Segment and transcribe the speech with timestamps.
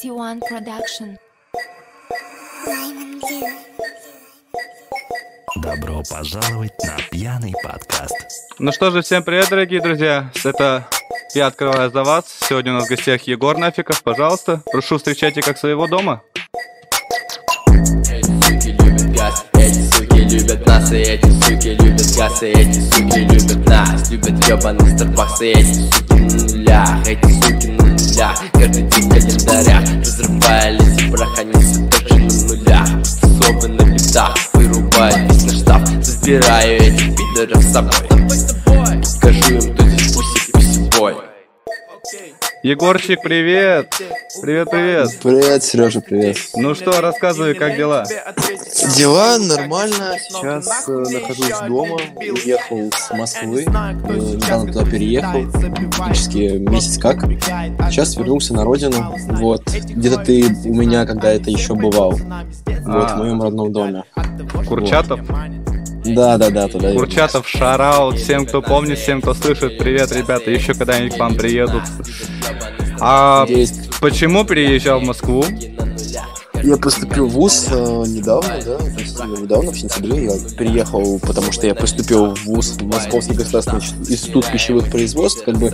[0.00, 1.16] 21 Production.
[5.56, 8.14] Добро пожаловать на пьяный подкаст.
[8.60, 10.30] Ну что же, всем привет, дорогие друзья.
[10.44, 10.86] Это
[11.34, 12.26] я открываю за вас.
[12.48, 14.02] Сегодня у нас в гостях Егор Нафиков.
[14.04, 16.22] Пожалуйста, прошу встречайте как своего дома.
[17.68, 24.38] Эти суки любят нас, и эти суки любят газ, и эти суки любят нас, любят
[24.98, 27.77] Starbucks, и эти суки на нулях, эти суки на
[28.18, 32.88] нулях, каждый день в календарях, разрывая лес прах, они все так же на нулях,
[33.22, 37.92] особо на битах, вырубаю весь наш штаб, забираю этих пидоров с собой,
[42.68, 43.94] Егорчик, привет!
[44.42, 45.18] Привет, привет!
[45.22, 46.36] Привет, Сережа, привет.
[46.54, 48.04] Ну что, рассказывай, как дела?
[48.94, 50.16] Дела нормально.
[50.28, 51.96] Сейчас э, нахожусь дома.
[52.14, 53.62] Уехал с Москвы.
[53.62, 55.50] э, недавно туда переехал.
[55.96, 57.22] Практически месяц как.
[57.90, 59.14] Сейчас вернулся на родину.
[59.40, 59.62] Вот.
[59.64, 62.10] Где-то ты у меня, когда это еще бывал.
[62.10, 62.20] Вот,
[62.66, 63.14] А.
[63.14, 64.04] в моем родном доме.
[64.68, 65.20] Курчатов?
[66.04, 66.92] Да, да, да, туда.
[66.92, 69.78] Курчатов, шараут, всем, кто помнит, всем, кто слышит.
[69.78, 71.82] Привет, ребята, еще когда-нибудь к вам приедут.
[73.00, 73.90] А Есть.
[74.00, 75.44] почему переезжал в Москву?
[76.62, 81.18] Я поступил в ВУЗ э, недавно, да, то есть, э, недавно, в сентябре я переехал,
[81.20, 85.72] потому что я поступил в ВУЗ, в Московский государственный институт пищевых производств, как бы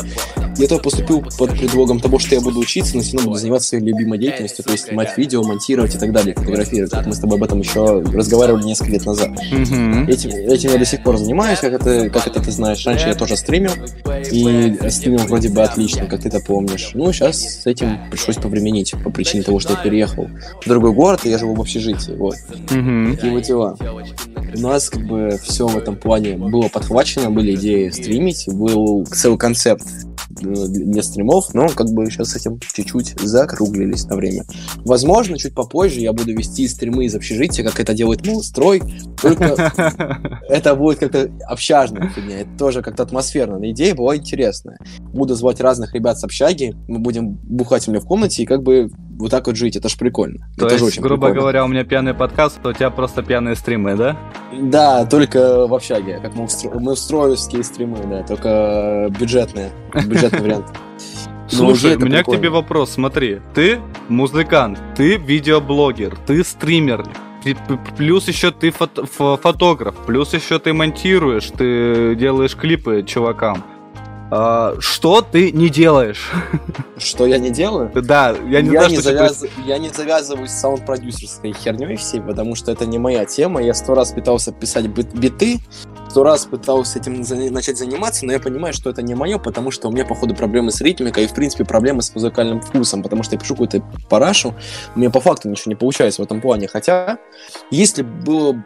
[0.57, 3.69] я туда поступил под предлогом того, что я буду учиться, но все равно буду заниматься
[3.69, 7.19] своей любимой деятельностью, то есть снимать видео, монтировать и так далее, фотографировать, как мы с
[7.19, 9.31] тобой об этом еще разговаривали несколько лет назад.
[10.09, 12.85] Этим, этим я до сих пор занимаюсь, как это, как это ты знаешь.
[12.87, 13.73] Раньше я тоже стримил,
[14.31, 16.91] и стримил вроде бы отлично, как ты это помнишь.
[16.95, 20.29] Ну, сейчас с этим пришлось повременить по причине того, что я переехал
[20.75, 22.35] другой город, и я живу в общежитии, вот.
[22.71, 23.15] Мгм.
[23.15, 23.77] Такие вот дела.
[24.57, 29.39] У нас как бы все в этом плане было подхвачено, были идеи стримить, был целый
[29.39, 29.87] концепт
[30.43, 34.45] э, для стримов, но как бы сейчас с этим чуть-чуть закруглились на время.
[34.85, 38.83] Возможно, чуть попозже я буду вести стримы из общежития, как это делает Мулстрой,
[39.21, 39.73] только
[40.49, 43.59] это будет как-то общажная фигня, это тоже как-то атмосферно.
[43.59, 44.79] Но идея была интересная.
[45.01, 48.63] Буду звать разных ребят с общаги, мы будем бухать у меня в комнате и как
[48.63, 50.49] бы вот так вот жить, это ж прикольно.
[50.59, 51.41] То это есть, очень грубо прикольно.
[51.41, 54.17] говоря, у меня пьяный подкаст, то у тебя просто пьяные стримы, да?
[54.53, 56.71] Да, только в общаге, как мы, устро...
[56.79, 59.71] мы устроевские стримы, да, только бюджетные,
[60.07, 60.67] бюджетный вариант.
[61.53, 63.41] Ну, Слушай, у меня к тебе вопрос, смотри.
[63.55, 67.05] Ты музыкант, ты видеоблогер, ты стример,
[67.97, 73.63] плюс еще ты фото- фо- фотограф, плюс еще ты монтируешь, ты делаешь клипы чувакам.
[74.37, 76.29] А, что ты не делаешь?
[76.99, 77.89] Что я не делаю?
[77.95, 81.95] Да, я не я, знаю, не что ты- завяз- я не завязываюсь с саунд-продюсерской херней
[81.95, 83.63] всей, потому что это не моя тема.
[83.63, 85.61] Я сто раз пытался писать бит- биты,
[86.11, 89.71] сто раз пытался этим за- начать заниматься, но я понимаю, что это не мое, потому
[89.71, 93.23] что у меня, походу, проблемы с ритмикой и, в принципе, проблемы с музыкальным вкусом, потому
[93.23, 94.53] что я пишу какую-то парашу,
[94.97, 96.67] у меня по факту ничего не получается в этом плане.
[96.67, 97.19] Хотя,
[97.71, 98.65] если было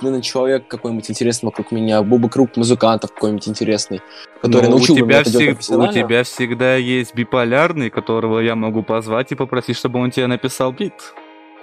[0.00, 4.00] наверное, человек какой-нибудь интересный вокруг меня, был бы круг музыкантов какой-нибудь интересный,
[4.40, 8.54] который Ну, научил у меня тебя, делать всег- у тебя всегда есть биполярный, которого я
[8.54, 10.94] могу позвать и попросить, чтобы он тебе написал бит.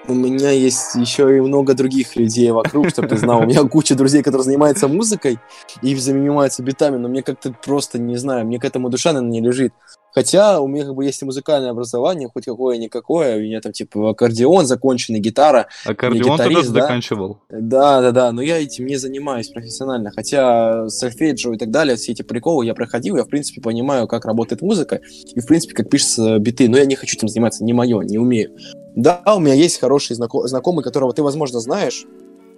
[0.05, 3.39] У меня есть еще и много других людей вокруг, чтобы ты знал.
[3.39, 5.39] У меня куча друзей, которые занимаются музыкой
[5.81, 9.41] и занимаются битами, но мне как-то просто, не знаю, мне к этому душа, наверное, не
[9.41, 9.73] лежит.
[10.13, 13.37] Хотя у меня как бы есть и музыкальное образование, хоть какое-никакое.
[13.37, 15.67] У меня там типа аккордеон законченный, гитара.
[15.85, 16.81] Аккордеон ты тоже да?
[16.81, 17.39] заканчивал.
[17.49, 20.11] Да, да, да, но я этим не занимаюсь профессионально.
[20.11, 24.25] Хотя сольфеджио и так далее, все эти приколы я проходил, я в принципе понимаю, как
[24.25, 25.01] работает музыка
[25.33, 28.17] и в принципе как пишется биты, но я не хочу этим заниматься, не мое, не
[28.17, 28.51] умею.
[28.95, 32.05] Да, у меня есть хороший знако- знакомый, которого ты, возможно, знаешь.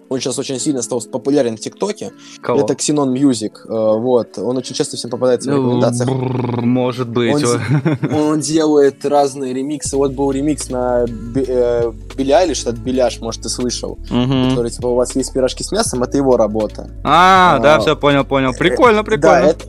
[0.09, 2.11] Он сейчас очень сильно стал популярен в ТикТоке.
[2.41, 2.61] Кого?
[2.61, 3.51] Это Xenon Music.
[3.67, 4.37] э, Вот.
[4.37, 6.09] Он очень часто всем попадается в Ну, рекомендациях.
[6.63, 7.43] Может быть.
[7.43, 7.59] Он
[8.35, 9.97] Он делает разные ремиксы.
[9.97, 13.97] Вот был ремикс на э, Билли Айлиш, этот Беляш, может, ты слышал.
[14.09, 14.49] Мгм.
[14.49, 16.91] Который, типа, у вас есть пирожки с мясом, это его работа.
[17.03, 18.51] А, да, А, все, понял, понял.
[18.53, 19.45] Прикольно, Да, прикольно.
[19.45, 19.65] это,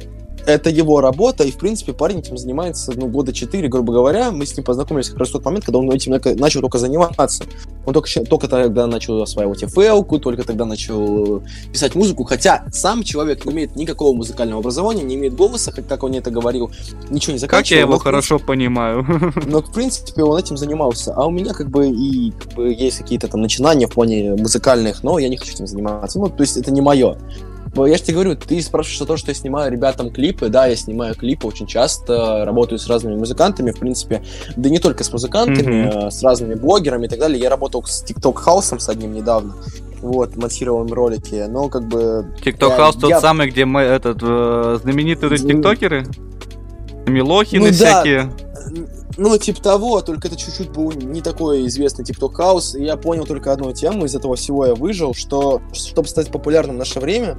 [0.46, 4.31] это его работа, и, в принципе, парень этим занимается, ну, года четыре, грубо говоря.
[4.31, 7.44] Мы с ним познакомились как раз в тот момент, когда он этим начал только заниматься.
[7.84, 13.44] Он только, только тогда начал осваивать FL, только тогда начал писать музыку, хотя сам человек
[13.44, 16.70] не имеет никакого музыкального образования, не имеет голоса, как, как он это говорил,
[17.10, 17.76] ничего не Как заканчивал.
[17.76, 19.06] я его но, в принципе, хорошо понимаю.
[19.46, 21.12] но, в принципе, он этим занимался.
[21.14, 25.02] А у меня, как бы, и как бы, есть какие-то там начинания в плане музыкальных,
[25.02, 26.19] но я не хочу этим заниматься.
[26.19, 27.16] Ну, то есть, это не мое.
[27.74, 30.48] Я же тебе говорю, ты спрашиваешь о том, что я снимаю ребятам клипы.
[30.48, 34.22] Да, я снимаю клипы очень часто, работаю с разными музыкантами, в принципе.
[34.56, 37.40] Да не только с музыкантами, а с разными блогерами и так далее.
[37.40, 39.54] Я работал с TikTok Хаусом с одним недавно.
[40.00, 41.46] Вот, монтировал им ролики.
[41.48, 42.26] Но, как бы...
[42.44, 46.06] Тикток Я- Хаус тот я- самый, где мы этот э, знаменитые тиктокеры?
[47.06, 48.30] Милохины ну да.
[49.16, 52.74] Ну, типа того, только это чуть-чуть был не такой известный TikTok хаус.
[52.74, 56.76] И я понял только одну тему, из этого всего я выжил, что чтобы стать популярным
[56.76, 57.36] в наше время,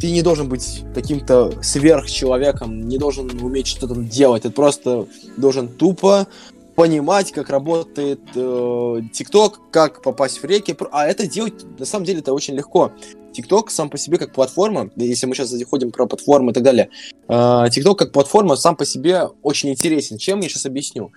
[0.00, 4.42] ты не должен быть каким-то сверхчеловеком, не должен уметь что-то делать.
[4.42, 5.06] Ты просто
[5.36, 6.26] должен тупо
[6.74, 10.76] понимать, как работает э, ТикТок, как попасть в реки.
[10.90, 12.92] А это делать, на самом деле, это очень легко.
[13.32, 16.90] ТикТок сам по себе как платформа, если мы сейчас заходим про платформы и так далее,
[17.28, 20.18] э, ТикТок как платформа сам по себе очень интересен.
[20.18, 21.12] Чем я сейчас объясню?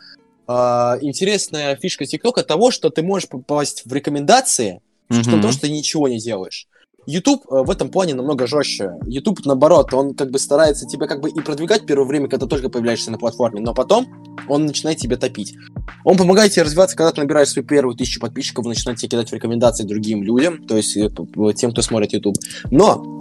[0.48, 5.24] Э, интересная фишка ТикТока того, что ты можешь попасть в рекомендации, mm-hmm.
[5.24, 6.68] что то, что ты ничего не делаешь.
[7.08, 8.92] YouTube э, в этом плане намного жестче.
[9.08, 12.70] YouTube, наоборот, он как бы старается тебя как бы и продвигать первое время, когда только
[12.70, 14.08] появляешься на платформе, но потом
[14.48, 15.56] он начинает тебя топить.
[16.04, 19.30] Он помогает тебе развиваться, когда ты набираешь свою первую тысячу подписчиков, он начинает тебе кидать
[19.30, 21.10] в рекомендации другим людям, то есть э,
[21.56, 22.36] тем, кто смотрит YouTube.
[22.72, 23.20] Но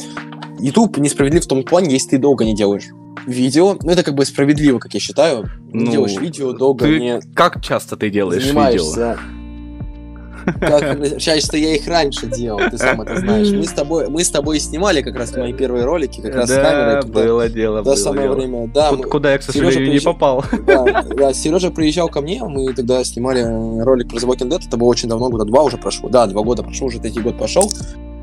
[0.59, 2.89] YouTube несправедлив в том плане, если ты долго не делаешь
[3.27, 3.77] видео.
[3.81, 5.49] Ну, это как бы справедливо, как я считаю.
[5.73, 7.21] Не ну, делаешь видео долго ты не...
[7.35, 8.89] Как часто ты делаешь занимаешься.
[8.89, 9.46] видео?
[10.61, 10.99] Как,
[11.41, 13.51] что я их раньше делал, ты сам это знаешь.
[13.51, 16.55] Мы с тобой, мы с тобой снимали как раз мои первые ролики, как раз да,
[16.55, 17.03] с камерой.
[17.03, 18.35] Туда, было дело, было самое дело.
[18.35, 18.71] время.
[18.73, 20.45] Да, Куда, куда я, к сожалению, приезжал, не попал.
[20.67, 23.43] Да, да, Сережа приезжал ко мне, мы тогда снимали
[23.83, 26.09] ролик про The Walking Dead, это было очень давно, года два уже прошло.
[26.09, 27.71] Да, два года прошло, уже третий год пошел.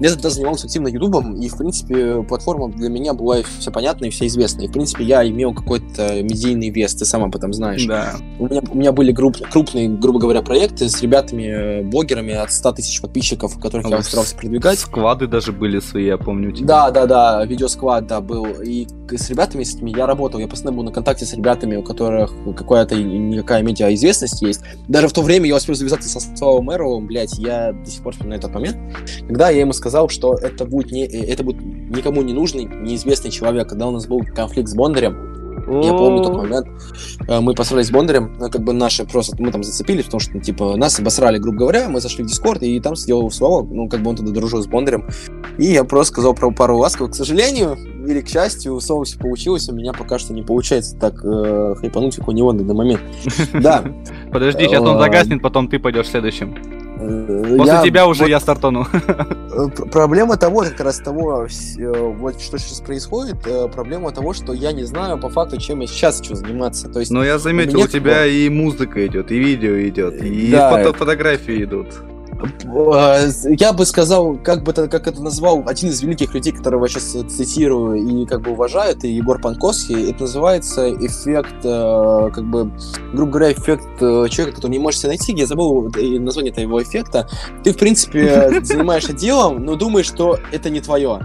[0.03, 4.09] Я тогда занимался активно Ютубом, и, в принципе, платформа для меня была все понятна и
[4.09, 4.63] все известна.
[4.63, 7.85] И, в принципе, я имел какой-то медийный вес, ты сам об этом знаешь.
[7.85, 8.15] Да.
[8.37, 12.99] У меня, у меня были групп, крупные, грубо говоря, проекты с ребятами-блогерами от 100 тысяч
[12.99, 14.77] подписчиков, которых я старался продвигать.
[14.77, 16.51] Сквады даже были свои, я помню.
[16.51, 16.67] Тебя.
[16.67, 18.45] Да, да, да, видеосквад, да, был.
[18.61, 21.81] И с ребятами, с этими я работал, я постоянно был на контакте с ребятами, у
[21.81, 24.63] которых какая-то никакая медиа-известность есть.
[24.89, 28.11] Даже в то время я успел завязаться со Славой Мэровым, блядь, я до сих пор
[28.11, 28.75] вспоминаю этот момент,
[29.27, 33.69] когда я ему сказал, что это будет, не, это будет никому не нужный, неизвестный человек.
[33.69, 35.33] Когда у нас был конфликт с Бондарем,
[35.67, 36.67] я помню тот момент.
[37.27, 40.39] Э, мы поссорились с Бондарем, ну, как бы наши просто, мы там зацепились, потому что,
[40.39, 44.01] типа, нас обосрали, грубо говоря, мы зашли в Дискорд, и там сидел Слава, ну, как
[44.01, 45.07] бы он тогда дружил с Бондарем,
[45.57, 47.13] и я просто сказал про пару ласковых.
[47.13, 51.23] К сожалению, или к счастью, у все получилось, у меня пока что не получается так
[51.23, 53.01] э, хайпануть, как у него на данный момент.
[53.53, 53.83] Да.
[54.31, 56.82] Подожди, сейчас он загаснет, потом ты пойдешь следующим.
[57.03, 58.87] Э, После я, тебя уже вот, я стартану.
[59.55, 63.37] Э, проблема того, как раз того, э, вот что сейчас происходит,
[63.71, 66.89] проблема того, что я не знаю по факту, чем я сейчас хочу заниматься.
[66.89, 70.69] То есть, Но я заметил, у, тебя и музыка идет, и видео идет, и да.
[70.69, 71.87] фото фотографии идут.
[72.43, 73.29] Э,
[73.59, 76.89] я бы сказал, как бы это, как это назвал один из великих людей, которого я
[76.89, 80.11] сейчас цитирую и как бы уважаю, это Егор Панковский.
[80.11, 82.71] Это называется эффект, э, как бы,
[83.13, 85.33] грубо говоря, эффект э, человека, который не может себя найти.
[85.33, 87.29] Я забыл название этого эффекта.
[87.63, 91.21] Ты, в принципе, занимаешься делом, но думаешь, что это не твое.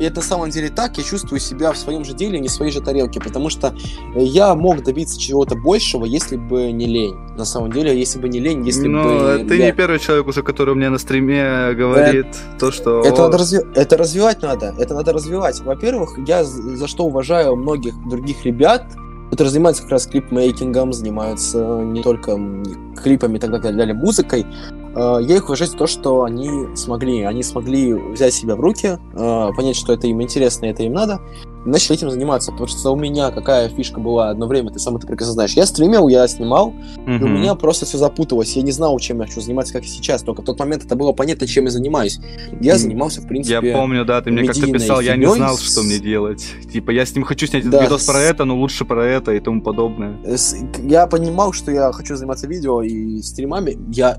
[0.00, 2.50] И это на самом деле так, я чувствую себя в своем же деле, не в
[2.50, 3.74] своей же тарелке, потому что
[4.14, 7.14] я мог добиться чего-то большего, если бы не лень.
[7.36, 9.44] На самом деле, если бы не лень, если Но бы...
[9.46, 9.66] ты я...
[9.66, 13.02] не первый человек уже, который мне на стриме говорит это, то, что...
[13.02, 13.58] Это, надо разви...
[13.74, 15.60] это развивать надо, это надо развивать.
[15.60, 18.84] Во-первых, я за что уважаю многих других ребят,
[19.30, 22.40] которые занимаются как раз клипмейкингом, занимаются не только
[23.02, 27.22] клипами и так далее, музыкой, Э, я их уважаю за то, что они смогли.
[27.22, 30.92] Они смогли взять себя в руки, э, понять, что это им интересно, и это им
[30.94, 31.20] надо,
[31.64, 32.50] и начали этим заниматься.
[32.50, 35.52] Потому что у меня какая фишка была одно время, ты сам это прекрасно знаешь.
[35.52, 36.72] Я стримил, я снимал,
[37.06, 37.18] mm-hmm.
[37.18, 38.56] и у меня просто все запуталось.
[38.56, 40.22] Я не знал, чем я хочу заниматься, как и сейчас.
[40.22, 42.18] Только в тот момент это было понятно, чем я занимаюсь.
[42.60, 45.82] Я занимался, в принципе, Я помню, да, ты мне как-то писал, я не знал, что
[45.82, 46.44] мне делать.
[46.72, 49.40] Типа, я с ним хочу снять да, видос про это, но лучше про это и
[49.40, 50.18] тому подобное.
[50.82, 53.78] Я понимал, что я хочу заниматься видео и стримами.
[53.92, 54.18] Я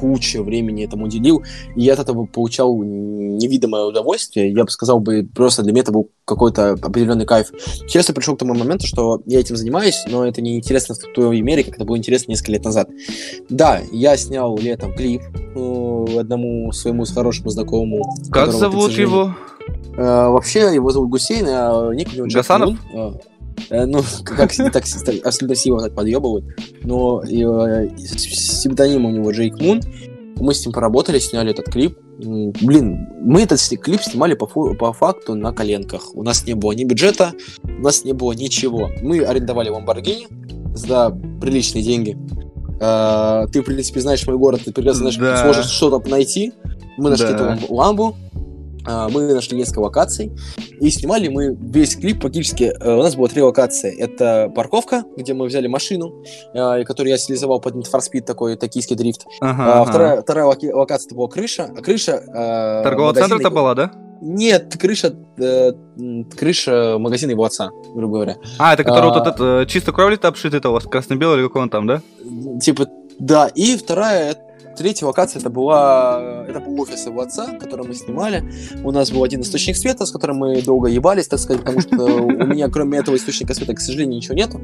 [0.00, 1.42] куча времени этому уделил,
[1.74, 4.52] и я от этого получал невидимое удовольствие.
[4.52, 7.52] Я бы сказал бы, просто для меня это был какой-то определенный кайф.
[7.86, 11.14] Сейчас я пришел к тому моменту, что я этим занимаюсь, но это не интересно в
[11.14, 12.88] той мере, как это было интересно несколько лет назад.
[13.48, 15.22] Да, я снял летом клип
[15.54, 18.04] э, одному своему хорошему знакомому.
[18.30, 19.34] Как зовут его?
[19.96, 22.78] Э, вообще его зовут Гусейн, а ник у него Гасанов?
[22.92, 23.12] Э, Э,
[23.70, 24.84] ну, как так
[25.24, 26.44] абсолютно сильно так подъебывают.
[26.82, 29.80] Но э, псевдоним у него Джейк Мун.
[30.36, 31.98] Мы с ним поработали, сняли этот клип.
[32.18, 36.14] Блин, мы этот клип снимали по, по факту на коленках.
[36.14, 37.32] У нас не было ни бюджета,
[37.64, 38.90] у нас не было ничего.
[39.02, 40.26] Мы арендовали Lamborghini
[40.74, 41.10] за
[41.40, 42.16] приличные деньги.
[42.78, 45.42] Uh, ты, в принципе, знаешь мой город, ты прекрасно знаешь, да.
[45.42, 46.52] сможешь что-то найти.
[46.98, 47.54] Мы нашли да.
[47.54, 48.14] эту ламбу,
[48.86, 50.32] мы нашли несколько локаций,
[50.80, 52.64] и снимали мы весь клип практически.
[52.64, 53.96] Э, у нас было три локации.
[53.98, 56.22] Это парковка, где мы взяли машину,
[56.54, 59.26] э, которую я стилизовал под Need for Speed, такой токийский дрифт.
[59.40, 59.84] Ага, а.
[59.84, 61.70] Вторая, вторая локация это была крыша.
[61.76, 62.12] А крыша...
[62.12, 63.92] Э, Торгового центра это была, да?
[64.20, 65.72] Нет, крыша, э,
[66.38, 68.36] крыша магазина его отца, грубо говоря.
[68.58, 69.12] А, это который А.
[69.12, 72.00] вот этот э, чисто кровли обшит, это у вас красно-белый или какой он там, да?
[72.60, 72.86] Типа,
[73.18, 73.48] да.
[73.48, 74.36] И вторая,
[74.76, 78.44] третья локация, это была, это был офис его отца, который мы снимали.
[78.84, 82.04] У нас был один источник света, с которым мы долго ебались, так сказать, потому что
[82.04, 84.60] у меня, кроме этого источника света, к сожалению, ничего нету.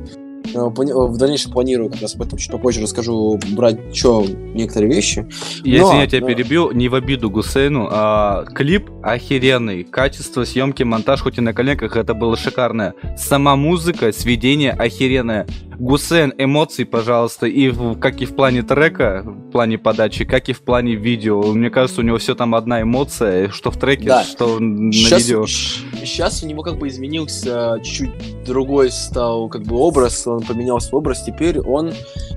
[0.54, 4.92] Э, плани- В дальнейшем планирую, как раз об этом чуть попозже расскажу, брать что некоторые
[4.92, 5.26] вещи.
[5.64, 10.82] Я, Но, я тебя но- перебью, не в обиду Гусейну, а клип охеренный, качество съемки,
[10.82, 12.94] монтаж, хоть и на коленках, это было шикарное.
[13.16, 15.46] Сама музыка, сведение охеренное.
[15.78, 20.52] Гусейн, эмоции, пожалуйста, и в- как и в плане трека, в плане подачи, как и
[20.52, 21.42] в плане видео.
[21.52, 24.22] Мне кажется, у него все там одна эмоция, что в треке, Да.
[24.22, 25.46] что на Сейчас, видео.
[25.46, 31.00] сейчас у него как бы изменился чуть-чуть другой стал как бы образ, он поменял свой
[31.00, 31.92] образ, теперь он,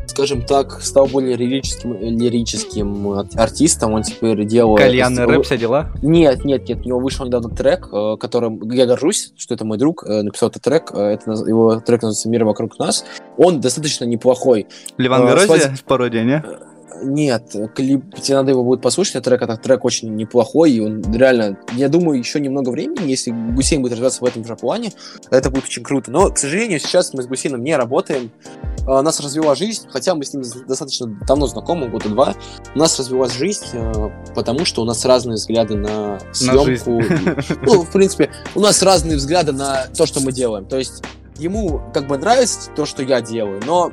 [0.07, 4.79] скажем так, стал более лирическим, лирическим ар- артистом, он теперь делает...
[4.79, 5.91] Кальянный рэп, все дела.
[6.01, 9.77] Нет, нет, нет, у него вышел недавно трек, э, которым я горжусь, что это мой
[9.77, 13.05] друг, э, написал этот трек, э, это, его трек называется «Мир вокруг нас»,
[13.37, 16.43] он достаточно неплохой, Ливан А, Горозия в пародии, не?
[17.03, 21.57] Нет, клип, тебе надо его будет послушать, трек, этот трек очень неплохой, и он реально,
[21.73, 24.91] я думаю, еще немного времени, если Гусейн будет развиваться в этом же плане,
[25.29, 26.11] это будет очень круто.
[26.11, 28.31] Но, к сожалению, сейчас мы с Гусейном не работаем,
[28.87, 32.35] А, нас развела жизнь, хотя мы с ним достаточно давно знакомы, года два,
[32.75, 37.01] нас развилась жизнь, э, потому что у нас разные взгляды на съемку.
[37.63, 40.65] Ну, в принципе, у нас разные взгляды на то, что мы делаем.
[40.65, 41.03] То есть
[41.39, 43.91] ему как бы нравится то, что я делаю, но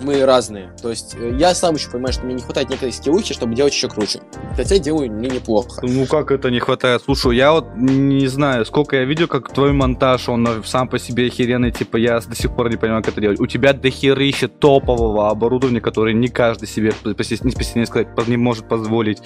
[0.00, 0.70] мы разные.
[0.80, 3.74] То есть э, я сам еще понимаю, что мне не хватает некой скиллухи, чтобы делать
[3.74, 4.20] еще круче.
[4.56, 5.80] Хотя делаю не неплохо.
[5.82, 7.02] Ну как это не хватает?
[7.04, 11.26] Слушай, я вот не знаю, сколько я видел, как твой монтаж, он сам по себе
[11.26, 13.40] охеренный, типа я до сих пор не понимаю, как это делать.
[13.40, 19.18] У тебя дохерища топового оборудования, которое не каждый себе, не сказать, не может позволить.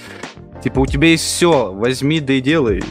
[0.62, 2.82] Типа у тебя есть все, возьми да и делай.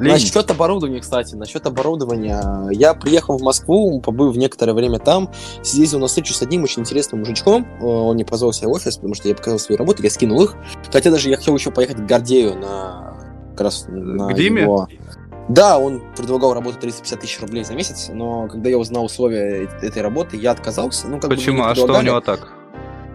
[0.00, 0.12] Лень.
[0.12, 2.68] Насчет оборудования, кстати, насчет оборудования.
[2.72, 5.30] Я приехал в Москву, побыл в некоторое время там,
[5.62, 7.66] съездил на встречу с одним очень интересным мужичком.
[7.80, 10.42] Э, Он не позвал себе в офис, потому что я показал свои работы, я скинул
[10.42, 10.54] их.
[10.90, 13.14] Хотя даже я хотел еще поехать к Гордею на...
[13.52, 14.62] Как раз на К Диме?
[14.62, 14.88] его-
[15.48, 19.86] Да, он предлагал работу 350 тысяч рублей за месяц, но когда я узнал условия э-
[19.86, 21.08] этой работы, я отказался.
[21.08, 21.56] Ну, как бы Почему?
[21.58, 22.48] мне А что у него так?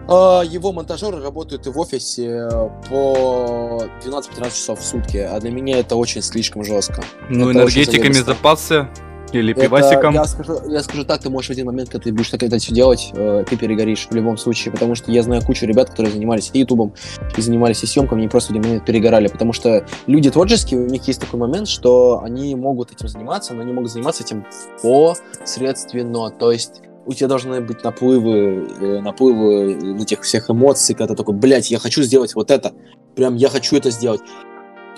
[0.08, 2.48] А, Его монтажеры работают и в офисе
[2.88, 7.02] по 12-15 часов в сутки, а для меня это очень слишком жестко.
[7.28, 8.88] Ну, Это энергетиками запасся?
[9.32, 10.14] Или Это, пивасиком?
[10.14, 12.58] я, скажу, я скажу так, ты можешь в один момент, когда ты будешь так это
[12.58, 16.12] все делать, э, ты перегоришь в любом случае, потому что я знаю кучу ребят, которые
[16.12, 16.94] занимались и ютубом,
[17.36, 20.86] и занимались и съемками, они просто в один момент перегорали, потому что люди творческие, у
[20.86, 24.46] них есть такой момент, что они могут этим заниматься, но они могут заниматься этим
[24.80, 31.16] посредственно, то есть у тебя должны быть наплывы, э, наплывы этих всех эмоций, когда ты
[31.16, 32.74] такой, блядь, я хочу сделать вот это,
[33.14, 34.20] прям я хочу это сделать.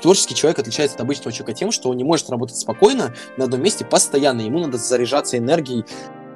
[0.03, 3.63] Творческий человек отличается от обычного человека тем, что он не может работать спокойно на одном
[3.63, 4.41] месте постоянно.
[4.41, 5.85] Ему надо заряжаться энергией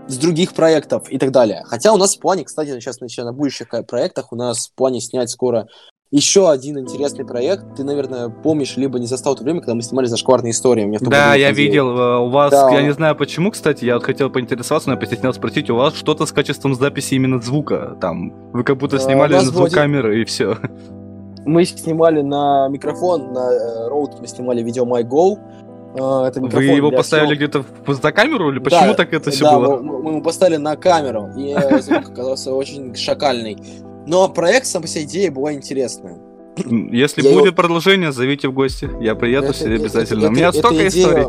[0.08, 1.62] с других проектов и так далее.
[1.66, 5.00] Хотя у нас в плане, кстати, сейчас на будущих э, проектах, у нас в плане
[5.00, 5.68] снять скоро
[6.12, 7.74] еще один интересный проект.
[7.74, 10.82] Ты, наверное, помнишь, либо не застал то время, когда мы снимали зашкварные истории.
[10.98, 11.54] Том Да, я выходил.
[11.64, 12.70] видел, э, у вас, Да.
[12.70, 15.94] я не знаю почему, кстати, я вот хотел поинтересоваться, но я постеснялся спросить, у вас
[15.94, 20.20] что-то с качеством записи именно звука, там, вы как будто А, снимали на звук камеры
[20.20, 20.56] и все.
[21.46, 25.38] Мы снимали на микрофон, на э, Rode мы снимали видео MyGo.
[25.94, 27.64] Э, Это Вы его поставили съемок.
[27.84, 29.78] где-то за камеру или почему Да, так это все да, было?
[29.78, 33.56] Мы, мы его поставили на камеру, и э, звук оказался очень шакальный.
[34.06, 36.18] Но проект, сам по себе идея была интересная.
[36.56, 40.18] Если я будет его- продолжение, зовите в гости, я приеду Это- себе это- обязательно.
[40.20, 41.26] это- У меня эта столько идея- историй.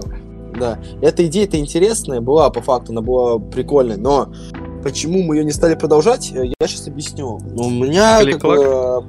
[0.59, 4.31] Да, эта идея-то интересная была, по факту, она была прикольная, но
[4.83, 7.39] почему мы ее не стали продолжать, э, я сейчас объясню.
[7.55, 9.03] У меня как бы...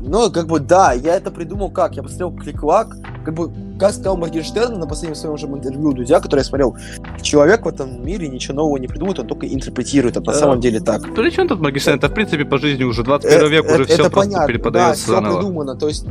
[0.00, 1.96] э, Ну, как бы, да, я это придумал как?
[1.96, 6.40] Я посмотрел клик-лак, как бы, как сказал Моргенштерн на последнем своем же интервью Дудя, который
[6.40, 6.76] я смотрел,
[7.22, 10.38] человек в этом мире ничего нового не придумывает, он только интерпретирует, это на Да.
[10.38, 11.02] самом деле так.
[11.14, 11.98] При чем тут Моргенштерн?
[11.98, 15.12] Это, в принципе, по жизни уже 21 век, Э, уже это- все просто переподается да,
[15.14, 15.30] заново.
[15.32, 16.06] все придумано, то есть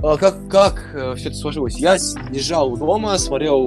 [0.00, 1.76] а, как, как все это сложилось?
[1.78, 1.96] Я
[2.30, 3.58] лежал дома, смотрел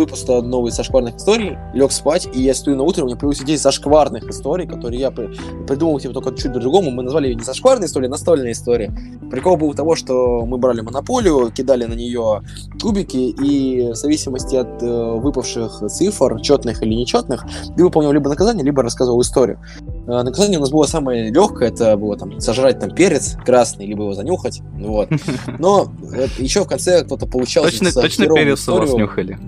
[0.00, 3.40] э, выпуск новый зашкварных историй, лег спать, и я стою на утро, у меня появилась
[3.42, 5.28] идея зашкварных историй, которые я при-
[5.66, 6.90] придумал типа только чуть по-другому.
[6.90, 8.92] Мы назвали ее не зашкварные истории, а настольные истории.
[9.30, 12.42] Прикол был того, что мы брали монополию, кидали на нее
[12.80, 17.44] кубики, и в зависимости от э, выпавших цифр, четных или нечетных,
[17.76, 19.58] ты выполнял либо наказание, либо рассказывал историю.
[20.06, 24.02] Э, Наказание у нас было самое легкое, это было там сожрать там перец красный, либо
[24.02, 25.08] его занюхать, вот.
[25.58, 25.92] Но
[26.38, 29.38] еще в конце кто-то получал Точно, точно перец у вас нюхали.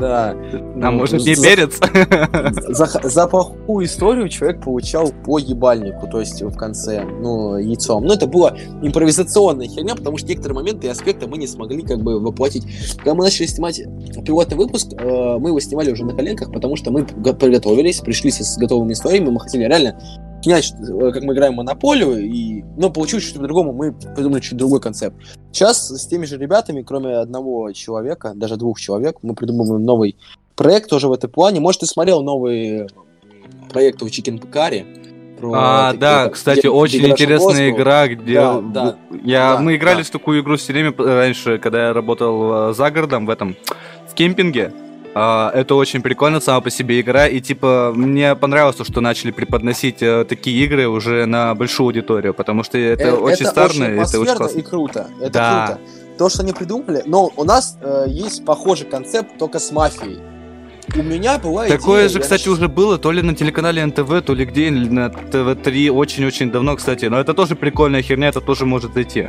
[0.00, 0.30] Да.
[0.30, 1.78] А Ну, может не за- перец?
[2.68, 8.04] За, за плохую историю человек получал по ебальнику, то есть в конце, ну, яйцом.
[8.04, 12.00] Но это была импровизационная херня, потому что некоторые моменты и аспекты мы не смогли как
[12.02, 12.64] бы воплотить.
[12.96, 13.80] Когда мы начали снимать
[14.24, 18.30] пилотный выпуск, э, мы его снимали уже на коленках, потому что мы го- приготовились, пришли
[18.30, 20.00] с готовыми историями, мы хотели реально
[20.42, 22.62] снять, э, как мы играем монополию, и...
[22.76, 25.16] но получилось чуть по-другому, мы придумали чуть другой концепт.
[25.52, 30.16] Сейчас с теми же ребятами, кроме одного человека, даже двух человек, мы придумываем новый
[30.56, 31.60] проект тоже в этом плане.
[31.60, 32.88] Может, ты смотрел новый
[33.70, 34.84] проект у Chicken Picari?
[35.40, 38.96] про А, такие, да, как кстати, где- очень где интересная игра, где Да, да.
[39.24, 40.02] я Да, мы играли да.
[40.04, 43.56] в такую игру все время п- раньше, когда я работал э, за городом в этом
[44.06, 44.70] в кемпинге.
[45.14, 49.32] А, это очень прикольно сама по себе игра, и типа мне понравилось, то, что начали
[49.32, 54.20] преподносить э, такие игры уже на большую аудиторию, потому что это Э, очень старно, это
[54.20, 54.58] очень классно.
[54.58, 55.06] и круто.
[55.20, 55.66] Это Да.
[55.66, 55.80] круто.
[56.18, 60.20] То, что они придумали, но у нас э, есть похожий концепт, только с мафией.
[60.96, 64.22] У меня была Такое идея, же, кстати, нач- уже было то ли на телеканале НТВ,
[64.24, 67.06] то ли где, на ТВ-3 очень-очень давно, кстати.
[67.06, 69.28] Но это тоже прикольная херня, это тоже может зайти.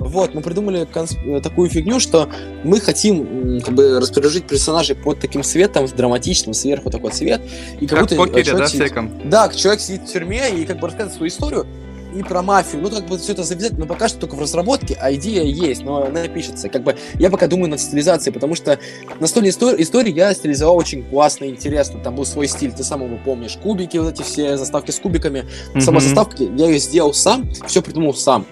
[0.00, 2.28] Вот, мы придумали конс- э, такую фигню, что
[2.64, 7.40] мы хотим как бы расположить персонажей под таким светом, драматичным, сверху такой цвет.
[7.80, 9.28] И Как в будто, покере, человек да, сидит- всяком?
[9.30, 11.66] Да, человек сидит в тюрьме и как бы рассказывает свою историю
[12.14, 12.80] и про мафию.
[12.82, 15.82] Ну, как бы все это завязать, но пока что только в разработке, а идея есть,
[15.82, 16.68] но она пишется.
[16.68, 18.78] Как бы я пока думаю над стилизацией, потому что
[19.20, 21.98] настольные истории, истории я стилизовал очень классно и интересно.
[22.00, 23.56] Там был свой стиль, ты сам его помнишь.
[23.62, 25.44] Кубики, вот эти все заставки с кубиками.
[25.80, 26.00] Сама Мгм.
[26.06, 28.46] заставка, я ее сделал сам, все придумал сам.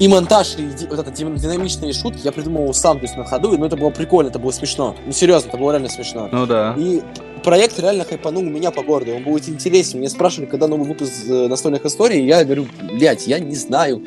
[0.00, 3.66] И монтаж, и вот дин- динамичные шутки я придумывал сам, то есть на ходу, но
[3.66, 4.96] это было прикольно, это было смешно.
[5.06, 6.28] Ну, серьезно, это было реально смешно.
[6.32, 6.74] Ну да.
[6.76, 7.02] И
[7.44, 10.00] проект реально хайпанул меня по городу, он будет интересен.
[10.00, 14.02] Меня спрашивали, когда новый выпуск э, настольных историй, я говорю, блядь, я не знаю.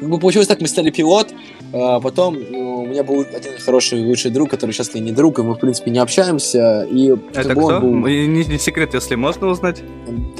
[0.00, 1.32] Как бы получилось так, мы стали пилот,
[1.78, 5.42] а потом э, у меня был один хороший лучший друг, который сейчас не друг, и
[5.42, 7.80] мы, в принципе, не общаемся, и Это кто?
[7.80, 9.82] был- Не, не секрет, если можно узнать.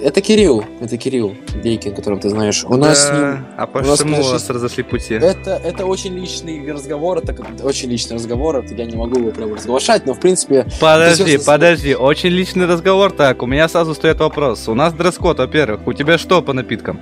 [0.00, 2.64] Это Кирилл, это Кирилл Дейкин, которого ты знаешь.
[2.64, 3.16] У нас с Да.
[3.16, 5.14] ним А у нас почему у вас разошли пути?
[5.14, 9.56] это, это очень личный разговор, это очень личный разговор, это я не могу его прямо
[9.56, 13.10] разглашать, но в принципе Подожди, подожди, очень личный разговор.
[13.12, 14.68] Так, у меня сразу стоит вопрос.
[14.68, 15.86] У нас дресс-код, во-первых.
[15.86, 17.00] У тебя что по напиткам?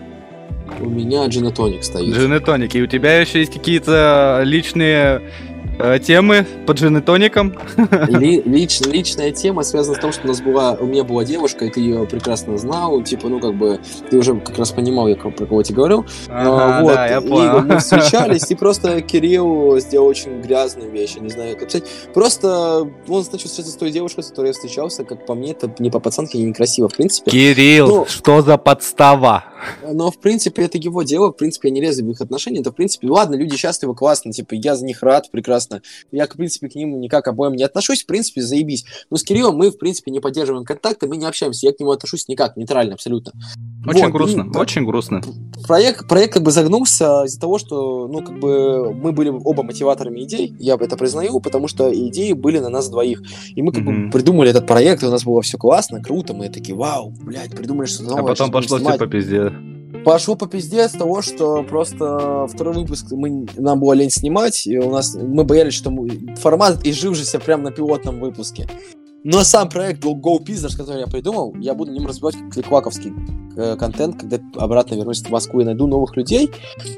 [0.85, 2.15] У меня джинотоник стоит.
[2.15, 2.33] Джин
[2.75, 5.23] и у тебя еще есть какие-то личные
[6.03, 7.55] темы по джин и тоникам?
[8.09, 11.65] Ли- лич- личная тема связана с том, что у нас была, у меня была девушка,
[11.65, 15.17] и ты ее прекрасно знал, типа, ну, как бы, ты уже как раз понимал, я
[15.17, 16.07] про кого тебе говорил.
[16.29, 17.61] А, Ага, вот, да, я и понял.
[17.63, 21.89] мы встречались, и просто Кирилл сделал очень грязную вещь, я не знаю, как сказать.
[22.13, 25.73] Просто он начал встречаться с той девушкой, с которой я встречался, как по мне, это
[25.79, 27.31] не по пацанке, и некрасиво, в принципе.
[27.31, 29.45] Кирилл, Ну- что за подстава?
[29.91, 32.71] Но, в принципе, это его дело, в принципе, я не лезу в их отношения, это,
[32.71, 35.64] в принципе, ладно, люди счастливы, классно, типа, я за них рад, прекрасно.
[36.13, 38.85] Я, в принципе, к ним никак обоим не отношусь, в принципе, заебись.
[39.11, 41.91] Но с Кириллом мы, в принципе, не поддерживаем контакты, мы не общаемся, я к нему
[41.93, 43.33] отношусь никак, нейтрально абсолютно.
[43.87, 45.21] Очень Вот, и грустно, про- очень грустно.
[45.67, 50.21] Проект, проект как бы загнулся из-за того, что, ну, как бы, мы были оба мотиваторами
[50.23, 53.23] идей, я это признаю, потому что идеи были на нас двоих.
[53.55, 54.07] И мы как Мгм.
[54.07, 57.51] бы придумали этот проект, и у нас было все классно, круто, мы такие, вау, блядь,
[57.51, 58.33] придумали что-то А новое.
[58.33, 58.99] потом что пошло все снимать».
[58.99, 59.53] по пизде.
[60.05, 64.79] Пошло по пизде с того, что просто второй выпуск мы, нам было лень снимать, и
[64.79, 68.69] у нас мы боялись, что мы- формат изжившийся прямо на пилотном выпуске.
[69.25, 73.15] Но сам проект Go, Pizzers, который я придумал, я буду нем развивать кликваковский
[73.57, 76.51] э, контент, когда обратно вернусь в Москву и найду новых людей.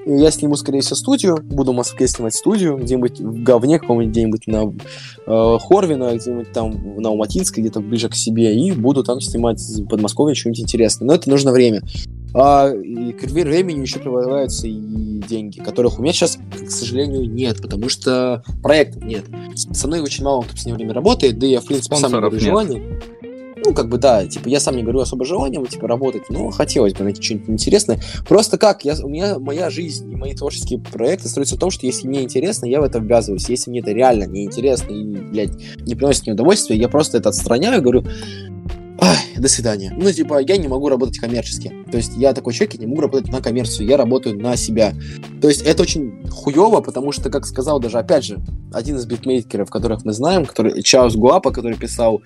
[0.04, 4.10] И я сниму, скорее всего, студию, буду в Москве снимать студию, где-нибудь в говне каком-нибудь,
[4.10, 4.74] где-нибудь на
[5.24, 9.86] э, Хорвина, где-нибудь там на Уматинской, где-то ближе к себе, и буду там снимать в
[9.86, 11.06] Подмосковье что-нибудь интересное.
[11.06, 11.82] Но это нужно время.
[12.38, 17.30] А и к вре- времени еще прибавляются и деньги, которых у меня сейчас, к сожалению,
[17.30, 19.24] нет, потому что проектов нет.
[19.54, 22.12] Со мной очень мало кто в последнее время работает, да и я, в принципе, сам
[22.12, 22.42] не говорю нет.
[22.42, 23.00] желания.
[23.64, 26.92] Ну, как бы, да, типа, я сам не говорю особо желанием, типа, работать, но хотелось
[26.92, 28.00] бы найти что-нибудь интересное.
[28.28, 31.86] Просто как, я, у меня моя жизнь и мои творческие проекты строятся в том, что
[31.86, 33.48] если мне интересно, я в это ввязываюсь.
[33.48, 37.78] Если мне это реально неинтересно и, блядь, не приносит мне удовольствия, я просто это отстраняю
[37.78, 38.04] и говорю,
[38.98, 39.92] Ай, до свидания.
[39.96, 41.72] Ну, типа, я не могу работать коммерчески.
[41.90, 44.94] То есть я такой человек, я не могу работать на коммерцию, я работаю на себя.
[45.42, 48.40] То есть это очень хуево, потому что, как сказал даже, опять же,
[48.72, 52.22] один из битмейкеров, которых мы знаем, который Чаус Гуапа, который писал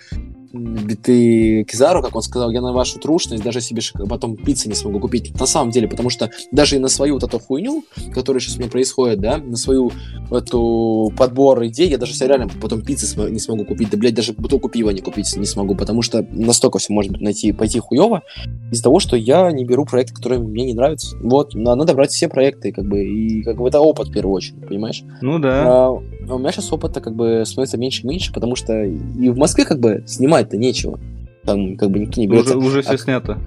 [0.53, 5.01] биты Кизару, как он сказал, я на вашу трушность даже себе потом пиццы не смогу
[5.01, 5.39] купить.
[5.39, 8.61] На самом деле, потому что даже и на свою вот эту хуйню, которая сейчас у
[8.61, 9.93] меня происходит, да, на свою
[10.31, 14.33] эту подбор идей, я даже себе реально потом пиццы не смогу купить, да, блядь, даже
[14.33, 18.23] бутылку пива не купить не смогу, потому что настолько все может найти, пойти хуево
[18.71, 21.17] из-за того, что я не беру проекты, которые мне не нравятся.
[21.23, 24.35] Вот, на- надо брать все проекты, как бы, и как бы это опыт в первую
[24.35, 25.03] очередь, понимаешь?
[25.21, 25.87] Ну да.
[25.87, 29.29] А, а у меня сейчас опыта как бы становится меньше и меньше, потому что и
[29.29, 30.05] в Москве как бы
[30.41, 30.99] снимать-то нечего.
[31.45, 32.57] Там как бы никто не берется.
[32.57, 33.39] Уже, уже все А- снято.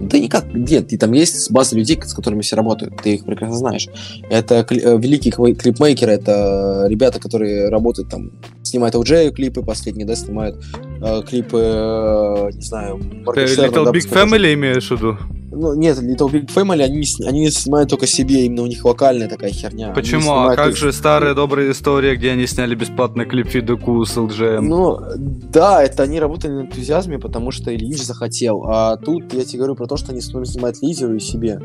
[0.00, 3.56] Да никак, нет, и там есть база людей, с которыми все работают, ты их прекрасно
[3.56, 3.88] знаешь.
[4.30, 8.30] Это кли- э, великие кли- клипмейкеры, это ребята, которые работают там,
[8.62, 10.64] снимают OJ клипы последние, да, снимают
[11.02, 14.08] э, клипы, э, не знаю, Моргенштерна, Little Big.
[14.10, 15.18] Family имеешь в виду?
[15.54, 19.50] Ну, нет, Little Big Family, они, они снимают только себе, именно у них вокальная такая
[19.50, 19.92] херня.
[19.94, 20.32] Почему?
[20.32, 24.62] А как их- же старая добрая история, где они сняли бесплатный клип Фидуку с LGM?
[24.62, 28.64] Ну, да, это они работали на энтузиазме, потому что Ильич захотел.
[28.66, 31.60] А тут я тебе говорю про то, что они снимают лидеру и себе,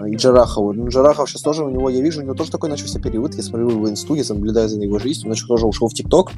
[0.00, 0.72] а, и Джарахову.
[0.72, 3.36] Ну, Джарахов сейчас тоже у него, я вижу, у него тоже такой начался период.
[3.36, 6.32] Я смотрю его инсту, я наблюдаю за его жизнью, он тоже ушел в ТикТок.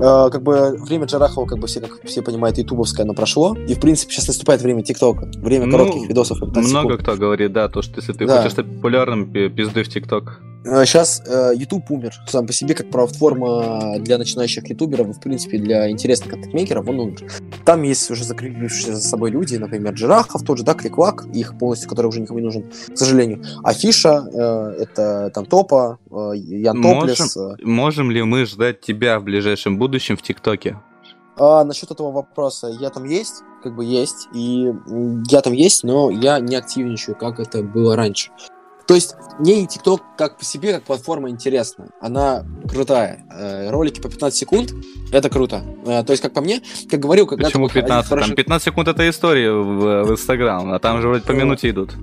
[0.00, 3.56] А, как бы время Джарахова, как бы все, как все понимают, ютубовское, оно прошло.
[3.68, 5.30] И, в принципе, сейчас наступает время ТикТока.
[5.38, 6.40] Время Ну, коротких видосов.
[6.40, 7.02] по 15 Много секунд.
[7.08, 8.38] кто говорит, да, то, что если ты Да.
[8.38, 10.40] хочешь стать популярным, пи- пизды в ТикТок.
[10.64, 15.90] Сейчас YouTube умер сам по себе как платформа для начинающих ютуберов, и, в принципе, для
[15.90, 17.32] интересных контент-мейкеров он умер.
[17.66, 21.88] Там есть уже закрепившиеся за собой люди, например, Джирахов тот же, да, Кликвак, их полностью,
[21.90, 23.42] который уже никому не нужен, к сожалению.
[23.62, 27.36] Афиша, э, это там Топа, э, Ян Топлес.
[27.36, 27.56] э.
[27.62, 30.80] Можем ли мы ждать тебя в ближайшем будущем в ТикТоке?
[31.36, 34.72] А насчет этого вопроса, я там есть, как бы есть, и
[35.28, 38.30] я там есть, но я не активничаю, как это было раньше.
[38.86, 41.88] То есть мне TikTok как по себе, как платформа интересна.
[42.00, 43.24] Она крутая.
[43.30, 44.74] Э, Ролики по 15 секунд—
[45.12, 45.62] это круто.
[45.86, 47.46] Э, То есть, как по мне, как говорил, когда...
[47.46, 48.10] Почему 15?
[48.10, 51.70] Там 15 секунд это история в, в Инстаграм, а там же вроде по Ну, минуте
[51.70, 51.94] идут.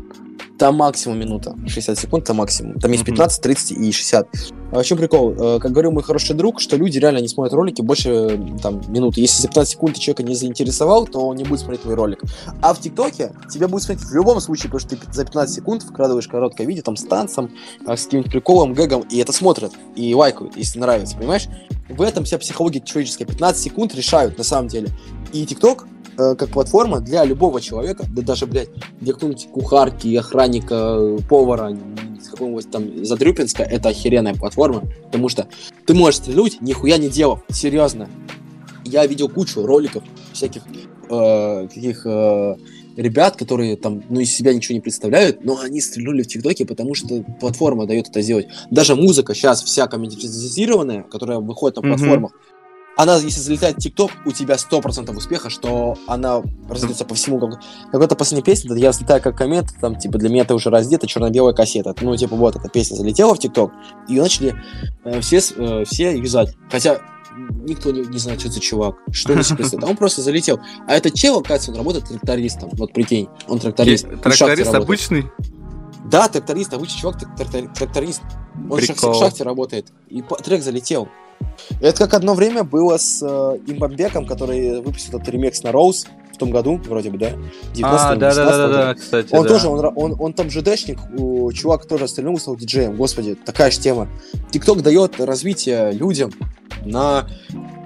[0.61, 1.55] Там максимум минута.
[1.65, 2.79] 60 секунд это максимум.
[2.79, 3.13] Там есть Мгм.
[3.15, 4.27] 15, 30 и 60.
[4.71, 5.31] А в чем прикол?
[5.31, 9.21] Э, Как говорил мой хороший друг, что люди реально не смотрят ролики больше там, минуты.
[9.21, 12.21] Если за 15 секунд ты человека не заинтересовал, то он не будет смотреть твой ролик.
[12.61, 15.81] А в ТикТоке тебя будет смотреть в любом случае, потому что ты за 15 секунд
[15.81, 17.49] вкладываешь короткое видео там с танцем,
[17.87, 21.47] а, с каким-нибудь приколом, гэгом, и это смотрят, и лайкают, если нравится, понимаешь?
[21.89, 23.25] В этом вся психология человеческая.
[23.25, 24.89] 15 секунд решают, на самом деле.
[25.33, 25.87] И ТикТок
[26.21, 31.77] э, как платформа для любого человека, да даже, блядь, для какой-нибудь кухарки, охранника, э, повара,
[32.21, 35.47] с какого-нибудь там Задрюпинска, это охеренная платформа, потому что
[35.85, 38.07] ты можешь стрелять, нихуя не делав, серьезно.
[38.85, 40.03] Я видел кучу роликов
[40.33, 40.61] всяких
[41.09, 42.55] э, таких э,
[42.97, 46.93] ребят, которые там, ну, из себя ничего не представляют, но они стрельнули в ТикТоке, потому
[46.95, 48.47] что платформа дает это сделать.
[48.69, 51.89] Даже музыка сейчас вся комментизированная, которая выходит на Мгм.
[51.97, 52.31] платформах,
[52.97, 57.39] она, если залетает в ТикТок, у тебя 100% успеха, что она разойдется по всему.
[57.39, 57.59] Как...
[57.91, 61.53] Какая-то последняя песня, я взлетаю как комета, там, типа, для меня это уже раздета, черно-белая
[61.53, 61.95] кассета.
[62.01, 63.71] Ну, типа, вот эта песня залетела в ТикТок,
[64.07, 64.55] и ее начали
[65.05, 66.55] э, все, э, все юзать.
[66.69, 66.99] Хотя
[67.63, 69.83] никто не, не знает, что это за чувак, что он представляет.
[69.83, 70.59] А он просто залетел.
[70.87, 72.69] А этот чел, оказывается, он работает трактористом.
[72.73, 74.07] Вот прикинь, он тракторист.
[74.21, 75.25] Тракторист обычный?
[76.05, 78.21] Да, тракторист, обычный чувак, трак- трактор- тракторист.
[78.69, 79.13] Он в шахте, Прикол.
[79.13, 79.91] в шахте работает.
[80.09, 81.07] И трек залетел.
[81.81, 86.37] Это как одно время было с э, Имбамбеком, который выпустил этот ремикс на Роуз в
[86.37, 87.31] том году, вроде бы, да?
[87.73, 89.49] 19 А, да, да, да, да, 18 да, кстати, Он да.
[89.49, 92.95] тоже, он, он, он там ЖДшник, у, чувак тоже остального стал диджеем.
[92.95, 94.07] Господи, такая же тема.
[94.51, 96.31] ТикТок дает развитие людям
[96.85, 97.27] на,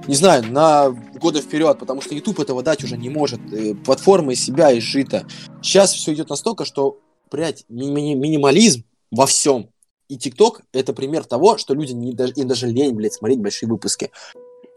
[0.08, 0.90] не знаю, на
[1.20, 3.40] годы вперед, потому что YouTube этого дать уже не может.
[3.52, 5.26] Э, Платформа из себя изжита.
[5.62, 7.00] Сейчас все идет настолько, что,
[7.32, 9.68] блядь, ми- ми- минимализм во всем.
[10.08, 13.70] И ТикТок это пример того, что люди не, даже, им даже лень, блядь, смотреть большие
[13.70, 14.12] выпуски.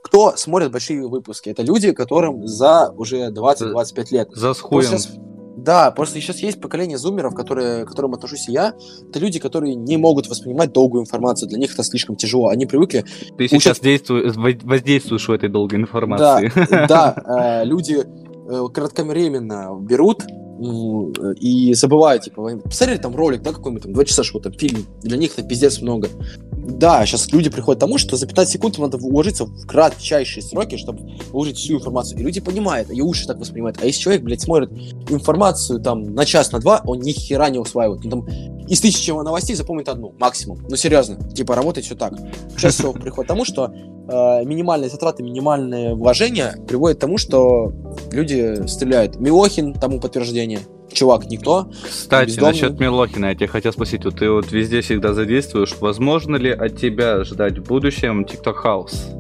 [0.03, 1.51] Кто смотрит большие выпуски?
[1.51, 4.29] Это люди, которым за уже 20-25 лет.
[4.33, 4.91] За с Просто хуем.
[4.91, 5.19] щас-
[5.59, 8.75] да, просто сейчас есть поколение зумеров, которые, к которым отношусь и я.
[9.11, 11.49] Это люди, которые не могут воспринимать долгую информацию.
[11.49, 12.49] Для них это слишком тяжело.
[12.49, 13.05] Они привыкли.
[13.37, 16.53] Ты сейчас действуешь, воздействуешь в этой долгой информации.
[16.71, 18.05] Да, да, э, люди
[18.49, 20.25] э, кратковременно берут
[20.59, 25.17] и забывают, типа, посмотрели там ролик, да, какой-нибудь там, два часа, что там, фильм, для
[25.17, 26.09] них это пиздец много.
[26.53, 30.77] Да, сейчас люди приходят к тому, что за 15 секунд надо уложиться в кратчайшие сроки,
[30.77, 32.21] чтобы выложить всю информацию.
[32.21, 33.79] И люди понимают, и уши так воспринимают.
[33.81, 34.71] А если человек, блядь, смотрит
[35.09, 38.05] информацию там на час, на два, он ни хера не усваивает.
[38.05, 38.27] Ну, там,
[38.69, 40.59] из тысячи новостей запомнит одну, максимум.
[40.69, 42.15] Ну, серьезно, типа, работает все так.
[42.57, 47.73] Чаще всего приходит к тому, что э, минимальные затраты, минимальные вложения приводят к тому, что
[48.13, 49.17] люди стреляют.
[49.17, 50.61] Милохин тому подтверждение.
[50.93, 51.71] Чувак, никто.
[51.85, 52.53] Кстати, Бездомный.
[52.53, 56.77] насчет Милохина, я тебя хотел спросить, вот ты вот везде всегда задействуешь, возможно ли от
[56.77, 59.18] тебя ждать в будущем TikTok House?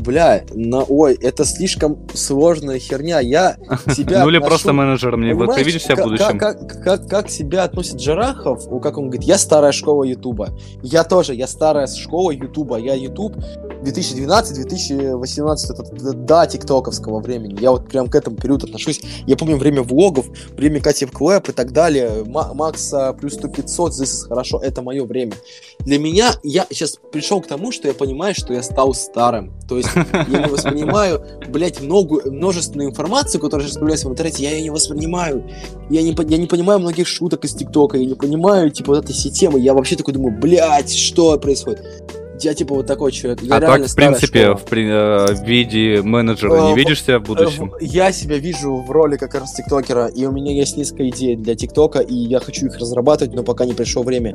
[0.00, 3.20] Бля, на, ой, это слишком сложная херня.
[3.20, 3.56] Я
[3.88, 5.34] себя Ну или просто менеджер мне.
[5.34, 6.38] Ты видишь себя в будущем?
[6.38, 10.50] Как, как, себя относит Джарахов, о, как он говорит, я старая школа Ютуба.
[10.82, 12.76] Я тоже, я старая школа Ютуба.
[12.76, 13.36] Я Ютуб
[13.82, 17.56] 2012-2018, это д- до тиктоковского времени.
[17.60, 19.00] Я вот прям к этому периоду отношусь.
[19.26, 22.24] Я помню время влогов, время Кати в Клэп и так далее.
[22.24, 25.32] Ма- Макса плюс 100 500, здесь хорошо, это мое время.
[25.80, 29.52] Для меня, я сейчас пришел к тому, что я понимаю, что я стал старым.
[29.68, 34.50] То есть я не воспринимаю, блядь, много, множественную информацию, которая сейчас появляется в интернете, я
[34.52, 35.48] ее не воспринимаю.
[35.88, 39.12] Я не, я не понимаю многих шуток из ТикТока, я не понимаю, типа, вот этой
[39.12, 39.58] все темы.
[39.60, 41.80] Я вообще такой думаю, блядь, что происходит?
[42.42, 43.42] Я, типа, вот такой человек.
[43.42, 44.56] Я А так, в принципе, школа.
[44.56, 47.72] в, при- э, виде менеджера Э, не видишь себя в будущем?
[47.80, 51.54] Я себя вижу в роли как раз тиктокера, и у меня есть несколько идей для
[51.54, 54.34] тиктока, и я хочу их разрабатывать, но пока не пришло время.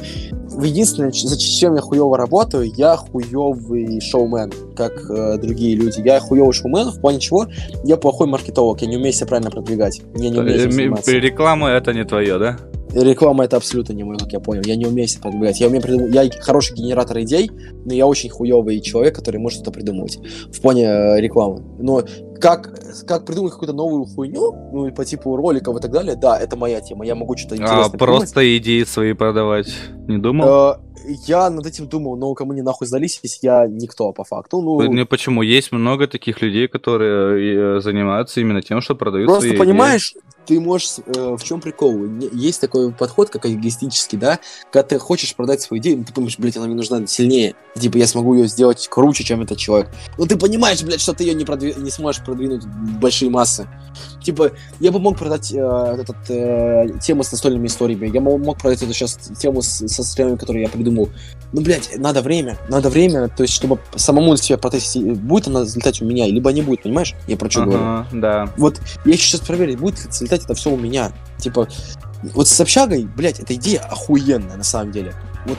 [0.61, 6.01] Единственное, ч- за чем я хуево работаю, я хуевый шоумен, как э, другие люди.
[6.05, 7.47] Я хуевый шоумен, в плане чего?
[7.83, 10.01] Я плохой маркетолог, я не умею себя правильно продвигать.
[10.15, 10.95] Я не умею.
[11.07, 12.57] Реклама это не твое, да?
[13.03, 14.61] Реклама это абсолютно не мой, как я понял.
[14.65, 15.59] Я не умею себя продвигать.
[15.59, 16.13] Я умею придумывать.
[16.13, 17.51] Я хороший генератор идей,
[17.85, 20.17] но я очень хуевый человек, который может что-то придумывать
[20.51, 21.61] в плане э, рекламы.
[21.79, 22.03] Но
[22.39, 26.55] как, как придумать какую-то новую хуйню, ну, по типу роликов и так далее, да, это
[26.55, 27.05] моя тема.
[27.05, 28.19] Я могу что-то А интересное придумать.
[28.19, 29.73] просто идеи свои продавать
[30.07, 30.47] не думал?
[30.47, 30.75] Э,
[31.27, 34.61] я над этим думал, но кому не нахуй сдались, если я никто по факту.
[34.61, 35.41] Ну, Ну, почему?
[35.41, 40.59] Есть много таких людей, которые э, занимаются именно тем, что продают Просто свои понимаешь, ты
[40.59, 40.95] можешь...
[41.05, 42.05] э, в чем прикол?
[42.33, 44.39] Есть такой подход, как эгоистический, да?
[44.71, 47.55] Когда ты хочешь продать свою идею, ты думаешь, блядь, она мне нужна сильнее.
[47.79, 49.89] Типа, я смогу ее сделать круче, чем этот человек.
[50.17, 53.67] Но ты понимаешь, блядь, что ты ее не, продви- не сможешь продвинуть в большие массы.
[54.23, 58.07] Типа, я бы мог продать э, этот, э, тему с настольными историями.
[58.13, 61.09] Я мог, продать эту сейчас тему с- со стримами, которые я придумал.
[61.53, 62.57] Ну, блядь, надо время.
[62.69, 66.61] Надо время, то есть, чтобы самому себя протестить, будет она взлетать у меня, либо не
[66.61, 67.13] будет, понимаешь?
[67.27, 67.83] Я про что говорю.
[67.83, 68.53] Ага, да.
[68.57, 71.11] Вот я сейчас проверить, будет ли слетать это все у меня.
[71.37, 71.67] Типа,
[72.33, 75.13] вот с общагой, блядь, эта идея охуенная на самом деле.
[75.45, 75.57] Вот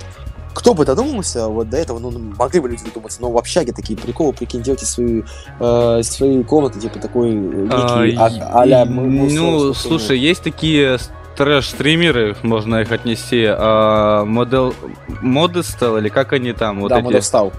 [0.55, 3.99] кто бы додумался вот до этого, ну, могли бы люди додуматься, но в общаге такие
[3.99, 5.23] приколы, прикинь, делайте свои,
[5.61, 10.99] э, свои комнаты, типа такой э, А, некий а- мы Ну, слушай, есть такие
[11.37, 14.73] трэш-стримеры, можно их отнести, а, модел...
[15.21, 17.05] Модестел, или как они там, вот да, эти...
[17.05, 17.53] Модов стал.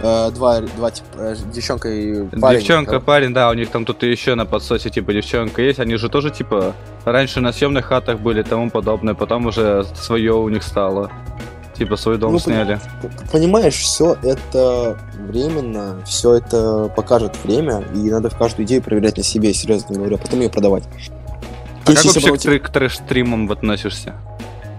[0.00, 2.58] Э, два, два типа, девчонка и парень.
[2.58, 6.08] Девчонка, парень, да, у них там тут еще на подсосе, типа, девчонка есть, они же
[6.08, 10.62] тоже, типа, раньше на съемных хатах были и тому подобное, потом уже свое у них
[10.62, 11.10] стало.
[11.74, 12.78] Типа, свой дом Ну, сняли.
[13.32, 19.24] Понимаешь, все это временно, все это покажет время, и надо в каждую идею проверять на
[19.24, 20.84] себе, серьезно говоря, потом ее продавать.
[21.82, 24.14] А как если вообще бы к, трэ- к трэш-стримам относишься?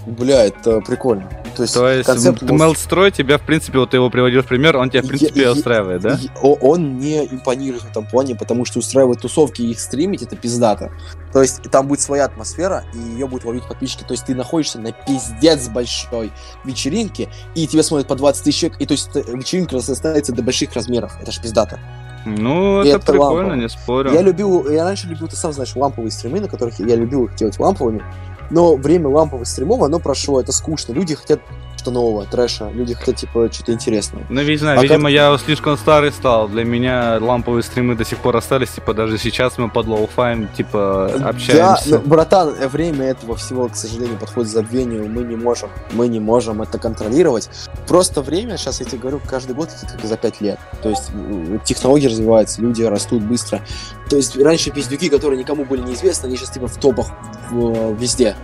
[0.06, 1.30] Бля, это прикольно.
[1.56, 4.78] То есть, То есть, концепт Мелстрой тебя, в принципе, вот ты его приводил в пример,
[4.78, 6.20] он тебя, в Я- принципе, я- устраивает, да?
[6.22, 10.22] и- о- он не импонирует в этом плане, потому что устраивать тусовки и их стримить
[10.22, 10.92] это пиздато.
[11.32, 14.04] То есть там будет своя атмосфера, и ее будут ловить подписчики.
[14.04, 16.32] То есть ты находишься на пиздец большой
[16.64, 20.44] вечеринке, и тебя смотрят по 20 тысяч человек, и то есть э, вечеринка состоится до
[20.44, 21.14] больших размеров.
[21.22, 21.80] Это ж пиздато.
[22.26, 23.62] Ну, И это, это прикольно, лампа.
[23.62, 24.12] не спорю.
[24.12, 27.36] Я любил, я раньше любил, ты сам знаешь, ламповые стримы, на которых я любил их
[27.36, 28.02] делать ламповыми.
[28.50, 30.94] Но время ламповых стримов, оно прошло, это скучно.
[30.94, 31.42] Люди хотят
[31.86, 32.70] что нового, трэша.
[32.72, 34.26] Люди хотят, типа, что-то интересное.
[34.30, 36.48] Ну, знаю, А видимо, как- я слишком старый стал.
[36.50, 38.70] Для меня ламповые стримы до сих пор остались.
[38.70, 41.54] Типа, даже сейчас мы под лоу-фаем, типа, общаемся.
[41.56, 45.08] Да, ну, братан, э, время этого всего, к сожалению, подходит к забвению.
[45.08, 47.50] Мы не можем, мы не можем это контролировать.
[47.88, 50.58] Просто время, сейчас я тебе говорю, каждый год летит как за 5 лет.
[50.82, 51.12] То есть
[51.66, 53.62] технологии развиваются, люди растут быстро.
[54.10, 57.08] То есть раньше пиздюки, которые никому были неизвестны, они сейчас типа в топах
[57.52, 58.36] в- везде.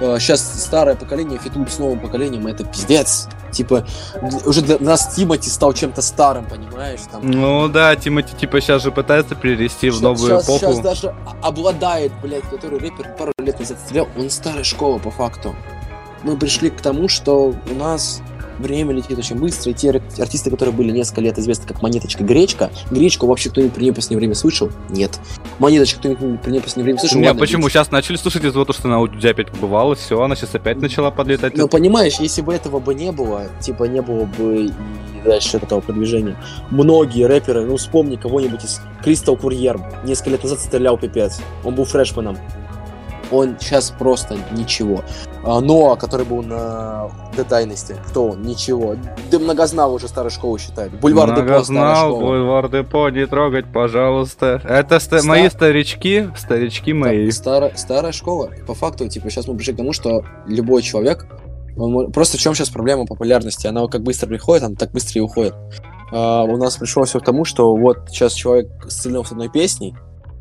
[0.00, 3.28] Сейчас старое поколение фитует с новым поколением, это пиздец.
[3.50, 3.84] Типа,
[4.46, 7.00] уже для нас Тимати стал чем-то старым, понимаешь?
[7.10, 10.58] Там, Ну да, Тимати, типа, сейчас же пытается перевести в новую сейчас, эпоху.
[10.60, 15.54] Сейчас даже обладает, блядь, который рэпер пару лет назад стрелял, он старая школа по факту.
[16.22, 18.22] Мы пришли к тому, что у нас
[18.60, 22.22] время летит очень быстро, и те ар- артисты, которые были несколько лет известны как Монеточка
[22.24, 24.70] Гречка, Гречку вообще кто-нибудь при ней последнее время слышал?
[24.88, 25.18] Нет.
[25.58, 27.18] Монеточка кто-нибудь при ней последнее время слышал?
[27.18, 27.62] Не, Ладно, почему?
[27.64, 30.54] ведь- Сейчас начали слушать из-за того, что она у тебя опять побывала, все, она сейчас
[30.54, 31.56] опять начала подлетать.
[31.56, 34.72] Ну, понимаешь, если бы этого бы не было, типа, не было бы и
[35.24, 36.36] дальше этого продвижения.
[36.70, 41.40] Многие рэперы, ну, вспомни кого-нибудь из Кристал Курьер, несколько лет назад стрелял пипец.
[41.64, 42.38] Он был фрешменом.
[43.30, 45.02] Он сейчас просто ничего.
[45.44, 48.42] А, Ноа, который был на Dead Dynasty, кто он?
[48.42, 48.96] Ничего.
[49.30, 50.92] Да многознал уже старой школы считают.
[51.00, 52.20] Бульвар Депо, старая знал, школа.
[52.26, 54.60] Бульвар Депо, не трогать, пожалуйста.
[54.64, 57.26] Это ста- Ста- мои старички, старички мои.
[57.26, 58.50] Да, старая, старая школа.
[58.66, 61.26] По факту, типа, сейчас мы пришли к тому, что любой человек...
[61.76, 63.66] он Просто в чем сейчас проблема популярности?
[63.66, 65.54] Она как быстро приходит, она так быстро и уходит.
[66.12, 69.94] а, у нас пришло все к тому, что вот сейчас человек стрельнул с одной песней,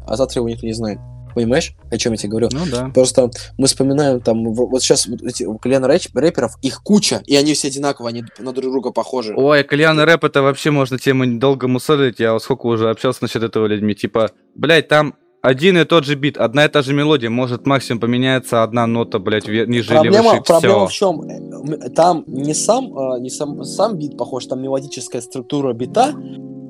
[0.07, 0.99] а завтра его никто не знает.
[1.35, 2.49] Понимаешь, о чем я тебе говорю?
[2.51, 2.89] Ну да.
[2.93, 7.35] Просто мы вспоминаем там, в- вот сейчас вот эти колено рэп- рэперов, их куча, и
[7.35, 9.33] они все одинаковые, они на друг друга похожи.
[9.35, 12.19] Ой, кальян и рэп это вообще можно тему недолго мусолить.
[12.19, 13.93] Я вот сколько уже общался насчет этого людьми.
[13.95, 18.01] Типа, блядь, там один и тот же бит, одна и та же мелодия, может максимум
[18.01, 21.13] поменяется одна нота, блядь, ниже или Проблема, выше, проблема в всё.
[21.13, 21.93] чем?
[21.95, 26.13] Там не сам, а, не сам, сам бит похож, там мелодическая структура бита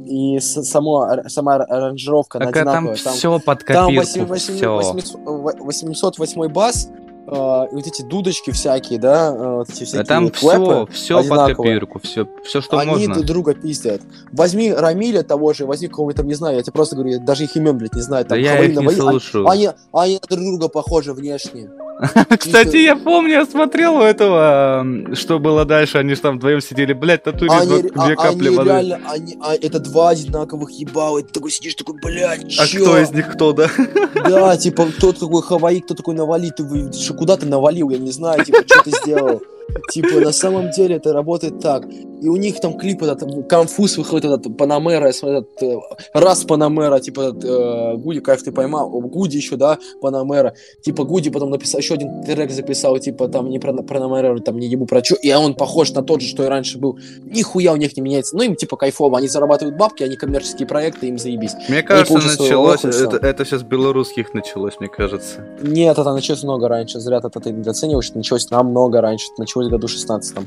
[0.09, 2.97] и само, сама ар- аранжировка Так а там одинаковая.
[3.03, 4.95] Там, все под там копирку, 8, 8, всё.
[5.59, 6.89] 808 бас,
[7.27, 11.55] и вот эти дудочки всякие, да, а, вот эти Да всякие там все, все под
[11.55, 13.13] копирку, все, все, что они можно.
[13.13, 14.01] друг друга пиздят.
[14.31, 17.43] Возьми Рамиля того же, возьми кого-нибудь там, не знаю, я тебе просто говорю, я даже
[17.43, 18.25] их имен, блядь, не знаю.
[18.25, 19.47] Да Там, я Хаваи их не Наваи, они- слушаю.
[19.47, 21.69] Они, они друг друга похожи внешне.
[22.39, 26.93] Кстати, я помню, я смотрел у этого, что было дальше, они же там вдвоем сидели,
[26.93, 28.69] блядь, татури Они, две, а- капли воды.
[28.69, 32.83] реально, они, а, это два одинаковых ебала, и ты такой сидишь, такой, блядь, А чё?
[32.83, 33.69] кто из них кто, да?
[34.15, 36.63] Да, типа, кто такой Хаваи, кто такой Навали, ты
[37.13, 39.41] куда ты навалил, я не знаю, типа, что ты сделал.
[39.91, 41.83] Типа, на самом деле это работает так.
[42.21, 45.77] И у них там клип этот, конфуз выходит этот Панамера, я смотрю, этот, э,
[46.13, 50.53] раз Панамера, типа, этот, э, Гуди, кайф ты поймал, Гуди еще, да, Панамера.
[50.81, 54.67] Типа, Гуди потом написал, еще один трек записал, типа, там, не про Панамера, там, не
[54.67, 56.99] ебу про что, и он похож на тот же, что и раньше был.
[57.23, 58.35] Нихуя у них не меняется.
[58.35, 61.53] Ну, им, типа, кайфово, они зарабатывают бабки, они коммерческие проекты, им заебись.
[61.67, 65.45] Мне кажется, началось, это, это сейчас белорусских началось, мне кажется.
[65.61, 66.99] Нет, это началось много раньше.
[66.99, 68.11] Зря ты это недооцениваешь.
[68.13, 69.27] Началось намного раньше.
[69.37, 70.37] Началось в году 16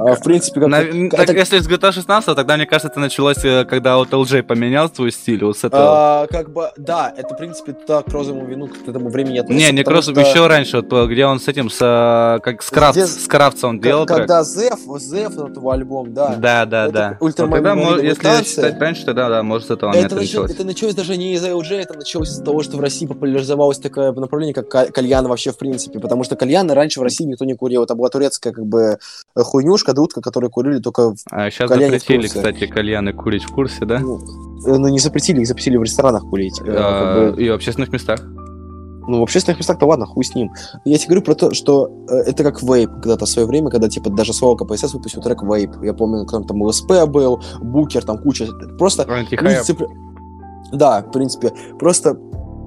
[0.00, 0.70] а, В принципе, как...
[1.10, 4.12] Как- так, это- если с GTA 16, тогда, мне кажется, это началось, э, когда вот
[4.12, 6.22] LJ поменял свой стиль, вот с этого.
[6.22, 9.70] а, как бы, да, это, в принципе, так к розовому вину к этому времени относится.
[9.72, 12.40] не, не потому Кросс, что еще раньше, вот, э, где он с этим, с, э,
[12.42, 14.06] как с, Крафт, Где- с Крафтса он к- делал.
[14.06, 16.34] Когда Зеф, Зеф этого альбом, да.
[16.36, 17.16] Да, да, Это да.
[17.20, 20.50] ультрамарина Вот тогда, мо- если считать раньше, тогда, да, может, с этого Это, начал- началось.
[20.50, 24.12] это началось даже не из-за LG, это началось из-за того, что в России популяризовалось такое
[24.12, 27.54] направление, как ка- кальян вообще в принципе, потому что кальяны раньше в России никто не
[27.54, 28.98] курил, это была турецкая как бы
[29.36, 33.98] хуйнюшка, дудка, которую курили только в А сейчас запретили, кстати, кальяны курить в курсе, да?
[33.98, 34.18] Ну,
[34.66, 36.60] э, ну, не запретили, их запретили в ресторанах курить.
[36.60, 38.20] Э, А, как бы, И в общественных местах.
[39.08, 40.50] ну, в общественных местах-то ладно, хуй с ним.
[40.84, 43.88] Я тебе говорю про то, что э, это как вейп когда-то в свое время, когда,
[43.88, 45.70] типа, даже слово КПСС выпустил трек вейп.
[45.82, 48.46] Я помню, кто там ЛСП был, Букер, там куча.
[48.78, 49.64] Просто Антихайп.
[50.72, 51.52] Да, в принципе.
[51.78, 52.18] Просто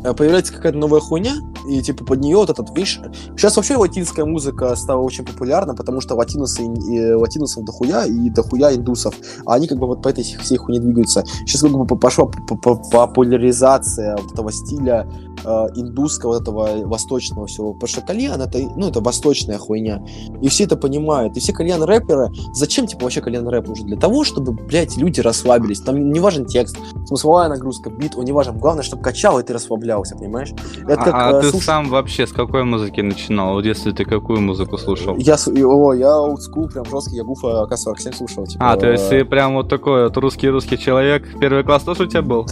[0.01, 1.35] появляется какая-то новая хуйня,
[1.67, 6.01] и типа под нее вот этот, видишь, сейчас вообще латинская музыка стала очень популярна, потому
[6.01, 9.13] что латиносы, и, э, латиносов дохуя и дохуя индусов,
[9.45, 11.23] а они как бы вот по этой всей хуйне двигаются.
[11.45, 15.07] Сейчас как бы пошла популяризация вот этого стиля
[15.43, 20.03] э, индусского, вот этого восточного всего, потому что кальян это, ну, это восточная хуйня,
[20.41, 23.87] и все это понимают, и все кальян-рэперы, зачем, типа, вообще кальян-рэп нужен?
[23.87, 28.31] Для того, чтобы, блядь, люди расслабились, там не важен текст, смысловая нагрузка, бит, он не
[28.31, 30.49] важен, главное, чтобы качал, и ты расслаблялся, понимаешь?
[30.87, 33.57] Это как, а э, ты сам вообще с какой музыки начинал?
[33.57, 35.15] В детстве ты какую музыку слушал?
[35.17, 38.45] Я, о, я олдскул, прям жесткий, я Гуфа АК-47 слушал.
[38.45, 41.27] Типа, А, то есть ты прям вот такой вот русский-русский человек.
[41.39, 42.45] Первый класс тоже у тебя был?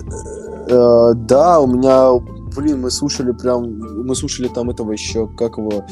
[0.70, 2.12] э, да, у меня,
[2.56, 5.86] блин, мы слушали прям, мы слушали там этого еще, как его,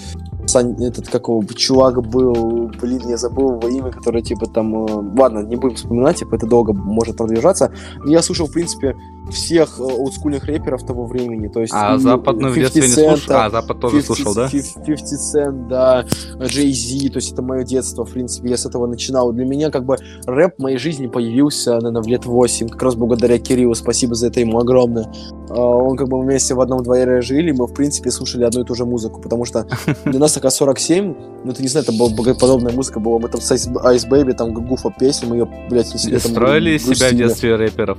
[0.48, 5.20] Сань, этот, как его, чувак был, блин, я забыл его имя, который, типа, там, э,
[5.20, 7.72] ладно, не будем вспоминать, типа, это долго может продолжаться.
[8.06, 8.96] Я слушал, в принципе,
[9.32, 11.74] всех э, олдскульных рэперов того времени, то есть...
[11.76, 13.36] А западную в 50 детстве не слушал?
[13.36, 14.50] Cent, А, Запад тоже 50 слушал, да?
[14.50, 16.06] 50 50 Cent, да,
[16.40, 19.32] Jay Z, то есть это мое детство, в принципе, я с этого начинал.
[19.32, 22.96] Для меня как бы рэп в моей жизни появился, наверное, в лет 8, как раз
[22.96, 25.12] благодаря Кириллу, спасибо за это ему огромное.
[25.50, 28.64] А, Он как бы вместе в одном дворе жили, мы, в принципе, слушали одну и
[28.66, 29.68] ту же музыку, потому что
[30.06, 33.42] для нас такая 47, ну, ты не знаю, это была богоподобная музыка была, мы там
[33.42, 37.10] с Ice Baby, там, Гуфа песню, мы ее, блядь, не себе там Строили из себя
[37.10, 37.98] в детстве рэперов?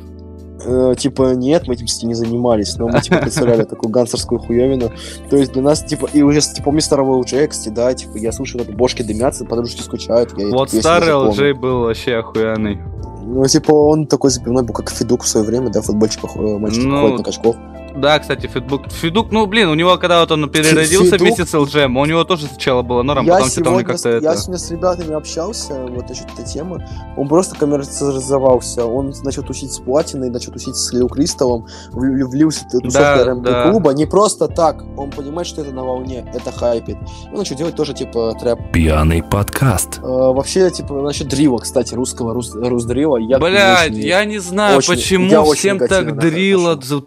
[0.64, 4.90] Э, типа, нет, мы этим не занимались, но мы, типа, представляли такую гангстерскую хуевину.
[5.31, 8.33] То есть для нас, типа, и уже, типа, помню старого LJ, кстати, да, типа, я
[8.33, 10.37] слушаю, вот, бошки дымятся, подружки скучают.
[10.37, 11.11] Я Вот старый.
[11.11, 12.81] LJ был вообще охуенный.
[13.25, 16.85] Ну, типа, он такой запивной был, как Федук в свое время, да, футбольчик, пох- мальчик
[16.85, 17.57] Ну, ходит на качков.
[17.97, 21.55] Да, кстати, Федук, Федук, ну, блин, у него, когда вот он переродился Федук- вместе с
[21.55, 24.37] LJ, у него тоже сначала было норм, я, потом что-то он как-то с- я это...
[24.37, 26.87] сегодня с ребятами общался вот насчет этой темы.
[27.17, 28.85] Он просто коммерциализовался.
[28.85, 33.25] Он начал тусить с Платиной, начал тусить с Лил Кристаллом, вл- влился в тусовку Да,
[33.25, 33.71] РМП да.
[33.71, 33.91] клуба.
[33.93, 34.83] Не просто так.
[34.97, 36.97] Он понимает, что это на волне, это хайпит.
[37.33, 38.73] Он начал делать тоже, типа, трэп.
[38.73, 39.99] Пьяный подкаст.
[39.99, 43.17] Э, вообще, типа, насчет дрила, кстати, русского рус, рус-дрила.
[43.17, 47.03] Я Блядь, очень- я не знаю, очень- почему всем так на это дрил отношусь.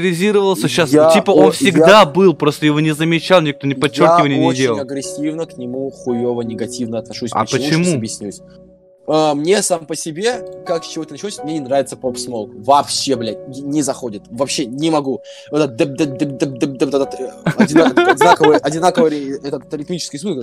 [0.00, 0.92] Популяризировался сейчас.
[0.92, 4.42] Я типа о- он всегда я- был, просто его не замечал, никто не подчеркивания я
[4.42, 4.80] не очень делал.
[4.80, 7.30] агрессивно к нему хуево негативно отношусь.
[7.32, 7.94] А Сейчас почему?
[7.94, 8.40] объяснюсь.
[9.08, 12.50] А, мне сам по себе, как с чего-то началось, мне не нравится поп смоук.
[12.56, 14.22] Вообще, блядь, не- заходит.
[14.30, 15.20] Вообще не могу.
[15.50, 15.80] Вот этот
[17.56, 20.38] одинаковый, одинаковый этот ритмический звук.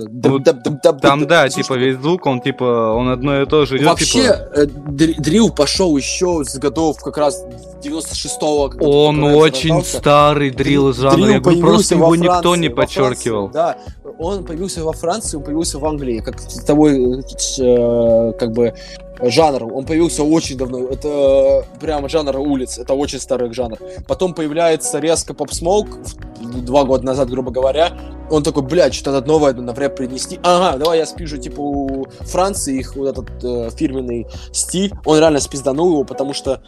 [1.02, 4.50] Там, да, типа, весь звук, он, типа, он одно и то же идет, Вообще, типа...
[4.54, 7.44] э, дри- дрил пошел еще с годов как раз
[7.82, 8.70] 96-го.
[8.70, 13.48] когда Он очень старый дрил жанр, просто его никто не подчеркивал.
[13.48, 13.76] да,
[14.18, 16.36] он появился во Франции, он появился в Англии, как
[16.66, 18.74] того, э, как бы
[19.20, 19.72] жанр.
[19.72, 20.88] Он появился очень давно.
[20.88, 22.78] Это э, прямо жанр улиц.
[22.78, 23.78] Это очень старый жанр.
[24.06, 25.98] Потом появляется резко поп смоук
[26.40, 27.92] два года назад, грубо говоря.
[28.30, 30.40] Он такой, блядь, что-то новое на рэп принести.
[30.42, 34.92] Ага, давай я спишу, типа, у Франции их вот этот э, фирменный стиль.
[35.04, 36.60] Он реально спизданул его, потому что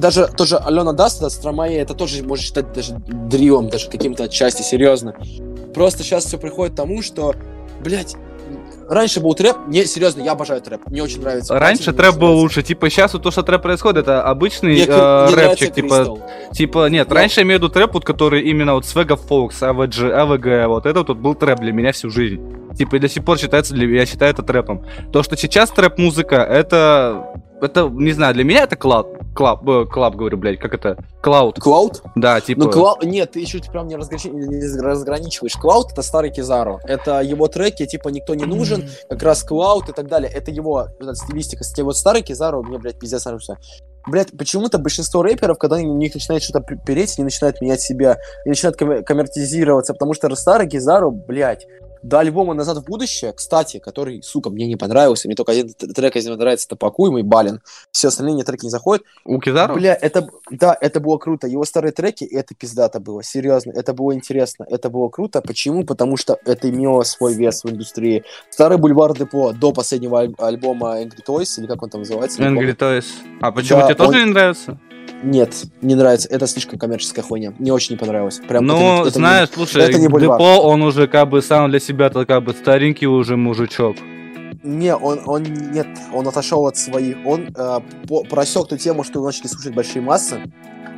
[0.00, 4.62] даже тоже Alors on danse, Stromae, это тоже можно считать даже дрилом, даже каким-то отчасти,
[4.62, 5.14] серьезно.
[5.74, 7.34] Просто сейчас все приходит к тому, что,
[7.84, 8.16] блядь,
[8.88, 11.58] раньше был трэп, не, серьезно, я обожаю трэп, мне очень нравится.
[11.58, 12.42] Раньше трэп был нравится.
[12.42, 12.62] лучше.
[12.62, 16.18] Типа сейчас вот то, что трэп происходит, это обычный Мне э, мне рэпчик, типа,
[16.52, 17.14] типа, нет, Да.
[17.14, 20.86] раньше я имею в виду трэп, вот, который именно вот Свега Фокс, АВГ, АВГ, вот
[20.86, 22.40] это вот был трэп для меня всю жизнь.
[22.76, 24.84] Типа, и до сих пор считается, для, я считаю это трэпом.
[25.12, 30.16] То, что сейчас трэп-музыка, это, это, не знаю, для меня это клаб, клаб, э, клаб,
[30.16, 32.02] говорю, блядь, как это, клауд, Клауд?
[32.14, 35.54] да, типа, Ну, Клауд, нет, ты еще прям не, разграничи- не разграничиваешь.
[35.56, 36.80] Клауд это старый Кизару.
[36.84, 40.30] Это его треки, типа, никто не нужен, как раз Клауд и так далее.
[40.32, 41.64] Это его вот стилистика.
[41.64, 43.56] С вот старый Кизару, мне, блядь, пиздец нравится.
[44.06, 48.48] Блядь, почему-то большинство рэперов, когда у них начинает что-то переть, они начинают менять себя, и
[48.48, 51.66] начинают коммер- коммертизироваться, потому что старый Кизару, блядь,
[52.02, 56.16] до альбома «Назад в будущее», кстати, который, сука, мне не понравился, мне только один трек
[56.16, 57.60] из него нравится, это «Пакуй», мой Балин,
[57.92, 59.74] все остальные мне треки не заходят, у Кизару?
[59.74, 61.46] Бля, это, да, это было круто.
[61.46, 63.72] Его старые треки, это пиздато было, серьезно.
[63.72, 65.40] Это было интересно, это было круто.
[65.42, 65.84] Почему?
[65.84, 68.24] Потому что это имело свой вес в индустрии.
[68.50, 72.42] Старый Бульвар Депо до последнего аль- альбома Angry Toys, или как он там называется?
[72.42, 72.76] Angry.
[72.76, 73.04] Toys.
[73.40, 74.78] А почему Да, тебе тоже он- не нравится?
[75.22, 76.28] Нет, не нравится.
[76.28, 77.52] Это слишком коммерческая хуйня.
[77.58, 78.40] Мне очень не понравилось.
[78.48, 80.38] Прям это ну, это знаешь, слушай, это не Бульвар.
[80.38, 83.96] Депо, он уже как бы сам для себя-то как бы старенький уже мужичок.
[84.62, 89.24] Не, он, он нет, он отошел от своих, он э, по- просек ту тему, что
[89.24, 90.42] начали слушать большие массы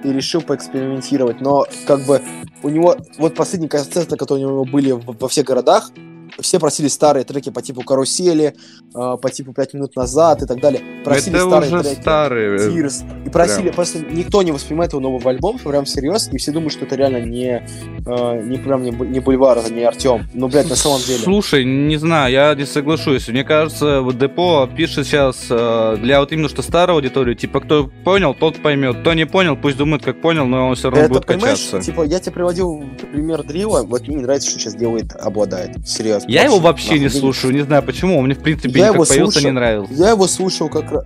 [0.03, 2.21] и решил поэкспериментировать, но как бы
[2.65, 5.93] у него вот последние концерты, которые у него были во всех городах,
[6.41, 8.55] все просили старые треки по типу карусели,
[8.95, 10.83] э, по типу пять минут назад и так далее.
[11.05, 12.01] Просили это старые уже треки.
[12.01, 12.45] старый.
[12.45, 13.27] э, Tears.
[13.27, 13.75] И просили, прям.
[13.75, 17.21] просто никто не воспринимает его новый альбом прям всерьез, и все думают, что это реально
[17.21, 17.67] не,
[18.07, 20.29] э, не прям не, не Бульвар, это не Артем.
[20.35, 21.21] Ну, блядь, на самом деле.
[21.23, 23.29] Слушай, не знаю, я не соглашусь.
[23.29, 27.35] Мне кажется, вот Депо пишет сейчас э, для вот именно что старой аудитории.
[27.35, 29.01] Типа, кто понял, тот поймет.
[29.01, 31.81] Кто не понял, пусть думает, как понял, но он все равно Это, будет понимаешь, качаться.
[31.81, 35.87] типа, я тебе приводил пример Дрила, вот мне не нравится, что сейчас делает, обладает.
[35.87, 36.22] Серьезно.
[36.29, 38.19] Я его вообще не слушаю, не знаю почему.
[38.19, 39.43] Он мне, в принципе, Я его слушал.
[39.43, 39.93] не нравился.
[39.95, 41.05] Я его слушал как раз...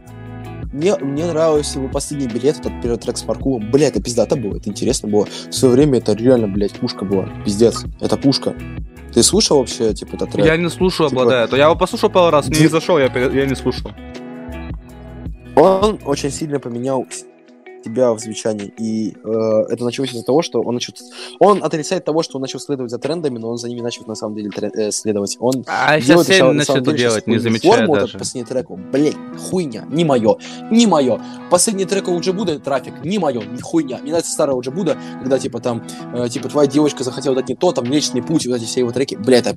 [0.73, 3.71] Мне, мне нравился его последний билет, этот первый трек с паркуром.
[3.71, 5.27] Бля, это пиздато было, это интересно было.
[5.49, 7.31] В свое время это реально, блядь, пушка была.
[7.45, 8.55] Пиздец, это пушка.
[9.15, 10.45] Ты слушал вообще, типа, этот трек?
[10.45, 11.53] Я не слушаю, Типа- обладает.
[11.55, 13.91] Я его послушал пару раз, мне не зашел, я, я не слушал.
[15.55, 17.07] Он очень сильно поменял
[17.87, 18.73] себя в звучании.
[18.79, 19.31] И э,
[19.71, 20.93] это началось из-за того, что он начал...
[21.39, 24.15] Он отрицает того, что он начал следовать за трендами, но он за ними начал на
[24.15, 25.37] самом деле трен- э, следовать.
[25.41, 28.09] Он А делает сейчас на самом деле делать, не замечая Форму вот даже.
[28.17, 29.15] этот последний трек, блядь,
[29.51, 30.37] хуйня, не мое,
[30.71, 31.21] не мое.
[31.51, 33.99] Последний трек у Джибуда, трафик, не мое, не хуйня.
[33.99, 35.83] Мне нравится старая у Джибуда, когда типа там,
[36.15, 38.91] э, типа твоя девочка захотела дать не то, там Млечный путь, вот эти все его
[38.91, 39.55] треки, бля, это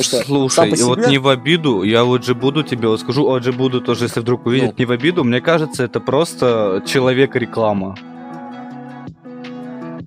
[0.00, 3.28] что Слушай, и вот себе- не в обиду, я вот же буду тебе вот скажу,
[3.30, 4.74] о же буду тоже, если вдруг увидит, Ну.
[4.78, 6.82] не в обиду, мне кажется, это просто
[7.50, 7.96] человек-реклама.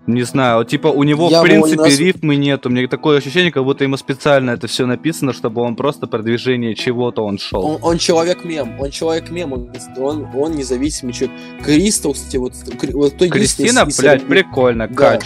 [0.06, 2.70] Не знаю, типа у него Я в принципе наз- рифмы нету.
[2.70, 7.24] Мне такое ощущение, как будто ему специально это все написано, чтобы он просто продвижение чего-то
[7.24, 7.64] он шел.
[7.66, 11.38] Он, он человек-мем, он человек-мем, он, он, он независимый человек.
[11.64, 12.54] Кристал, кстати, вот,
[12.92, 14.94] вот кто Кристина, из- из- блядь, прикольно, Да.
[14.94, 15.22] кач.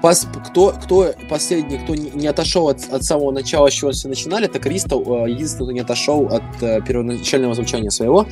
[0.00, 4.06] Пос- кто, кто последний, кто не, не отошел от, от самого начала, с чего все
[4.08, 8.26] начинали, это Кристал, э, единственный, кто не отошел от э, первоначального звучания своего.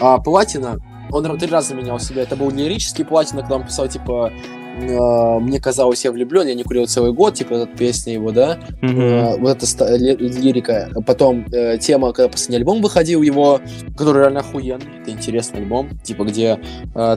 [0.00, 0.78] А Платина,
[1.10, 2.22] он три раза менял себя.
[2.22, 4.32] Это был лирический Платина, когда он писал, типа,
[4.80, 8.58] э, мне казалось, я влюблен, я не курил целый год, типа, эта песня его, да.
[8.82, 10.90] Э, вот эта лирика.
[11.06, 13.60] Потом э, тема, когда последний альбом выходил его,
[13.96, 15.00] который реально охуенный.
[15.02, 16.60] Это интересный альбом, типа, где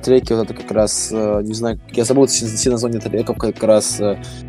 [0.04, 4.02] треки вот это как раз, не знаю, я забыл все, все названия треков, как раз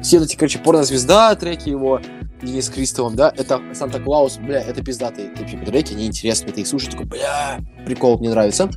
[0.03, 2.01] все эти, короче, порнозвезда, треки его,
[2.43, 6.93] Денис Кристовым, да, это Санта-Клаус, бля, это пиздатые типа, треки, они интересные, ты их слушаешь,
[6.93, 8.71] такой, бля, прикол, мне нравится.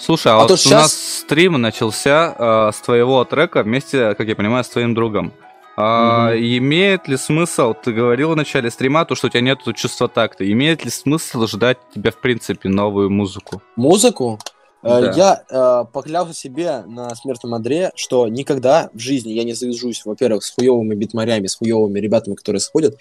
[0.00, 4.26] Слушай, а, А вот у щас- нас стрим начался э, с твоего трека вместе, как
[4.26, 5.32] я понимаю, с твоим другом.
[5.76, 10.08] А, Имеет ли смысл, ты говорил в начале стрима, то, что у тебя нет чувства
[10.08, 13.62] такта, имеет ли смысл ждать тебя, в принципе, новую музыку?
[13.76, 14.38] Музыку?
[14.82, 15.12] Э, Да.
[15.16, 20.42] Я э, поклялся себе на смертном одре, что никогда в жизни я не завяжусь, во-первых,
[20.44, 22.98] с хуевыми битмарями, с хуевыми ребятами, которые сходят,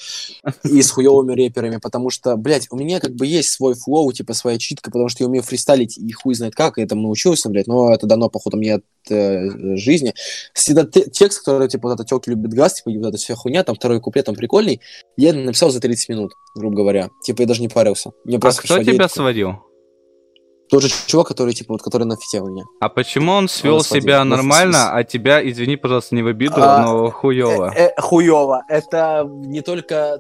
[0.63, 4.33] и с хуевыми рэперами, потому что, блядь, у меня как бы есть свой флоу, типа
[4.33, 7.67] своя читка, потому что я умею фристайлить и хуй знает как, я этому научился, блядь,
[7.67, 10.13] но это дано, походу, мне от э, жизни.
[10.53, 13.35] Всегда те- текст, который, типа, вот это «Телки любят газ», типа, и вот эта вся
[13.35, 14.81] хуйня, там второй куплет, там прикольный,
[15.17, 17.09] я написал за 30 минут, грубо говоря.
[17.23, 18.11] Типа, я даже не парился.
[18.25, 19.68] Мне А просто кто тебя сводил?
[20.69, 22.63] Тот же чувак, который, типа, вот, который на фите у меня.
[22.79, 24.99] А почему он свел Он себя Ну, нормально, смысле?
[24.99, 27.73] а тебя, извини, пожалуйста, не в обиду, А, но хуево?
[27.75, 28.61] Э, э, хуёво.
[28.69, 30.19] Это не только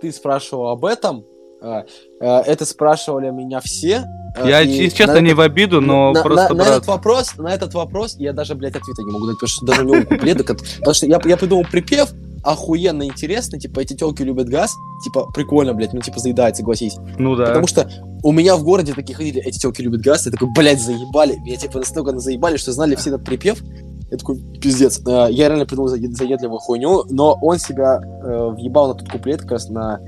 [0.00, 1.24] ты спрашивал об этом,
[1.62, 1.84] а,
[2.20, 4.04] э, это спрашивали меня все.
[4.36, 6.86] э, Я, и честно, на не в обиду, но на, просто, на- на брат, этот
[6.88, 9.84] вопрос, на этот вопрос я даже, блядь, ответа не могу дать, потому что даже у
[9.84, 12.08] него куплеты, кот- потому что я, я придумал припев,
[12.42, 14.74] охуенно интересный, типа, эти телки любят газ,
[15.04, 16.96] типа, прикольно, блядь, ну, типа, заедает, согласись.
[17.18, 17.46] ну да.
[17.46, 17.88] Потому что
[18.22, 21.36] у меня в городе такие ходили, эти телки любят газ, я такой, блядь, заебали.
[21.44, 23.62] Меня типа настолько заебали, что знали все этот припев.
[24.10, 25.00] Я такой, пиздец.
[25.06, 29.40] Э, Я реально придумал заед- заедливую хуйню, но он себя э, въебал на тот куплет
[29.42, 30.00] как раз на,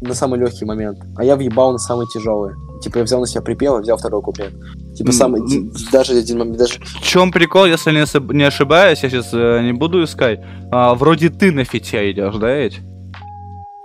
[0.00, 0.98] на самый легкий момент.
[1.16, 2.54] А я въебал на самый тяжелый.
[2.82, 4.52] Типа я взял на себя припев и взял второй куплет.
[5.00, 5.40] Типа самый,
[5.90, 6.74] даже один момент, даже...
[6.78, 10.40] В чем прикол, если не, не ошибаюсь, я сейчас не буду искать.
[10.70, 12.80] А, вроде ты на фите идешь, да, ведь?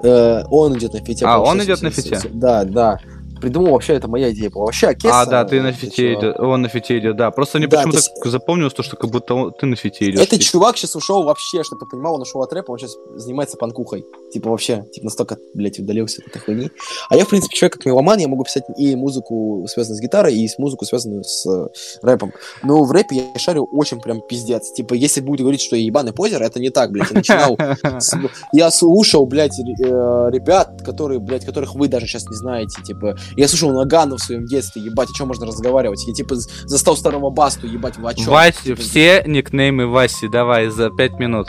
[0.04, 1.26] э, он идет на фите.
[1.26, 2.20] А, он идет на фите?
[2.34, 3.00] Да, да.
[3.40, 4.66] Придумал вообще, это моя идея была.
[4.66, 5.22] Вообще, Акеса...
[5.22, 7.32] а, да, ты на э, фите чё, идет, он на фите идет, да.
[7.32, 10.10] Просто мне Да, почему-то то есть- запомнилось то, что как будто он- ты на фите
[10.10, 10.20] идешь.
[10.20, 13.56] Этот чувак сейчас ушел вообще, чтобы ты понимал, он ушел от рэпа, он сейчас занимается
[13.58, 14.06] панкухой.
[14.36, 16.70] Типа вообще, типа настолько, блядь, удалился от этой хуйни.
[17.10, 20.36] А я, в принципе, человек как меломан, я могу писать и музыку, связанную с гитарой,
[20.36, 21.68] и с музыку, связанную с э,
[22.02, 22.34] рэпом.
[22.62, 24.74] Но в рэпе я шарю очень прям пиздец.
[24.74, 27.12] Типа, если будет говорить, что я ебаный позер, это не так, блядь.
[27.12, 27.58] Я начинал...
[28.52, 33.16] Я слушал, блядь, э, ребят, которые, блядь, которых вы даже сейчас не знаете, типа...
[33.38, 36.06] Я слушал Нагана в своем детстве, ебать, о чем можно разговаривать?
[36.08, 38.26] Я, типа, застал старого Басту, ебать, вы о чем?
[38.26, 41.48] Вася, Типа, все никнеймы Васи, давай, за 5 минут.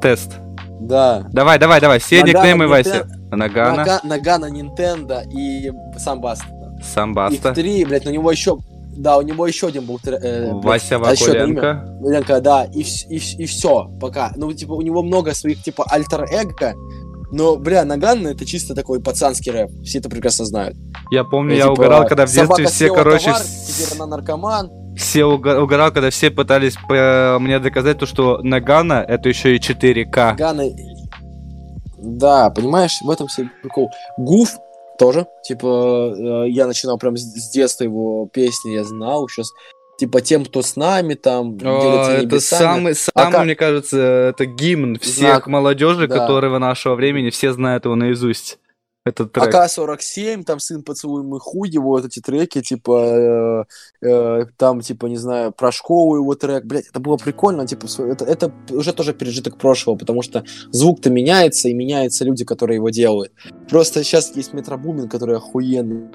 [0.00, 0.30] Тест.
[0.80, 1.26] Да.
[1.32, 2.64] Давай, давай, давай, все Нагано, никнеймы.
[2.64, 6.46] Нинтен- Нагана, Нага- Нагана, Нинтендо и сам Баста.
[6.82, 8.58] Самбаста, Их три, блядь, у него еще...
[8.96, 10.00] Да, у него еще один был...
[10.04, 10.98] э, блядь, Вася а.
[10.98, 11.98] Вакуленко.
[12.02, 14.32] Ленка, да, и, и, и все, пока.
[14.36, 16.74] Ну, типа, у него много своих, типа, альтер-эго,
[17.30, 20.76] но, бля, Наган это чисто такой пацанский рэп, все это прекрасно знают.
[21.10, 24.70] Я помню, Э, я типа, угорал, когда в детстве все, короче, товар, теперь она наркоман.
[25.00, 30.32] Все угорал, когда все пытались э, мне доказать то, что Нагана это еще и 4К.
[30.32, 30.64] Нагана...
[31.98, 33.90] Да, понимаешь, в этом все прикол.
[34.16, 34.50] Гуф
[34.98, 36.14] тоже, типа,
[36.46, 39.50] э, я начинал прям с, детства его песни, я знал, сейчас,
[39.98, 42.58] типа, тем, кто с нами, там, О, это небесами.
[42.60, 45.46] самый, самый, как- мне кажется, это гимн всех Знак.
[45.46, 46.18] молодежи, Да.
[46.18, 48.58] которые нашего времени, все знают его наизусть.
[49.10, 49.54] Этот трек.
[49.54, 53.66] АК-47, там сын поцелуемый хуй, его вот эти треки, типа,
[54.02, 57.86] э, э, там, типа, не знаю, про школу его трек, блядь, это было прикольно, типа,
[57.98, 62.90] это, это уже тоже пережиток прошлого, потому что звук-то меняется, и меняются люди, которые его
[62.90, 63.32] делают.
[63.68, 66.08] Просто сейчас есть Метробумин, который охуенный.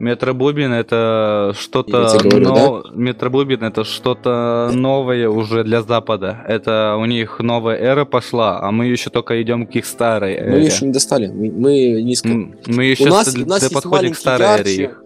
[0.00, 2.82] Метробубин это что-то но...
[2.94, 6.42] Метробубин это что-то новое уже для Запада.
[6.48, 10.56] Это у них новая эра пошла, а мы еще только идем к их старой Мы
[10.56, 10.64] эре.
[10.64, 12.28] еще не достали, мы, мы низко.
[12.28, 15.02] Мы еще у нас, с- у нас да подходим к старой эре ярче, их.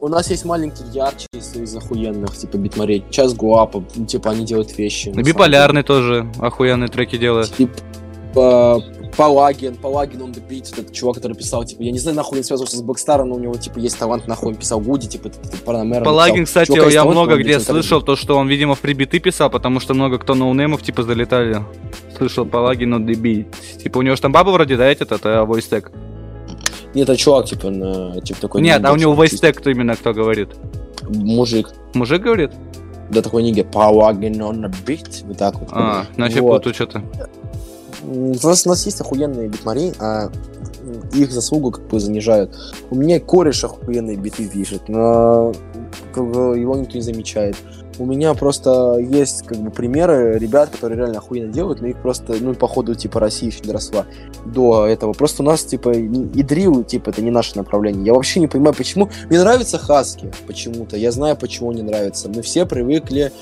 [0.00, 3.04] у нас есть маленький ярче из, охуенных, типа, битмарей.
[3.10, 5.08] Час Гуапа, типа, они делают вещи.
[5.08, 7.50] Биполярный тоже охуенные треки делает.
[7.52, 7.72] Типа,
[8.34, 12.44] Палагин, Палагин on the beat, этот чувак, который писал, типа, я не знаю, нахуй он
[12.44, 15.30] связывался с Блэк Старом, но у него, типа, есть талант, нахуй он писал Гуди, типа,
[15.64, 18.74] Параноймера Палагин, кстати, Чувака есть я талант, много он где слышал, то, что он, видимо,
[18.74, 21.64] free биты писал, потому что много кто ноунеймов, типа, залетали.
[22.16, 23.46] Слышал Палагин on the beat.
[23.82, 25.90] Типа, у него же там баба вроде, да, этот, это voice tag?
[26.94, 28.62] Нет, это чувак, типа, на, типа, такой...
[28.62, 30.50] Нет, а у него voice tag кто именно кто говорит?
[31.08, 31.70] Мужик.
[31.94, 32.52] Мужик говорит?
[33.10, 33.64] Да, такой нигер.
[33.66, 35.26] Палагин on the beat.
[35.26, 35.68] Вот так вот.
[35.72, 36.58] А, значит, Вот.
[36.58, 37.02] путаю что-то.
[38.02, 40.30] У нас, у нас есть охуенные битмари, а
[41.12, 42.54] их заслугу как бы занижают.
[42.90, 45.52] У меня кореш охуенные биты пишет, но
[46.12, 47.56] как бы, его никто не замечает.
[47.98, 52.36] У меня просто есть как бы примеры ребят, которые реально охуенно делают, но их просто,
[52.40, 54.06] ну, походу, типа, Россия еще не доросла
[54.46, 55.12] до этого.
[55.12, 58.06] Просто у нас, типа, и дрил, типа, это не наше направление.
[58.06, 59.10] Я вообще не понимаю, почему.
[59.28, 60.96] Мне нравится Хаски почему-то.
[60.96, 62.28] Я знаю, почему не нравится.
[62.28, 63.32] Мы все привыкли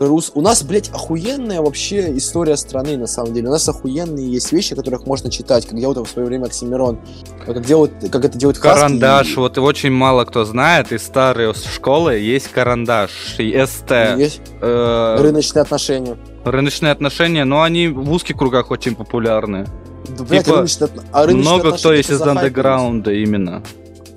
[0.00, 0.32] Рус...
[0.34, 3.48] У нас, блядь, охуенная вообще история страны, на самом деле.
[3.48, 6.98] У нас охуенные есть вещи, которых можно читать, как делал в свое время Оксимирон.
[7.44, 12.14] Как, делают, как это Хаски Карандаш, и- вот очень мало кто знает, из старой школы
[12.14, 14.16] есть карандаш, и СТ.
[14.16, 16.16] Есть э, рыночные отношения.
[16.44, 19.66] рыночные отношения, но они в узких кругах очень популярны.
[20.08, 23.62] Да, блядь, Типа, рыночные а рыночные Много кто есть из андеграунда именно.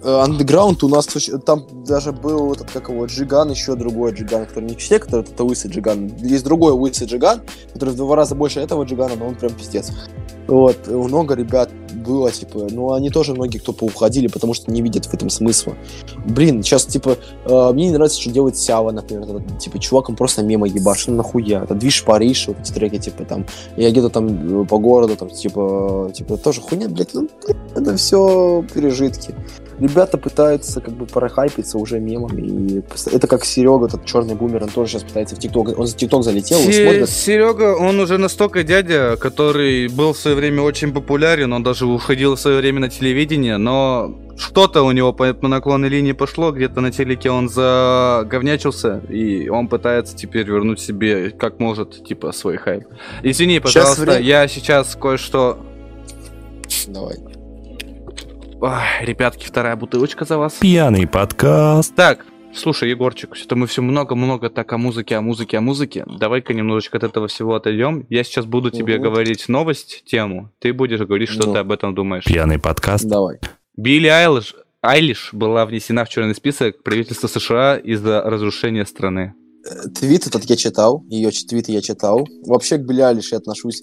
[0.04, 1.08] Э, Андеграунд у нас
[1.46, 5.44] там даже был этот, как его, Джиган, еще другой Джиган, который не все, который это
[5.44, 6.12] лысый Джиган.
[6.18, 7.42] Есть другой лысый Джиган,
[7.72, 9.92] который в два раза больше этого Джигана, но он прям пиздец.
[10.48, 14.82] Вот, э, много ребят было, типа, ну, они тоже многие кто поуходили, потому что не
[14.82, 15.74] видят в этом смысла.
[16.26, 20.18] Блин, сейчас, типа, э, мне не нравится, что делает Сява, например, этот, типа, чувак, он
[20.18, 23.46] просто мимо ебашит, ну, нахуя, это движ Париж, вот эти треки, типа, там,
[23.78, 27.30] я где-то там э, по городу, там, типа, типа, тоже хуйня, блядь, ну,
[27.74, 29.34] это все пережитки
[29.80, 32.42] ребята пытаются как бы прохайпиться уже мемами.
[32.42, 35.78] И это как Серега, этот черный бумер, он тоже сейчас пытается в ТикТок.
[35.78, 37.10] Он за ТикТок залетел, смотрит.
[37.10, 42.36] Серега, он уже настолько дядя, который был в свое время очень популярен, он даже уходил
[42.36, 46.82] в свое время на телевидение, но что-то у него по, по наклонной линии пошло, где-то
[46.82, 52.86] на телеке он заговнячился, и он пытается теперь вернуть себе как может, типа, свой хайп.
[53.22, 55.60] Извини, пожалуйста, время- я сейчас кое-что...
[56.88, 57.18] Давай.
[58.64, 60.54] Ой, ребятки, вторая бутылочка за вас.
[60.54, 61.94] Пьяный подкаст.
[61.96, 66.06] Так, слушай, Егорчик, что-то мы все много-много так о музыке, о музыке, о музыке.
[66.08, 68.06] Давай-ка немножечко от этого всего отойдем.
[68.10, 70.50] Я сейчас буду тебе говорить новость, тему.
[70.60, 71.52] Ты будешь говорить, что Ну.
[71.52, 72.24] ты об этом думаешь.
[72.24, 73.04] Пьяный подкаст.
[73.04, 73.40] Давай.
[73.76, 79.34] Билли Айлиш, Айлиш была внесена в черный список правительства США из-за разрушения страны.
[79.70, 82.26] Э, Твит этот я читал, ее твиты я читал.
[82.48, 83.82] Вообще к Билли Айлиш я отношусь...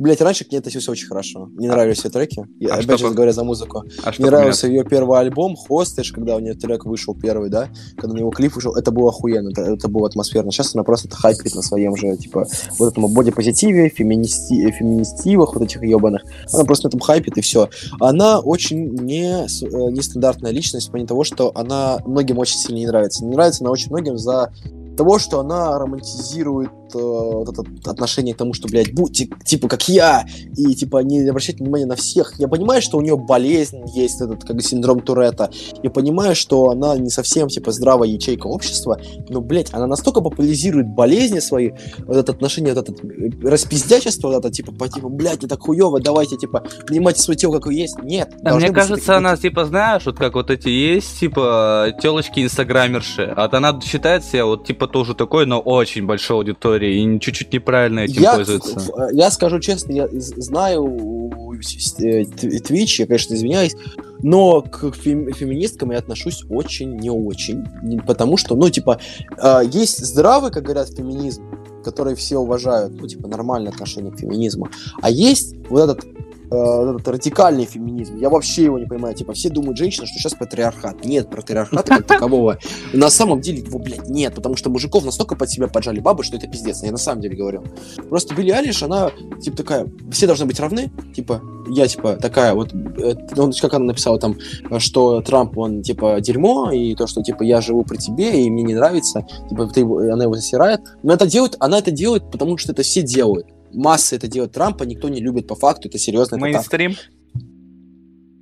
[0.00, 1.50] Блять, раньше к ней относился очень хорошо.
[1.52, 2.46] Мне нравились ее треки.
[2.58, 3.84] Я, а опять же по- говоря за музыку.
[4.02, 8.14] А Мне нравился ее первый альбом «Хостеж», когда у нее трек вышел первый, да, когда
[8.14, 10.52] на него клип вышел, это было охуенно, это, это было атмосферно.
[10.52, 12.46] Сейчас она просто хайпит на своем же, типа,
[12.78, 16.22] вот этому бодипозитиве, феминисти, феминистивах, вот этих ебаных.
[16.50, 17.68] Она просто на этом хайпит, и все.
[18.00, 22.86] Она очень не, э, нестандартная личность в плане того, что она многим очень сильно не
[22.86, 23.22] нравится.
[23.22, 24.50] Не нравится она очень многим за
[24.96, 29.88] того, что она романтизирует э, вот это отношение к тому, что, блядь, будьте типа как
[29.88, 30.26] я,
[30.56, 32.34] и типа не обращайте внимания на всех.
[32.38, 35.50] Я понимаю, что у нее болезнь есть, этот как синдром Туретта.
[35.82, 40.88] Я понимаю, что она не совсем типа здравая ячейка общества, но, блядь, она настолько популяризирует
[40.88, 41.72] болезни свои,
[42.06, 45.60] вот это отношение, вот это э, распиздячество, вот это типа, по типа, блядь, не так
[45.60, 48.02] хуево, давайте, типа, принимайте свое тело, какое есть.
[48.02, 48.34] Нет.
[48.42, 53.32] Должны мне кажется, она, типа, знаешь, вот как вот эти есть, типа, телочки инстаграмерши.
[53.36, 56.38] А она считает себя вот, типа, тоже такой, но очень большой
[56.80, 63.06] аудиторией и чуть-чуть неправильно этим я, ф- я скажу честно, я знаю э, Twitch, я,
[63.06, 63.74] конечно, извиняюсь,
[64.22, 67.64] но к фем- феминисткам я отношусь очень не очень.
[68.06, 68.98] Потому что, ну, типа,
[69.38, 71.42] э, есть здравый, как говорят, феминизм,
[71.84, 74.68] который все уважают, ну, типа, нормальное отношение к феминизму.
[75.00, 76.04] А есть вот этот
[76.50, 78.16] э, этот радикальный феминизм.
[78.18, 79.14] Я вообще его не понимаю.
[79.14, 81.04] Типа, все думают, женщины, что сейчас патриархат.
[81.04, 82.58] Нет патриархата как такового.
[82.92, 84.34] На самом деле его, блядь, нет.
[84.34, 86.82] Потому что мужиков настолько под себя поджали бабы, что это пиздец.
[86.82, 87.64] Я на самом деле говорю.
[88.08, 90.90] Просто Билли Алиш, она, типа, такая, все должны быть равны.
[91.14, 94.36] Типа, я, типа, такая вот, ну, как она написала там,
[94.78, 98.62] что Трамп, он, типа, дерьмо, и то, что, типа, я живу при тебе, и мне
[98.62, 100.80] не нравится, типа, ты она его засирает.
[101.02, 103.46] Но это делает, она это делает, потому что это все делают.
[103.72, 106.38] Массы это делают Трампа, никто не любит по факту, это серьезно.
[106.38, 106.96] Мейнстрим?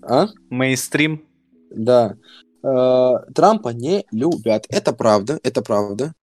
[0.02, 0.28] А?
[0.50, 1.24] Мейнстрим?
[1.70, 2.16] Да.
[2.62, 4.66] Э, Трампа не любят.
[4.68, 6.14] Это правда, это правда.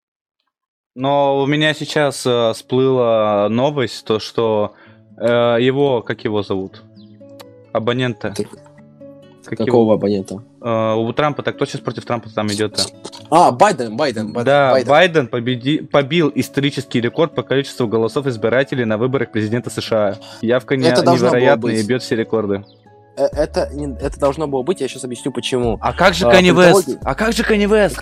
[0.95, 4.76] Но у меня сейчас э, всплыла новость, то что
[5.18, 5.28] э,
[5.60, 6.84] его, как его зовут?
[7.74, 8.34] Абонента.
[8.36, 8.47] Так,
[9.46, 9.93] Как Какого его?
[9.93, 10.41] абонента?
[10.62, 12.84] Э, у Трампа, так кто сейчас против Трампа там идет-то?
[13.30, 14.46] А, Байден, Байден, Байден.
[14.46, 14.89] Да, Байден.
[14.89, 15.80] Байден победи...
[15.80, 20.18] побил исторический рекорд по количеству голосов избирателей на выборах президента США.
[20.41, 20.88] Явка не...
[20.89, 22.66] Невероятная и бьет все рекорды.
[23.18, 23.70] Э, Это,
[24.02, 25.78] это должно было быть, я сейчас объясню почему.
[25.82, 26.86] А как же А, Канни Вест?
[26.88, 27.98] политологи- А как же Канни Вест?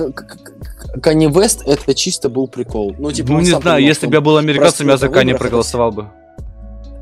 [1.01, 2.95] Канни Вест это чисто был прикол.
[2.97, 6.09] Ну, типа, Ну не знаю, если бы я был американцем, я за Канни проголосовал бы.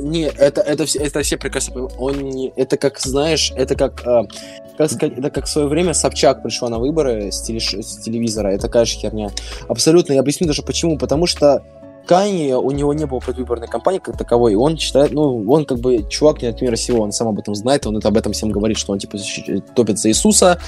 [0.02, 1.86] Не, это, это, все, это все прекрасно.
[1.98, 4.24] Он не, это как, знаешь, это как, э,
[4.78, 8.50] как сказать, это как в свое время Собчак пришла на выборы с, телеш- с телевизора.
[8.50, 9.30] Это такая же херня.
[9.68, 10.14] Абсолютно.
[10.14, 10.98] Я объясню даже почему.
[10.98, 11.64] Потому что
[12.08, 15.80] Канни, у него не было предвыборной кампании как таковой, и он считает, ну, он как
[15.80, 18.34] бы чувак не от мира сего, он сам об этом знает, он это об этом
[18.34, 20.60] всем говорит, что он, типа, защищ- топит за Иисуса,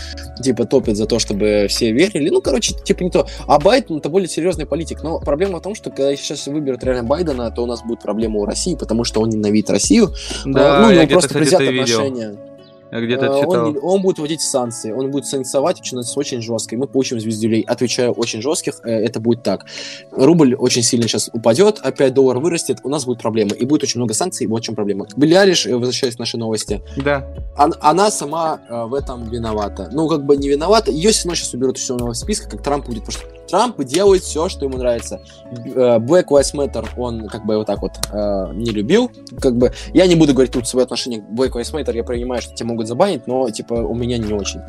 [0.42, 3.28] типа, топит за то, чтобы все верили, ну, короче, типа, не то.
[3.48, 7.04] А Байден, это более серьезный политик, но проблема в том, что когда сейчас выберут реально
[7.04, 10.14] Байдена, то у нас будет проблема у России, потому что он ненавидит Россию,
[10.46, 12.00] Да, ну, у него просто кстати, это видел.
[12.00, 12.38] отношения.
[12.53, 12.53] Я
[13.02, 13.52] где-то Э, читал.
[13.68, 17.62] Он, он будет вводить санкции, он будет санкционовать очень, очень жестко, и мы получим звездюлей.
[17.62, 19.66] Отвечаю, очень жестких, э, это будет так.
[20.12, 24.00] Рубль очень сильно сейчас упадет, опять доллар вырастет, у нас будут проблемы, и будет очень
[24.00, 25.08] много санкций, вот в чем проблема.
[25.16, 27.28] Билли Айлиш, э, возвращаясь к нашей новости, Да.
[27.58, 29.90] он- она сама в этом виновата.
[29.92, 32.86] Ну, как бы не виновата, ее все равно сейчас уберут из черного списка, как Трамп
[32.88, 35.22] будет, потому что Трамп делает все, что ему нравится.
[35.76, 39.72] Э, Black Lives Matter он как бы вот так вот э, не любил, как бы
[39.94, 42.70] я не буду говорить тут свое отношение к Black Lives Matter, я понимаю, что тебя
[42.70, 44.60] могут забанить, но типа у меня не очень.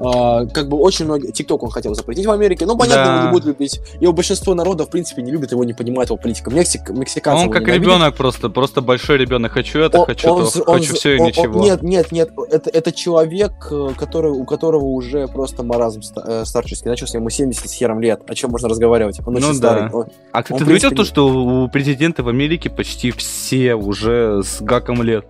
[0.00, 1.30] А, как бы очень многие...
[1.30, 3.14] ТикТок он хотел запретить в Америке, ну понятно, Да.
[3.14, 3.80] его не будут любить.
[4.00, 6.50] Его большинство народа в принципе не любит, его не понимает, его политика.
[6.50, 7.86] Мексик, мексиканцы Он как ненавидят.
[7.86, 9.52] ребенок просто, просто большой ребенок.
[9.52, 11.60] Хочу это, Он- хочу он то, он хочу з- все и он- он- ничего.
[11.62, 16.90] Нет, нет, нет, это, это человек, э, который, у которого уже просто маразм э, старческий.
[16.90, 18.26] Начался ему 70 с хером лет.
[18.32, 19.20] О чем можно разговаривать?
[19.26, 19.90] Он очень Ну старый.
[19.90, 19.96] да.
[19.96, 24.62] Он- А заметил принципе, то, не- что у президента в Америке почти все уже с
[24.62, 25.26] гаком лет?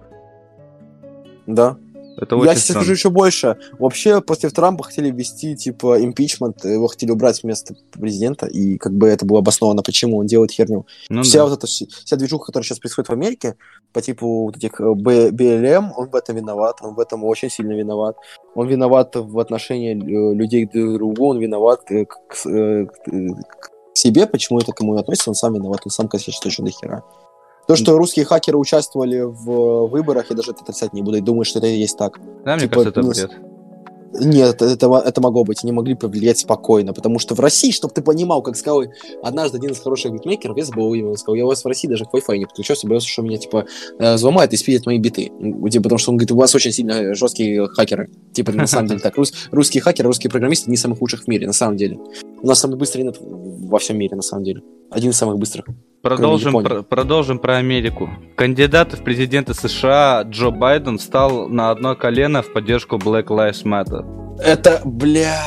[1.47, 1.77] да.
[2.23, 2.81] Это Я очень сейчас странно.
[2.81, 3.57] скажу еще больше.
[3.79, 8.93] Вообще, после Трампа хотели ввести, типа, импичмент, его хотели убрать с места президента, и как
[8.93, 10.87] бы это было обосновано, почему он делает херню.
[11.09, 11.45] Ну вся да.
[11.47, 13.57] вот эта вся движуха, которая сейчас происходит в Америке,
[13.93, 17.73] по типу вот этих э, БЛМ, он в этом виноват, он в этом очень сильно
[17.73, 18.17] виноват.
[18.55, 23.71] Он виноват в отношении э, людей друг к другу, он виноват э, к, к- к-
[23.95, 27.03] себе, почему это к кому относится, он сам виноват, он сам косячит очень до хера.
[27.73, 31.45] То, что русские хакеры участвовали в выборах, я даже это отрицать не буду, и думаю,
[31.45, 32.19] что это и есть так.
[32.45, 33.31] Да, мне типа, кажется, это ну, бред.
[34.21, 38.03] Нет, это, это могло быть, они могли повлиять спокойно, потому что в России, чтобы ты
[38.03, 38.85] понимал, как сказал
[39.23, 41.89] однажды один из хороших битмейкеров, я забыл имя, он сказал, я у вас в России
[41.89, 43.65] даже к Wi-Fi не подключался, боялся, что меня, типа,
[43.99, 45.33] э, взломают и спидят мои биты.
[45.71, 48.11] Типа, потому что он говорит, у вас очень сильно жесткие хакеры.
[48.35, 49.17] Типа, на самом деле так.
[49.17, 51.99] Рус- русские хакеры, русские программисты не самых лучших в мире, на самом деле.
[52.43, 54.63] У нас самый быстрый интернет во всем мире, на самом деле.
[54.91, 55.67] Один из самых быстрых.
[56.03, 58.11] Продолжим, про- продолжим про Америку.
[58.37, 64.05] Кандидат в президенты США Джо Байден встал на одно колено в поддержку Black Lives Matter.
[64.43, 65.39] Это, бля...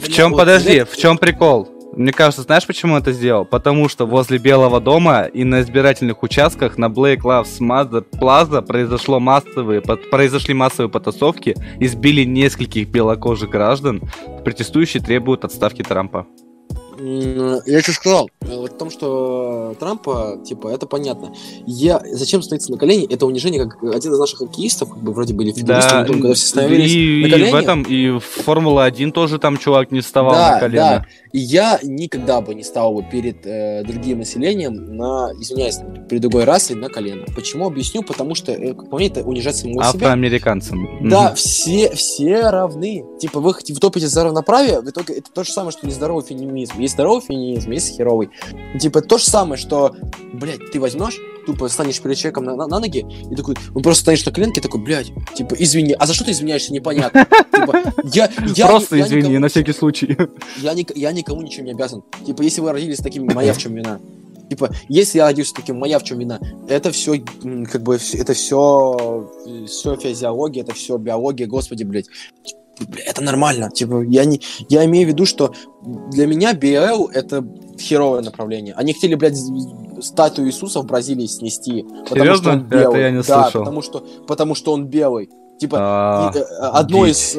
[0.00, 1.68] В чем, подожди, в чем прикол?
[1.92, 3.44] Мне кажется, знаешь, почему он это сделал?
[3.44, 9.20] Потому что возле Белого дома и на избирательных участках на Black Lives Matter Plaza произошло
[9.20, 14.00] массовые, под- произошли массовые потасовки, избили нескольких белокожих граждан,
[14.44, 16.26] протестующие требуют отставки Трампа.
[17.02, 18.30] Я что сказал?
[18.42, 21.32] Э, Вот в том, что Трампа, типа, это понятно.
[21.66, 23.06] Я зачем становиться на колени?
[23.12, 26.34] Это унижение, как один из наших хоккеистов, как бы вроде были фигуристы, Да, но когда
[26.34, 27.50] все становились и, на и колени.
[27.50, 30.82] в этом, и в Формула-1 тоже там чувак не вставал Да, на колено.
[30.84, 31.06] да.
[31.32, 35.78] И я никогда бы не стал бы перед э, другим населением на, извиняюсь,
[36.08, 37.24] перед другой расой на колено.
[37.34, 37.66] Почему?
[37.66, 40.08] Объясню, потому что, э, как по мне, это унижать самого себя.
[40.08, 41.08] Афроамериканцам.
[41.08, 41.34] Да, Мгм.
[41.36, 43.04] все, все равны.
[43.20, 46.24] Типа, вы хотите вы топите за равноправие, в итоге это то же самое, что нездоровый
[46.24, 46.78] феминизм.
[46.78, 48.30] Есть здоровый феминизм, есть херовый.
[48.80, 49.94] Типа, то же самое, что,
[50.32, 51.18] блядь, ты возьмешь,
[51.52, 54.60] тупо станешь перед человеком на, на- на ноги, и такой, он просто станешь на коленке,
[54.60, 57.26] такой, блядь, типа, извини, а за что ты извиняешься, непонятно.
[57.52, 60.16] Типа, я, я, Просто я извини, никому- на всякий случай.
[60.62, 62.02] я, ник- я никому ничем не обязан.
[62.26, 63.98] Типа, если вы родились таким, моя в чем вина.
[64.48, 66.40] Типа, если я родился таким, моя в чем вина.
[66.68, 67.22] Это все,
[67.70, 69.30] как бы, это все,
[69.66, 72.06] все физиология, это все биология, господи, блядь.
[72.88, 73.70] Бля, Это нормально.
[73.70, 75.52] Типа, я, не, я имею в виду, что
[76.10, 77.44] для меня BL это
[77.78, 78.74] херовое направление.
[78.74, 79.36] Они хотели, блядь,
[80.02, 81.82] статую Иисуса в Бразилии снести.
[81.82, 82.42] Потому Серьезно?
[82.42, 83.00] что он Это белый.
[83.00, 83.60] я не да, слышал.
[83.60, 85.30] потому что, потому что он белый.
[85.60, 86.40] Типа, А, э,
[86.72, 87.38] одно из, э,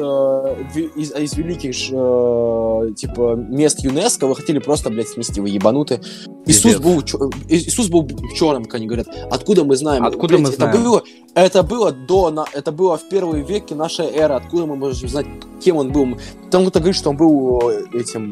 [0.94, 6.00] из, из великих э, типа мест ЮНЕСКО вы хотели просто, блядь, снести, вы ебануты.
[6.46, 7.00] Иисус был,
[7.48, 9.08] Иисус был черным, как они говорят.
[9.28, 10.04] Откуда мы знаем?
[10.04, 10.84] Откуда мы это знаем?
[10.84, 11.02] Было,
[11.34, 14.34] это было до, на, это было в первые веки нашей эры.
[14.34, 15.26] Откуда мы можем знать,
[15.60, 16.16] кем он был?
[16.52, 17.58] Там кто-то говорит, что он был
[17.92, 18.30] этим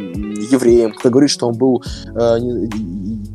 [0.52, 1.82] евреем, кто-то говорит, что он был,
[2.14, 2.68] э, не,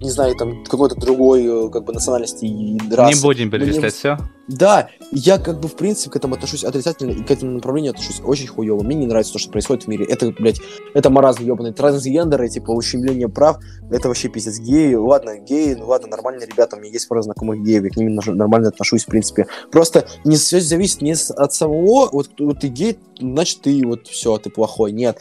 [0.03, 3.13] не знаю, там какой-то другой, как бы национальности и расы.
[3.13, 4.17] не будем мы не- перечислять все.
[4.47, 8.21] Да, я как бы в принципе к этому отношусь отрицательно и к этому направлению отношусь
[8.23, 8.83] очень хуево.
[8.83, 10.05] Мне не нравится то, что происходит в мире.
[10.05, 10.61] Это, блядь,
[10.93, 11.73] это маразм ебаный.
[11.73, 13.57] Трансгендеры, типа, ущемление прав,
[13.89, 14.59] это вообще пиздец.
[14.59, 17.97] Геи, ладно, геи, ну ладно, нормальные ребята, у меня есть пара знакомых геев, я к
[17.97, 19.47] ним нормально отношусь, в принципе.
[19.71, 24.37] Просто не все зависит не от самого, вот, вот ты гей, значит ты вот все,
[24.37, 24.91] ты плохой.
[24.91, 25.19] Нет.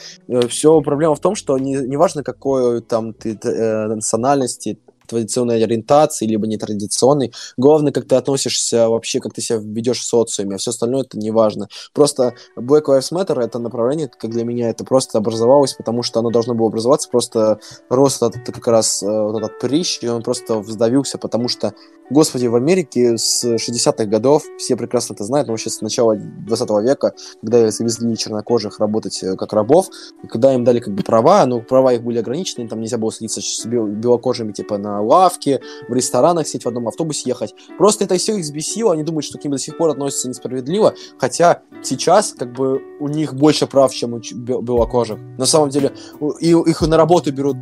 [0.49, 4.79] Все проблема в том, что не, неважно какой там ты э, национальности,
[5.15, 10.57] традиционной ориентации, либо нетрадиционной, Главное, как ты относишься вообще, как ты себя ведешь в социуме,
[10.57, 11.69] а все остальное это не важно.
[11.93, 16.31] Просто Black Lives Matter это направление, как для меня, это просто образовалось, потому что оно
[16.31, 20.59] должно было образоваться, просто рос этот как раз э, вот этот прыщ, и он просто
[20.59, 21.75] вздавился, потому что,
[22.11, 26.71] господи, в Америке с 60-х годов, все прекрасно это знают, но вообще с начала 20
[26.83, 29.89] века, когда завезли чернокожих работать э, как рабов,
[30.29, 33.41] когда им дали как бы права, но права их были ограничены, там нельзя было садиться
[33.41, 37.55] с бел- белокожими типа на лавке, в ресторанах сидеть, в одном автобусе ехать.
[37.79, 40.95] Просто это все их взбесило, они думают, что к ним до сих пор относятся несправедливо,
[41.19, 45.19] хотя сейчас как бы у них больше прав, чем у белокожих.
[45.39, 45.93] На самом деле,
[46.41, 47.57] и их на работу берут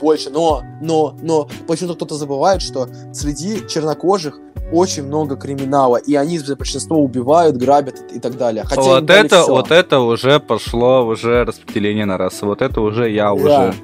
[0.00, 4.38] больше, но, но, но почему-то кто-то забывает, что среди чернокожих
[4.72, 8.64] очень много криминала, и они за большинство убивают, грабят и, так далее.
[8.64, 9.52] Хотя вот это, всё.
[9.52, 12.46] вот это уже пошло, уже распределение на расы.
[12.46, 13.32] Вот это уже я Да.
[13.34, 13.74] уже.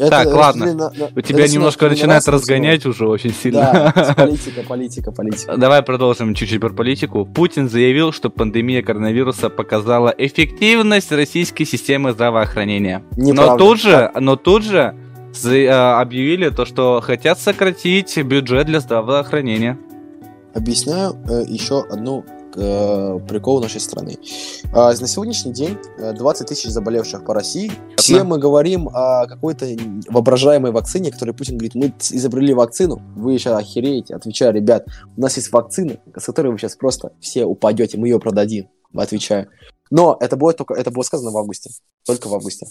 [0.00, 0.66] Это Так, ладно.
[0.74, 3.92] на- на- У тебя немножко на начинает разгонять уже очень сильно.
[3.94, 5.56] Да, политика, политика, политика.
[5.56, 7.26] Давай продолжим чуть-чуть про политику.
[7.26, 13.02] Путин заявил, что пандемия коронавируса показала эффективность российской системы здравоохранения.
[13.16, 13.56] Но Неправда.
[13.58, 14.94] тут же, но тут же
[15.44, 19.78] э, объявили то, что хотят сократить бюджет для здравоохранения.
[20.54, 22.24] Объясняю э, еще одну
[22.56, 24.18] э, прикол нашей страны.
[24.72, 27.72] А, на сегодняшний день э, 20 тысяч заболевших по России.
[27.96, 29.66] Все мы говорим о какой-то
[30.08, 34.14] воображаемой вакцине, которой Путин говорит, мы изобрели вакцину, вы сейчас охереете.
[34.14, 34.86] Отвечаю, ребят,
[35.16, 38.68] у нас есть вакцина, с которой вы сейчас просто все упадете, мы ее продадим.
[38.94, 39.48] Отвечаю.
[39.90, 41.70] Но это было только, это было сказано в августе.
[42.06, 42.66] Только в августе.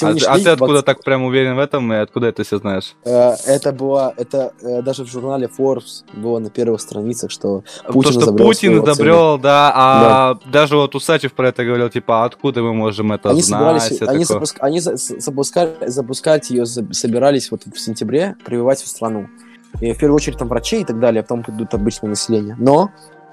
[0.00, 2.94] А, а ты откуда вакци- так прям уверен в этом и откуда это все знаешь?
[3.04, 8.14] Э, Это было, это э, даже в журнале Forbes было на первых страницах, что Путин
[8.14, 12.62] то, что Путин изобрел, да, а даже вот Усачев про это говорил, типа, «А откуда
[12.62, 13.82] мы можем это они знать?
[13.82, 19.26] собирались, они, запуск- они запускали, запускать ее собирались вот в сентябре, прививать в страну.
[19.80, 22.54] И в первую очередь там врачей и так далее, а потом придут обычное население.
[22.60, 22.90] Но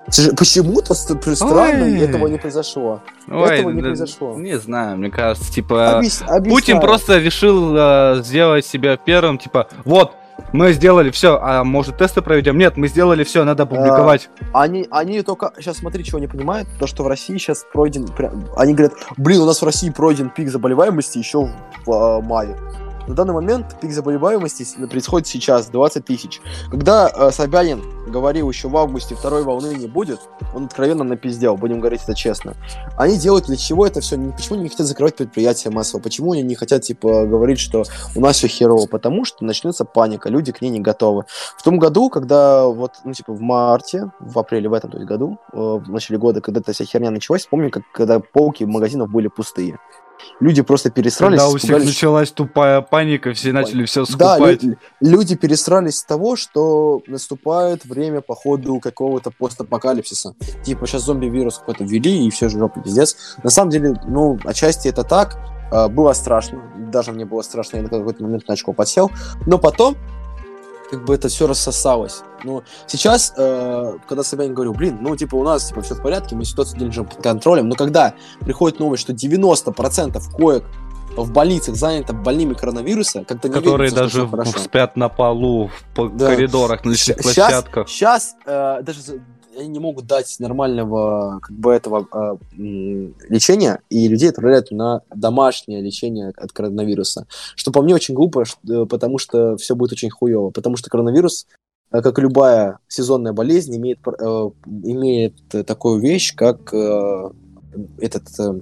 [0.07, 1.99] почему-то странно Ой.
[1.99, 3.01] этого не произошло.
[3.27, 4.35] Ой, этого не да, произошло.
[4.37, 5.97] Не знаю, мне кажется, типа...
[5.97, 6.23] Объяс-.
[6.45, 10.13] Путин просто решил э, сделать себя первым, типа, вот,
[10.53, 12.57] мы сделали все, а может тесты проведем?
[12.57, 14.29] Нет, мы сделали все, надо опубликовать.
[14.53, 15.51] Они, они только...
[15.57, 16.69] Сейчас смотри, чего не понимают.
[16.79, 18.07] То, что в России сейчас пройден...
[18.07, 21.49] прям- Они говорят, блин, у нас в России пройден пик заболеваемости еще
[21.85, 22.55] в э, мае.
[23.07, 26.41] На данный момент пик заболеваемости происходит сейчас, 20 тысяч.
[26.69, 27.81] Когда э, Собянин
[28.11, 30.19] говорил еще в августе, второй волны не будет,
[30.53, 32.55] он откровенно напиздел, будем говорить это честно.
[32.97, 34.17] Они делают для чего это все?
[34.17, 36.01] Почему они не хотят закрывать предприятия массово?
[36.01, 37.83] Почему они не хотят, типа, говорить, что
[38.15, 38.87] у нас все херово?
[38.87, 41.23] Потому что начнется паника, люди к ней не готовы.
[41.57, 45.07] В том году, когда вот, ну, типа, в марте, в апреле в этом то есть,
[45.07, 49.09] году, э, в начале года, когда эта вся херня началась, помню, как когда полки магазинов
[49.09, 49.79] были пустые.
[50.39, 54.61] Люди просто пересрались, Когда у всех началась тупая паника, все начали все да, скупать.
[54.61, 60.35] лю- люди пересрались с того, что наступает время походу какого-то постапокалипсиса.
[60.63, 63.37] Типа сейчас зомби-вирус какой-то ввели, и все жопа пиздец.
[63.43, 65.37] На самом деле, ну, отчасти это так.
[65.71, 66.61] А, Было страшно.
[66.91, 69.09] Даже мне было страшно, я на какой-то момент на очко подсел.
[69.47, 69.97] Но потом,
[70.89, 72.21] как бы это все рассосалось.
[72.43, 76.35] Ну, сейчас, э, когда Собянин говорил, блин, ну, типа, у нас, типа, все в порядке,
[76.35, 80.63] мы ситуацию держим под контролем, но когда приходит новость, что 90% коек
[81.15, 84.29] в больницах занято больными коронавируса, как-то Которые верится, даже
[84.59, 86.27] спят на полу, в Да.
[86.27, 87.89] коридорах, на площадках.
[87.89, 89.01] Сейчас э, даже
[89.57, 92.37] они не могут дать нормального как бы этого э,
[93.29, 97.27] лечения, и людей отправляют на домашнее лечение от коронавируса.
[97.55, 100.49] Что по мне очень глупо, э, потому что все будет очень хуево.
[100.49, 101.47] Потому что коронавирус,
[101.91, 104.49] э, как и любая сезонная болезнь, имеет, э,
[104.83, 105.35] имеет
[105.65, 107.29] такую вещь, как э,
[107.99, 108.23] этот...
[108.39, 108.61] э,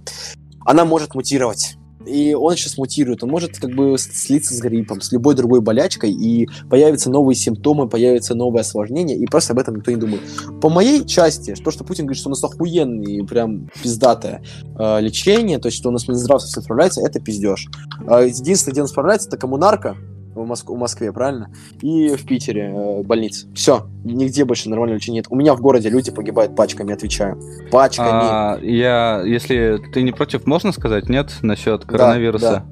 [0.66, 1.78] она может мутировать.
[2.06, 6.12] И он сейчас мутирует, он может как бы слиться с гриппом, с любой другой болячкой,
[6.12, 10.22] и появятся новые симптомы, появится новое осложнение, и просто об этом никто не думает.
[10.62, 14.44] По моей части, то, что Путин говорит, что у нас охуенное, прям пиздатое
[14.78, 17.68] э, лечение, то есть, что у нас Минздрав со всем справляется, это пиздеж.
[18.08, 19.96] Э, единственное, где он справляется, это коммунарка
[20.36, 21.50] в, Моск- в Москве, правильно?
[21.82, 23.48] И в Питере э, больница.
[23.56, 25.28] Все, нигде больше нормального лечения нет.
[25.30, 27.40] У меня в городе люди погибают пачками, отвечаю.
[27.72, 28.10] Пачками.
[28.12, 32.66] А, я, если ты не против, можно сказать, нет, насчет коронавируса?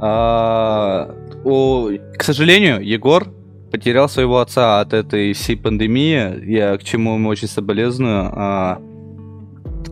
[0.00, 1.88] А, у-
[2.18, 3.26] к сожалению, Егор
[3.70, 8.30] потерял своего отца от этой всей пандемии, я к чему ему очень соболезную.
[8.34, 8.80] А,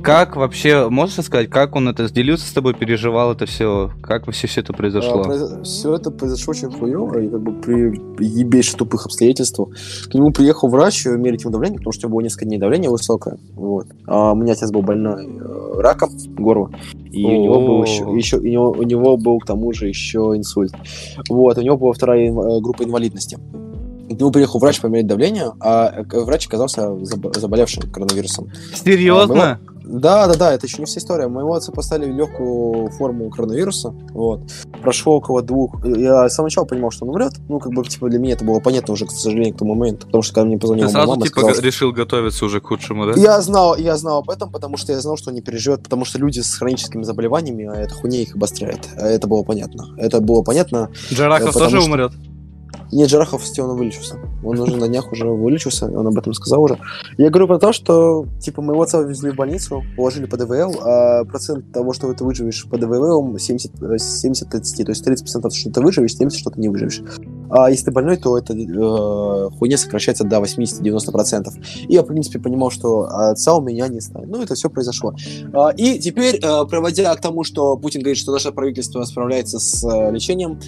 [0.03, 4.47] как вообще, можешь рассказать, как он это делился с тобой, переживал это все, как вообще
[4.47, 5.25] все это произошло?
[5.63, 9.69] все это произошло очень хуево, и как бы при ебейших тупых обстоятельствах.
[10.11, 13.39] К нему приехал врач мерить ему давление, потому что у него несколько дней давление высокое.
[13.55, 13.87] Вот.
[14.07, 16.71] А у меня отец был больной э, раком горла.
[17.11, 20.33] И у него был еще, еще у, него, у него был к тому же еще
[20.35, 20.73] инсульт.
[21.29, 23.39] Вот, у него была вторая э, группа инвалидности.
[24.09, 28.51] И К нему приехал врач померить давление, а э, врач оказался забо- заболевшим коронавирусом.
[28.75, 29.61] Серьезно?
[29.87, 31.29] Да, да, да, это еще не вся история.
[31.29, 33.95] Моего отца поставили легкую форму коронавируса.
[34.13, 34.41] Вот.
[34.83, 35.85] Прошло около двух.
[35.85, 37.35] Я с самого начала понимал, что он умрет.
[37.49, 40.07] Ну, как бы, типа, для меня это было понятно уже, к сожалению, к тому моменту.
[40.07, 43.07] Потому что когда мне позвонила Ты сразу мама, типа сказала, решил готовиться уже к худшему,
[43.07, 43.13] да?
[43.21, 46.05] я знал, я знал об этом, потому что я знал, что он не переживет, потому
[46.05, 48.89] что люди с хроническими заболеваниями, а это хуйня их обостряет.
[48.97, 49.95] А Это было понятно.
[49.99, 50.91] Это было понятно.
[51.13, 52.13] Джарахов потому тоже что- умрет?
[52.93, 54.19] Нет, Джарахов Стеон вылечился.
[54.45, 56.79] Он уже на днях уже вылечился, он об этом сказал уже.
[57.19, 61.25] Я говорю про то, что, типа, моего отца везли в больницу, положили по ДВЛ, а
[61.25, 65.81] процент того, что ты выживешь по ДВЛ, 70, 70 30, то есть 30% что ты
[65.81, 67.03] выживешь, 70% что ты не выживешь.
[67.51, 71.49] А если ты больной, то эта э, хуйня сокращается до 80-90%.
[71.89, 74.29] И я, в принципе, понимал, что отца у меня не станет.
[74.29, 75.15] Ну, это все произошло.
[75.53, 79.85] А, и теперь, э, проводя к тому, что Путин говорит, что наше правительство справляется с
[79.85, 80.59] э, лечением,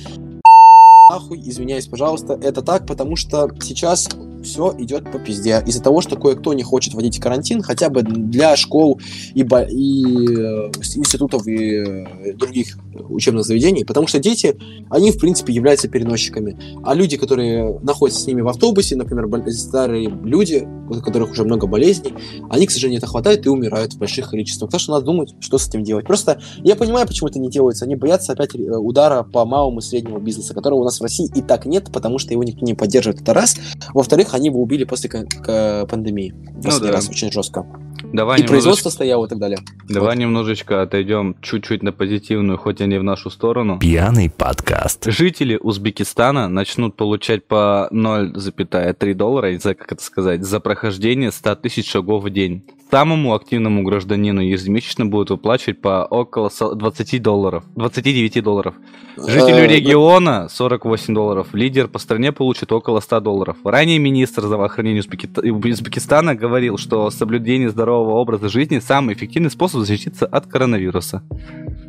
[1.11, 4.09] нахуй, извиняюсь, пожалуйста, это так, потому что сейчас
[4.43, 5.63] все идет по пизде.
[5.67, 9.01] Из-за того, что кое-кто не хочет вводить карантин, хотя бы для школ
[9.35, 12.79] и, бо- и э, институтов и э, других
[13.09, 14.57] учебных заведений, потому что дети,
[14.91, 16.57] они, в принципе, являются переносчиками.
[16.83, 21.67] А люди, которые находятся с ними в автобусе, например, старые люди, у которых уже много
[21.67, 22.15] болезней,
[22.51, 24.71] они, к сожалению, это хватает и умирают в больших количествах.
[24.71, 26.07] Так что надо думать, что с этим делать.
[26.07, 27.85] Просто я понимаю, почему это не делается.
[27.85, 31.31] Они боятся опять э, удара по малому и среднему бизнесу, которого у нас в России
[31.35, 33.21] и так нет, потому что его никто не поддерживает.
[33.21, 33.57] Это раз.
[33.93, 36.35] Во-вторых, они его убили после к- к- пандемии.
[36.63, 36.95] Последний да.
[36.95, 37.67] раз очень жестко.
[38.13, 39.59] Давай и немножечко, производство стояло и так далее.
[39.89, 43.79] давай немножечко отойдем чуть-чуть на позитивную, хоть и не в нашу сторону.
[43.81, 45.07] Пьяный подкаст.
[45.11, 51.57] Жители Узбекистана начнут получать по 0,3 доллара, не знаю, как это сказать, за прохождение 100
[51.57, 52.65] тысяч шагов в день.
[52.91, 58.75] Самому активному гражданину ежемесячно будут выплачивать по около со- 20 долларов, 29 долларов.
[59.19, 61.49] Жителю Э, региона 48 долларов.
[61.53, 63.57] Лидер по стране получит около 100 долларов.
[63.63, 70.25] Ранее министр здравоохранения Узбеки- Узбекистана говорил, что соблюдение здорового образа жизни самый эффективный способ защититься
[70.25, 71.23] от коронавируса.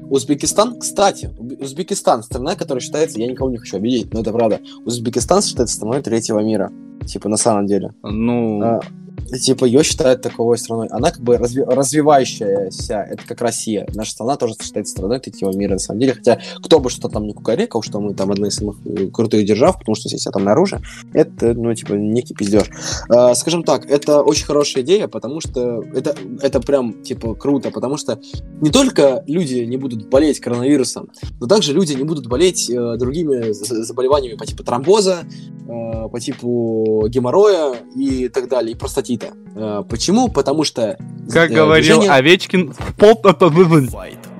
[0.09, 4.59] Узбекистан, кстати, Уз- Узбекистан страна, которая считается, я никого не хочу обидеть, но это правда.
[4.83, 6.71] Узбекистан считается страной третьего мира.
[7.05, 7.91] Типа, на самом деле.
[8.03, 8.79] Ну, А,
[9.19, 10.87] типа, ее считают таковой страной.
[10.89, 13.87] Она как бы разви- развивающаяся, это как Россия.
[13.93, 16.13] Наша страна тоже считается страной третьего мира, на самом деле.
[16.13, 19.45] Хотя, кто бы что там не кукарекал, что мы там одна из самых э, крутых
[19.45, 20.79] держав, потому что здесь там наружу,
[21.13, 22.69] это, ну, типа, некий пиздеж.
[23.09, 27.97] А, скажем так, это очень хорошая идея, потому что это, это прям, типа, круто, потому
[27.97, 28.19] что
[28.61, 31.09] не только люди не будут болеть коронавирусом,
[31.39, 35.19] но также люди не будут болеть э, другими заболеваниями по типу тромбоза,
[35.67, 39.08] э, по типу геморроя и так далее, и простатита.
[39.55, 40.29] Э, почему?
[40.29, 40.97] Потому что...
[41.31, 43.21] как э, говорил движение- Овечкин, пол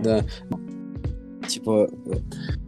[0.04, 0.24] да.
[1.48, 1.90] Типа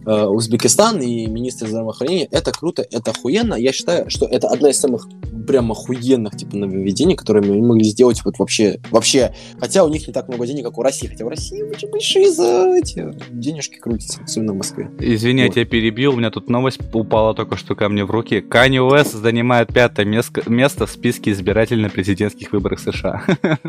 [0.06, 3.56] э, Узбекистан и министр здравоохранения это круто, это охуенно.
[3.56, 5.08] Я считаю, что это одна из самых
[5.48, 9.34] прям охуенных типа нововведений, которые мы могли сделать вот вообще, вообще.
[9.60, 11.08] Хотя у них не так много денег, как у России.
[11.08, 14.90] Хотя в России очень большие за эти денежки крутятся, особенно в Москве.
[15.00, 15.56] Извини, я Вот.
[15.56, 18.42] тебя перебил, у меня тут новость упала только что ко мне в руки.
[18.42, 23.24] Канье Уэст занимает пятое место в списке избирателей на президентских выборах США.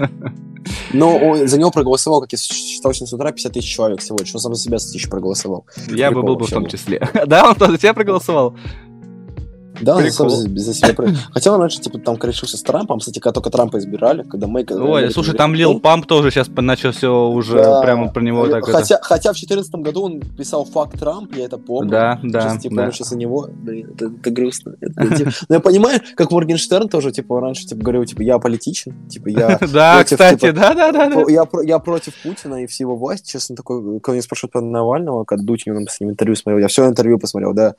[0.92, 4.34] Но он- за него проголосовал, как я считал с утра, 50 тысяч человек всего лишь.
[4.34, 5.64] Он сам за себя тысяч проголосовал.
[5.88, 7.00] Я бы был бы в том числе.
[7.26, 8.56] Да, он тоже тебя проголосовал?
[9.82, 10.94] Да, он за, за себя
[11.32, 13.00] Хотя он раньше, типа, там корешился с Трампом.
[13.00, 14.70] Кстати, когда только Трампа избирали, когда Мэйк...
[14.70, 17.82] Ой, слушай, там Лил Памп тоже сейчас начал все уже Да.
[17.82, 18.72] прямо про него так это.
[18.72, 21.90] хотя, хотя в 2014 году он писал «Факт Трамп», я это помню.
[21.90, 22.90] Да, да, Сейчас, типа, да.
[22.92, 24.74] сейчас за него, блин, это, это грустно.
[24.80, 29.08] Это, типа, Но я понимаю, как Моргенштерн тоже, типа, раньше, типа, говорил, типа, я политичен,
[29.08, 29.58] типа, я...
[29.72, 31.08] Да, кстати, типа, да, да, да.
[31.08, 31.14] да.
[31.14, 33.32] про- Я, про- я против Путина и всей его власти.
[33.32, 35.66] Честно, такой, когда меня спрашивают про Навального, когда Дудь с
[36.00, 37.74] ним интервью смотрел, я все интервью посмотрел, да.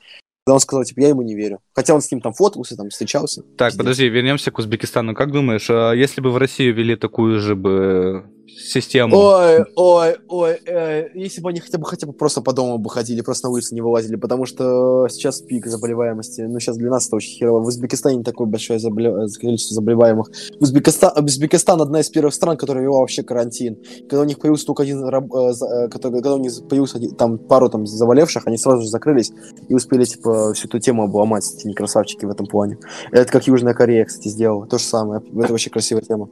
[0.46, 1.60] Когда он сказал, типа, я ему не верю.
[1.72, 3.42] Хотя он с ним там фоткался, там встречался.
[3.56, 3.78] Так, Пиздец.
[3.78, 5.14] подожди, вернемся к Узбекистану.
[5.14, 9.16] Как думаешь, а если бы в Россию ввели такую же бы систему?
[9.16, 12.90] Ой, ой, ой, э, если бы они хотя бы хотя бы просто по дому бы
[12.90, 16.42] ходили, просто на улице не вылазили, потому что сейчас пик заболеваемости.
[16.42, 17.60] Ну, сейчас для нас это очень херово.
[17.62, 20.30] В Узбекистане не такое большое заболе- количество заболеваемых.
[20.60, 23.78] Узбекистан, Узбекистан одна из первых стран, которая вела вообще карантин.
[24.08, 27.38] Когда у них появился только один, раб- э, э, когда у них появился один- там
[27.38, 29.32] пару там заболевших, они сразу же закрылись
[29.68, 32.78] и успели типа всю эту тему обломать, эти красавчики в этом плане.
[33.12, 34.66] Это как Южная Корея, кстати, сделала.
[34.66, 35.20] То же самое.
[35.20, 36.28] Это вообще красивая тема.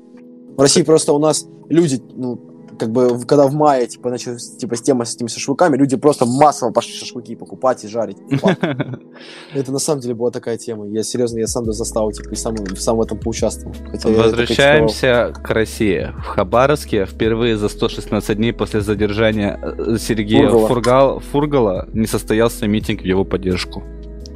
[0.56, 2.38] В России просто у нас люди, ну,
[2.78, 6.26] как бы, когда в мае, типа, началась, типа, с тема с этими шашлыками, люди просто
[6.26, 8.16] массово пошли шашлыки покупать и жарить.
[9.54, 10.86] Это на самом деле была такая тема.
[10.88, 13.74] Я серьезно, я сам застал, типа, и сам, сам в этом поучаствовал.
[13.90, 16.10] Хотя это Возвращаемся к России.
[16.18, 20.68] В Хабаровске впервые за 116 дней после задержания э, Сергея Фургала.
[20.68, 23.82] Фургал, Фургала не состоялся митинг в его поддержку.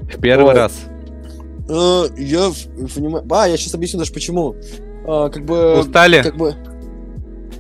[0.03, 0.55] В первый Ой.
[0.55, 0.73] раз.
[1.69, 2.51] Э, Я
[2.95, 3.25] понимаю...
[3.31, 4.55] А, я сейчас объясню даже почему.
[5.07, 5.81] А, Как бы...
[5.81, 6.23] Устали?
[6.23, 6.55] Как бы...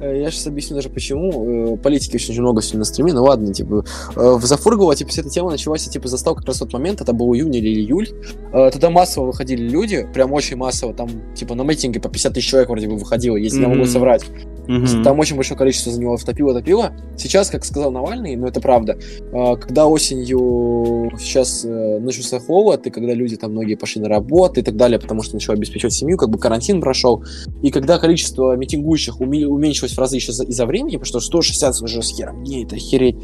[0.00, 1.74] э, Я сейчас объясню даже почему.
[1.74, 3.84] Э, Политики очень много сегодня на стриме, ну ладно, типа.
[4.16, 7.00] э, В Зафургово, типа, вся эта тема началась, я, типа, застал как раз тот момент,
[7.00, 8.08] это был июнь или июль.
[8.52, 12.48] Э, Туда массово выходили люди, прям очень массово, там, типа, на митинге по 50 тысяч
[12.50, 14.24] человек вроде бы выходило, если я могу соврать.
[14.66, 15.02] Мгм.
[15.04, 16.92] Там очень большое количество за него топило-топило.
[17.16, 22.90] Сейчас, как сказал Навальный, но это правда, э, когда осенью сейчас э, начался холод, и
[22.90, 26.16] когда люди там многие пошли на работу и так далее, потому что начал обеспечивать семью,
[26.16, 27.24] как бы карантин прошел,
[27.62, 31.80] и когда количество митингующих уме- уменьшилось в разы еще за- из-за времени, потому что 160
[31.82, 33.16] уже с хером дней, это охереть,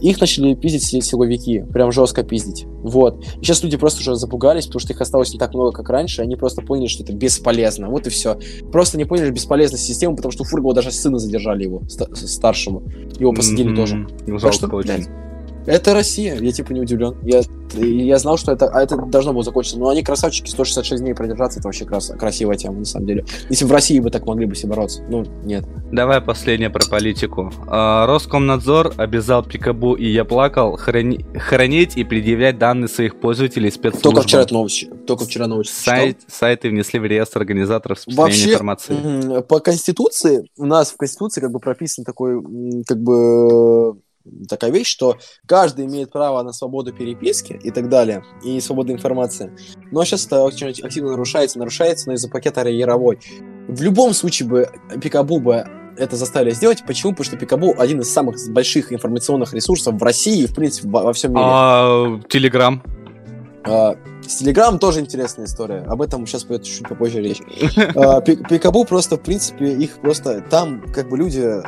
[0.00, 2.66] их начали пиздить си- силовики, прям жестко пиздить.
[2.82, 3.24] Вот.
[3.40, 6.22] И сейчас люди просто уже запугались, потому что их осталось не так много, как раньше,
[6.22, 7.88] они просто поняли, что это бесполезно.
[7.88, 8.38] Вот и все.
[8.72, 12.82] Просто не поняли бесполезность системы, потому что у Фургова даже сына задержали его, ста- старшему.
[13.18, 13.76] Его посадили Мгм.
[13.76, 14.06] тоже.
[14.26, 15.08] Жалко Так что, блядь,
[15.66, 17.16] Это Россия, я типа не удивлен.
[17.22, 17.42] Я,
[17.74, 19.78] я знал, что это, а это должно было закончиться.
[19.78, 23.24] Но они красавчики, 166 дней продержаться, это вообще крас, красивая тема, на самом деле.
[23.50, 25.02] Если в России бы так могли бы все бороться.
[25.08, 25.64] Ну, нет.
[25.92, 27.52] Давай последнее про политику.
[27.66, 34.12] А, Роскомнадзор обязал Пикабу и Я плакал храни- хранить и предъявлять данные своих пользователей спецслужбам.
[34.14, 34.88] Только вчера новости.
[35.06, 35.80] Только вчера новости.
[35.80, 35.96] читал.
[35.96, 39.40] Сайт, сайты внесли в реестр организаторов распространения Вообще, информации.
[39.42, 42.40] по Конституции, у нас в Конституции как бы прописан такой,
[42.86, 43.96] как бы,
[44.48, 45.16] такая вещь, что
[45.46, 49.52] каждый имеет право на свободу переписки и так далее, и свободу информации.
[49.90, 53.18] Но сейчас это очень активно нарушается, нарушается, но из-за пакета Яровой.
[53.68, 54.70] В любом случае бы
[55.00, 55.66] Пикабу бы
[55.96, 56.84] это заставили сделать.
[56.86, 57.12] Почему?
[57.12, 61.02] Потому что Пикабу один из самых больших информационных ресурсов в России и, в принципе, во,
[61.02, 61.44] во всем мире.
[61.46, 62.82] А, Телеграм.
[63.64, 65.84] А, с Телеграм тоже интересная история.
[65.86, 67.40] Об этом сейчас пойдет чуть попозже речь.
[67.94, 70.42] А, Пи- Пикабу просто, в принципе, их просто...
[70.42, 71.62] Там как бы люди,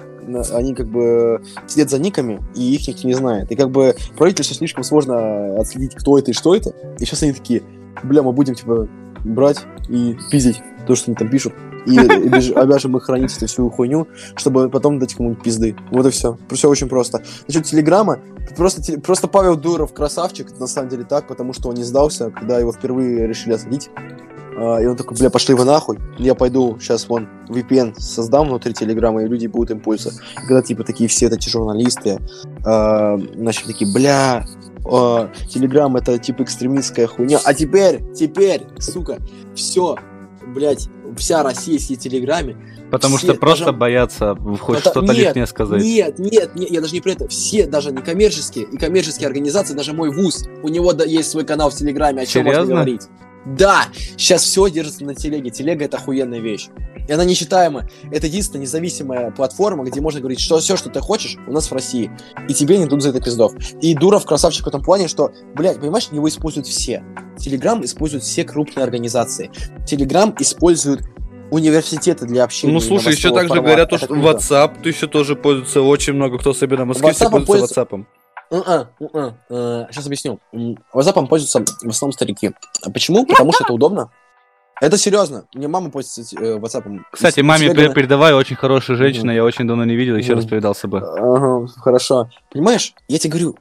[0.53, 3.51] они как бы сидят за никами, и их никто не знает.
[3.51, 6.71] И как бы правительству слишком сложно отследить, кто это и что это.
[6.99, 7.63] И сейчас они такие,
[8.03, 8.89] бля, мы будем, типа,
[9.25, 11.55] брать и пиздить то, что они там пишут.
[11.87, 15.77] И, беж- обяжем их хранить эту всю хуйню, чтобы потом дать кому-нибудь пизды.
[15.91, 16.37] Вот и все.
[16.51, 17.23] Все очень просто.
[17.47, 18.19] Насчет Телеграма,
[18.57, 22.59] просто, просто Павел Дуров красавчик, на самом деле так, потому что он не сдался, когда
[22.59, 23.91] его впервые решили осадить.
[24.61, 25.99] А, И он такой, бля, пошли вы нахуй.
[26.19, 30.21] Я пойду сейчас вон VPN создам внутри Телеграма, и люди будут им пользоваться.
[30.33, 32.19] И когда, типа, такие все эти журналисты
[32.65, 34.45] а, начали такие, бля,
[34.85, 37.39] а, Телеграм это, типа, экстремистская хуйня.
[37.45, 39.19] А теперь, теперь, сука,
[39.55, 39.97] все,
[40.55, 42.57] блядь, вся Россия сидит в Телеграме.
[42.91, 45.83] Потому Все, что просто даже- боятся хоть Это- что-то лишнее сказать.
[45.83, 47.29] Нет, нет, нет, я даже не про это.
[47.29, 51.45] Все, даже не коммерческие и коммерческие организации, даже мой вуз, у него да, есть свой
[51.45, 52.75] канал в Телеграме, о чем можно Серьезно?
[52.75, 53.03] говорить.
[53.57, 53.85] Да,
[54.17, 55.51] сейчас все держится на телеге.
[55.51, 56.69] Телега это охуенная вещь.
[57.09, 57.89] И она нечитаема.
[58.13, 61.73] Это единственная независимая платформа, где можно говорить, что все, что ты хочешь, у нас в
[61.73, 62.11] России.
[62.49, 63.55] И тебе не дадут за это пиздов.
[63.81, 67.03] И Дуров красавчик в этом плане, что, блядь, понимаешь, его используют все.
[67.39, 69.51] Телеграм используют все крупные организации.
[69.87, 71.03] Телеграм используют
[71.51, 72.73] университеты для общения.
[72.75, 73.67] Ну слушай, еще также формата.
[73.67, 74.29] говорят, Это что круто.
[74.29, 78.05] WhatsApp еще тоже пользуется очень много, кто особенно в Москве, все WhatsApp пользуются пользуется- WhatsApp.
[78.51, 80.41] Сейчас объясню.
[80.53, 82.53] М, WhatsApp пользуются в основном старики.
[82.83, 83.27] А почему?
[83.27, 84.11] Потому что это удобно.
[84.81, 85.45] Это серьезно.
[85.55, 86.85] Мне мама пользуется э, WhatsApp.
[87.11, 89.35] Кстати, маме пер- передавай, очень хорошая женщина, Мгм.
[89.35, 90.41] я очень давно не видел, еще Мгм.
[90.43, 90.99] раз повидался бы.
[90.99, 92.31] Ага, хорошо.
[92.53, 93.57] Понимаешь, я тебе говорю,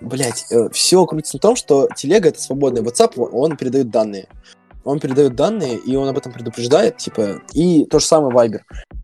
[0.00, 4.28] блядь, все крутится на том, что телега это свободный WhatsApp, он передает данные.
[4.84, 8.60] Он передает данные, и он об этом предупреждает, типа, и то же самое Viber.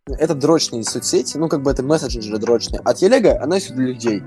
[0.06, 2.80] Это дрочные соцсети, ну, как бы это мессенджеры дрочные.
[2.84, 4.22] А телега, она все для людей.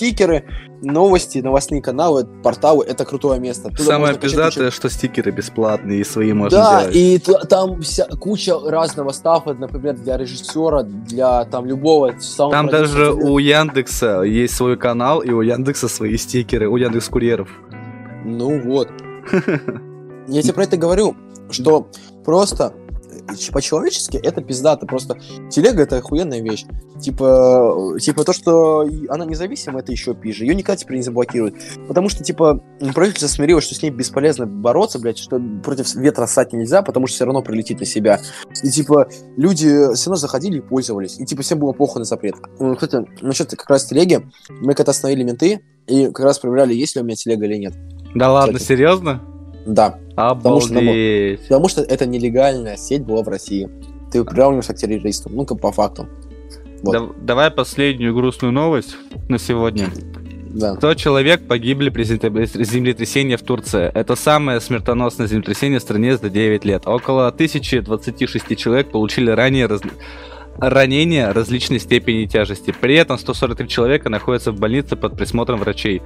[0.00, 0.44] Стикеры,
[0.80, 3.68] новости, новостные каналы, порталы— это крутое место.
[3.68, 6.96] Туда Самое пиздатое, что стикеры бесплатные, и свои можно да, делать.
[6.96, 7.18] и
[7.50, 14.22] там вся куча разного стафа, например, для режиссера, для там любого Там даже у Яндекса
[14.22, 17.50] есть свой канал, и у Яндекса свои стикеры, у Яндекс Курьеров.
[18.24, 18.88] Ну вот.
[20.28, 21.14] Я тебе про это говорю,
[21.50, 21.88] что
[22.24, 22.72] просто
[23.52, 24.86] по-человечески это пиздато.
[24.86, 25.18] Просто
[25.50, 26.64] телега это охуенная вещь.
[27.00, 30.44] Типа, э, типа то, что она независима, это еще пизже.
[30.44, 31.56] Ее никогда теперь не заблокируют.
[31.88, 32.62] Потому что, типа,
[32.94, 37.16] правительство смирилось, что с ней бесполезно бороться, блядь, что против ветра ссать нельзя, потому что
[37.16, 38.20] все равно прилетит на себя.
[38.62, 41.18] И, типа, люди все равно заходили и пользовались.
[41.18, 42.36] И, типа, всем было похуй на запрет.
[42.76, 47.02] Кстати, насчет как раз телеги, мы когда остановили менты, и как раз проверяли, есть ли
[47.02, 47.74] у меня телега или нет.
[48.14, 48.68] Да ладно, Кстати.
[48.68, 49.22] серьезно?
[49.66, 49.98] Да.
[50.16, 51.40] Потому что Обалдеть.
[51.42, 53.68] Потому что это нелегальная сеть была в России.
[54.12, 55.34] Ты приравниваешься к террористам.
[55.34, 56.08] Ну-ка, по факту.
[56.82, 56.92] Вот.
[56.92, 58.96] Да- давай последнюю грустную новость
[59.28, 59.88] на сегодня.
[60.52, 60.74] Да.
[60.74, 63.90] 100 человек погибли при земле- землетрясении в Турции.
[63.94, 66.88] Это самое смертоносное землетрясение в стране за 9 лет.
[66.88, 69.82] Около 1026 человек получили ранее раз-
[70.60, 72.74] ранения различной степени тяжести.
[72.78, 76.02] При этом 143 человека находятся в больнице под присмотром врачей.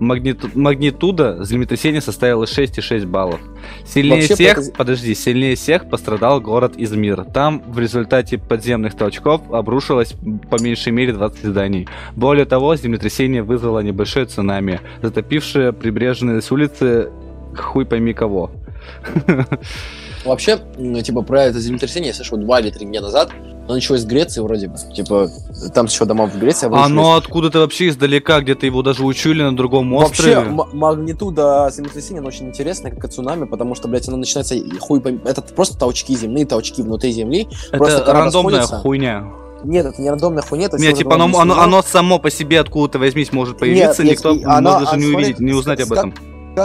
[0.00, 3.40] Магниту- Магнитуда землетрясения составила 6,6 баллов.
[3.84, 7.24] Сильнее Вообще, всех, это- подожди, сильнее всех пострадал город Измир.
[7.24, 10.14] Там в результате подземных толчков обрушилось
[10.50, 11.88] по меньшей мере 20 зданий.
[12.14, 17.10] Более того, землетрясение вызвало небольшое цунами, затопившее прибрежные улицы
[17.56, 18.50] хуй пойми кого.
[20.24, 20.58] Вообще,
[21.02, 23.30] типа, про это землетрясение я слышал два или три дня назад.
[23.66, 24.76] Оно началось в Греции вроде бы.
[24.94, 25.28] Типа,
[25.74, 26.90] там еще дома в Греции обрушились.
[26.90, 30.48] Оно откуда-то вообще издалека, где-то его даже учили на другом Вообще, острове.
[30.48, 35.02] м- магнитуда землетрясения, она очень интересная, как и цунами, потому что, блядь, оно начинается хуй
[35.24, 37.48] Это просто толчки земли, толчки внутри земли.
[37.72, 39.32] просто Это кора рандомная хуйня.
[39.64, 42.98] Нет, это не рандомная хуйня, это Нет, типа оно, оно, оно само по себе откуда-то
[43.00, 45.80] возьмись может появиться, Нет, никто и оно- может даже а не смотри, увидеть, не узнать
[45.80, 46.12] об этом.
[46.12, 46.20] Как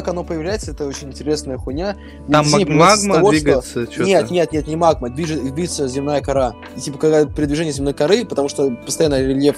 [0.07, 1.95] оно появляется, это очень интересная хуйня.
[2.30, 4.03] Там Медицине маг- с магма того, что- двигается, что-то.
[4.03, 6.53] Нет, нет, нет, не магма, движет, движется земная кора.
[6.77, 9.57] И типа, когда при движении земной коры, потому что постоянно рельеф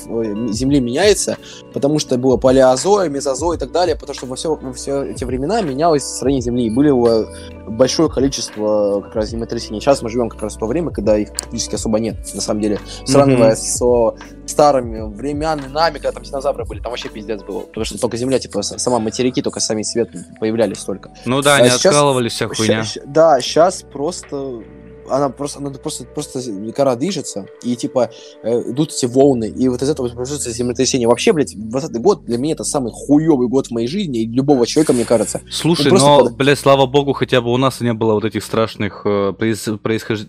[0.53, 1.37] Земли меняется,
[1.73, 5.23] потому что было палеозой, мезозой и так далее, потому что во все, во все эти
[5.23, 7.25] времена менялось строение Земли, и были э,
[7.69, 9.79] большое количество как раз землетрясений.
[9.79, 12.61] Сейчас мы живем как раз в то время, когда их практически особо нет, на самом
[12.61, 12.79] деле.
[13.05, 14.15] Сравнивая со
[14.45, 17.61] старыми временами, когда там динозавры были, там вообще пиздец было.
[17.61, 20.09] Потому что только Земля, типа, сама материки, только сами свет
[20.39, 21.11] появлялись только.
[21.25, 22.83] Ну да, А они сейчас- откалывались, вся хуйня.
[22.83, 24.61] Ща- да, сейчас просто
[25.09, 26.39] она просто, она просто, просто
[26.73, 28.09] кора движется, и типа
[28.41, 31.09] э, идут эти волны, и вот из этого производится землетрясение.
[31.09, 34.65] Вообще, блядь, 20 год для меня это самый хуёвый год в моей жизни, и любого
[34.65, 35.41] человека, мне кажется.
[35.51, 38.45] Слушай, Ну, но, под- блядь, слава богу, хотя бы у нас не было вот этих
[38.45, 40.25] страшных э, проис- происхож-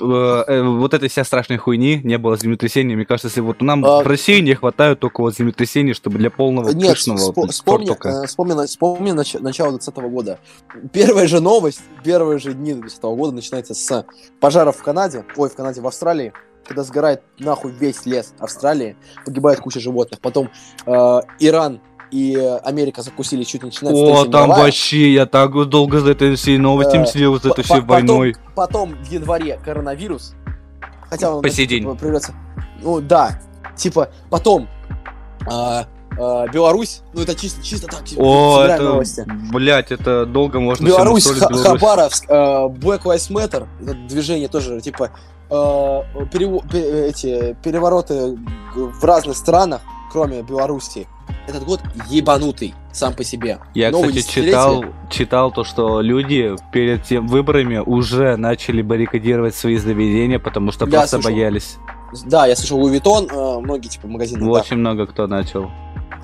[0.00, 2.94] э, э, вот этой вся страшной хуйни, не было землетрясений.
[2.96, 6.30] Мне кажется, если вот нам А- в России не хватает только вот землетрясений, чтобы для
[6.30, 10.38] полного Нет, пышного вспо- вот вспомни, э, вспомни, вспомни нач- начало 20 года.
[10.92, 14.04] Первая же новость, первые же дни 20 года начинается с
[14.40, 16.32] пожаров в Канаде, ой, в Канаде, в Австралии,
[16.64, 20.20] когда сгорает нахуй весь лес Австралии, погибает куча животных.
[20.20, 20.50] Потом
[20.86, 21.80] э, Иран
[22.10, 24.64] и э, Америка закусили, чуть не начинается О, Третья там мировая.
[24.64, 28.36] вообще, я так долго за этой всей новостью Э, мстил, за этой всей войной.
[28.54, 30.34] Потом в январе коронавирус.
[31.10, 32.22] Хотя он По сей типа, день.
[32.82, 33.40] Ну да.
[33.76, 34.68] Типа, потом
[35.50, 35.86] а,
[36.18, 39.24] а, Беларусь, ну это чисто, чисто так, типа, О, это, новости.
[39.52, 41.62] блядь, это долго можно Беларусь, Ха- Беларусь.
[41.80, 45.10] Хабаровск, э, Black Lives Matter, это движение тоже, типа,
[45.48, 48.36] э, перево- пе- эти перевороты
[48.74, 49.80] в разных странах,
[50.10, 51.06] кроме Беларуси.
[51.46, 53.58] Этот год ебанутый сам по себе.
[53.74, 59.76] Я, Новое кстати, читал, читал то, что люди перед тем выборами уже начали баррикадировать свои
[59.76, 61.30] заведения, потому что Я просто слышал.
[61.32, 61.76] боялись.
[62.24, 64.40] Да, я слышал Louis Vuitton, э, многие типа магазины.
[64.44, 64.50] да.
[64.50, 65.70] Очень много кто начал.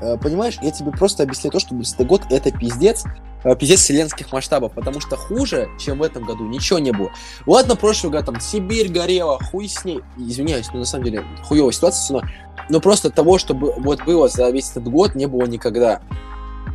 [0.01, 3.05] Э, Понимаешь, я тебе просто объясню то, что 20 год это пиздец,
[3.45, 7.11] э, пиздец вселенских масштабов, потому что хуже, чем в этом году, ничего не было.
[7.47, 10.01] Ладно, прошлый год там Сибирь горела, хуй с ней.
[10.17, 12.23] Извиняюсь, но на самом деле хуевая ситуация, но,
[12.69, 16.01] но просто того, чтобы вот было за весь этот год, не было никогда.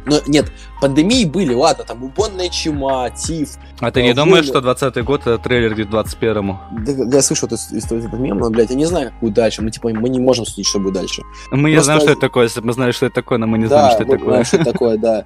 [0.06, 0.52] Но нет,
[0.82, 3.58] пандемии были, ладно, там бубонная чума, тиф.
[3.80, 6.58] А ты не думаешь, что 20 год это трейлер к 21-му?
[6.72, 9.62] Да, я слышал этот, этот, этот мем, но, блядь, я не знаю, как будет дальше.
[9.62, 11.22] Мы, типа, мы не можем судить, что будет дальше.
[11.52, 12.44] Мы не Просто- знаем, что это такое.
[12.46, 14.28] Если бы мы знали, что это такое, но мы не да, знаем, что это такое.
[14.30, 15.26] знаем, что это такое, да.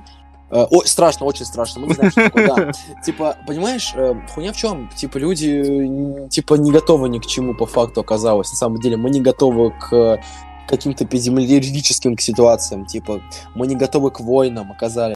[0.49, 1.81] Ой, страшно, очень страшно.
[1.81, 2.71] Мы не знаем, что такое, да.
[3.03, 4.87] Типа, понимаешь, э, хуйня в чем?
[4.95, 8.51] Типа, люди, типа, не готовы ни к чему по факту оказалось.
[8.51, 10.19] На самом деле, мы не готовы к
[10.67, 13.21] каким-то эпидемиологическим ситуациям, типа,
[13.55, 15.15] мы не готовы к войнам оказались,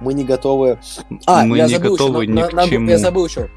[0.00, 0.78] мы не готовы...
[1.26, 2.90] А, Мы я не забыл готовы еще, ни на- к на- чему.
[2.90, 3.48] я забыл еще,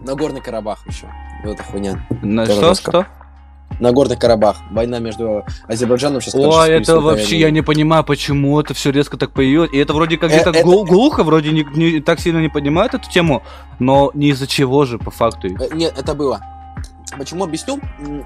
[0.00, 1.06] Нагорный Карабах еще,
[1.44, 2.06] вот эта хуйня.
[2.22, 3.06] На что, что?
[3.80, 6.34] Нагорный Карабах, война между Азербайджаном сейчас.
[6.36, 9.72] Ой, это вообще, я не понимаю, почему это все резко так появилось.
[9.72, 13.10] И это вроде как Э, где-то глухо, вроде не, не так сильно не поднимают эту
[13.10, 13.42] тему,
[13.80, 15.48] но не из-за чего же, по факту.
[15.48, 16.40] Э, Нет, это было.
[17.18, 17.80] Почему объясню?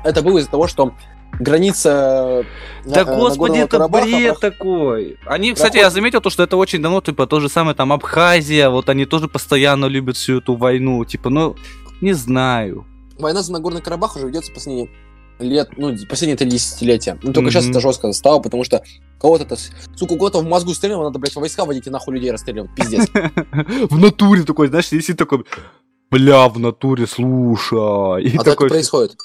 [0.04, 0.92] Это было из-за того, что
[1.38, 2.44] граница
[2.84, 5.18] э, Да э, господи, это Карабаха бред такой.
[5.26, 7.92] Они, кстати, проходит- я заметил то, что это очень давно, типа, то же самое, там,
[7.92, 11.56] Абхазия, вот они тоже постоянно любят всю эту войну, типа, ну,
[12.00, 12.86] не знаю.
[13.18, 14.88] Война за Нагорный Карабах уже ведется последние
[15.38, 17.18] лет, ну, последние три десятилетия.
[17.22, 17.72] Ну, только сейчас Мгм.
[17.72, 18.82] это жестко стало, потому что
[19.20, 19.56] кого-то это,
[19.96, 22.74] сука, кого-то в мозгу стрельнуло, надо, блядь, войска водить и нахуй людей расстреливать.
[22.74, 23.08] Пиздец.
[23.90, 25.44] В натуре такой, знаешь, сидит такой,
[26.10, 28.36] бля, в натуре, слушай.
[28.36, 29.16] А так происходит.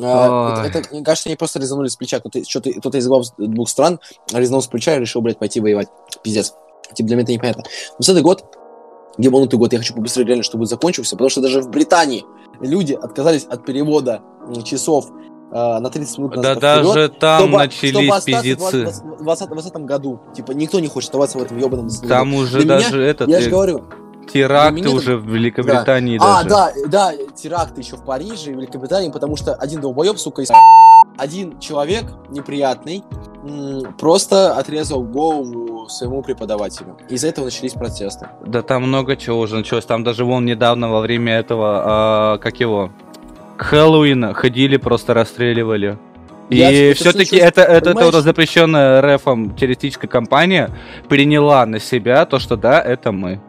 [0.00, 0.64] А.
[0.66, 2.20] Это, это, мне кажется, они просто резанули с плеча.
[2.20, 4.00] Кто-то, что-то, кто-то из глав двух стран
[4.32, 5.88] резанул с плеча и решил, блядь, пойти воевать.
[6.22, 6.54] Пиздец.
[6.94, 7.64] Типа для меня это непонятно.
[7.98, 8.44] Но с этот год,
[9.18, 12.24] ебанутый год, я хочу побыстрее реально, чтобы закончился, потому что даже в Британии
[12.60, 14.20] люди отказались от перевода
[14.64, 15.06] часов
[15.52, 18.82] э, на 30 минут да назад вперед, даже там чтобы- чтобы начались в пиздецы.
[19.20, 20.20] 20 2020 году.
[20.34, 23.38] Типа никто не хочет оставаться в этом ебаном Там уже Для меня- даже этот, Я
[23.38, 23.84] э, же говорю,
[24.32, 26.48] теракты меня уже в Великобритании а, даже.
[26.48, 30.50] да, да, теракты еще в Париже и Великобритании, потому что один долбоеб, сука, из
[31.16, 33.04] один человек неприятный
[33.98, 36.96] просто отрезал голову своему преподавателю.
[37.08, 38.28] Из-за этого начались протесты.
[38.44, 39.84] Да там много чего уже началось.
[39.84, 42.90] Там даже вон недавно во время этого, а, как его,
[43.58, 45.98] Хэллоуина ходили, просто расстреливали.
[46.50, 50.70] Я И все-таки это, это, это вот запрещенная РФом террористическая компания
[51.08, 53.40] приняла на себя то, что да, это мы.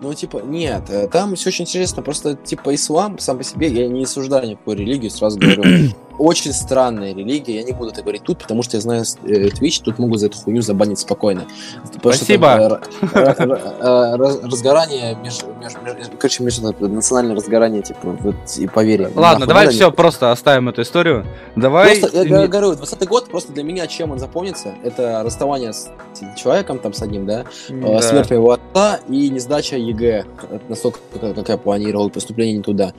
[0.00, 2.02] Ну, типа, нет, э, там все очень интересно.
[2.02, 5.62] Просто, типа, ислам сам по себе, я не осуждаю никакую религию, сразу говорю.
[6.18, 9.82] Очень странная религия, я не буду это говорить тут, потому что я знаю э, Twitch,
[9.82, 11.46] тут могут за эту хуйню забанить спокойно.
[11.92, 12.80] Потому что Спасибо.
[13.00, 15.46] там, э, э, раз- разгорание, между-
[16.18, 19.10] короче, между национальное разгорание, типа, вот, и поверие.
[19.14, 21.26] Ладно, давай все, просто оставим эту историю.
[21.54, 21.98] Давай...
[21.98, 24.74] Просто, я говорю, 20 год просто для меня чем он запомнится?
[24.82, 25.90] Это расставание с
[26.36, 27.44] человеком, там, с одним, да?
[27.68, 28.00] Да.
[28.00, 30.24] Смерть моего отца и не сдача ЕГЭ.
[30.50, 30.98] Это настолько,
[31.34, 32.92] как я планировал, поступление не туда.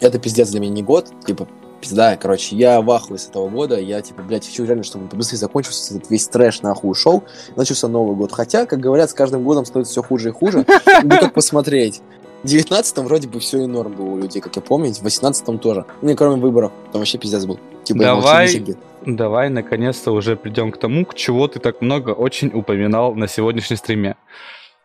[0.00, 1.46] Это пиздец для меня не год, типа,
[1.84, 5.38] пизда, короче, я в ахуе с этого года, я, типа, блядь, хочу реально, чтобы побыстрее
[5.38, 7.24] закончился этот весь трэш нахуй ушел,
[7.56, 8.32] начался Новый год.
[8.32, 10.64] Хотя, как говорят, с каждым годом стоит все хуже и хуже.
[11.02, 12.00] Ну, как посмотреть.
[12.42, 15.58] В 19-м вроде бы все и норм было у людей, как я помню, в 18-м
[15.58, 15.84] тоже.
[16.02, 17.58] Ну, кроме выборов, там вообще пиздец был.
[17.84, 18.76] Типа, Давай.
[19.06, 23.76] Давай, наконец-то, уже придем к тому, к чего ты так много очень упоминал на сегодняшнем
[23.76, 24.16] стриме.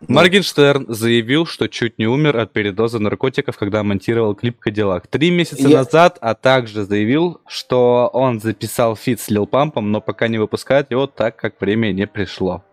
[0.08, 5.08] Моргенштерн заявил, что чуть не умер от передоза наркотиков, когда монтировал клип «Кадиллак».
[5.08, 10.00] Три месяца Я- назад, а также заявил, что он записал фит с Лил Пампом, но
[10.00, 12.64] пока не выпускает его, так как время не пришло.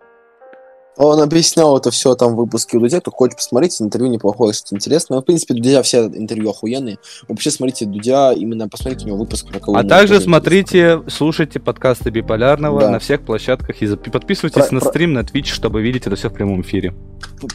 [0.96, 4.74] Он объяснял это все там в выпуске у Дудя, кто хочет посмотреть, интервью неплохое, что
[4.74, 5.16] интересно.
[5.16, 6.98] Ну, в принципе, Дудя все интервью охуенные.
[7.28, 12.10] Вообще, смотрите Дудя, именно посмотрите у него выпуск про кого А также смотрите, слушайте подкасты
[12.10, 12.90] Биполярного Да.
[12.90, 16.30] на всех площадках и подписывайтесь Про- на про- стрим, на Twitch, чтобы видеть это все
[16.30, 16.94] в прямом эфире.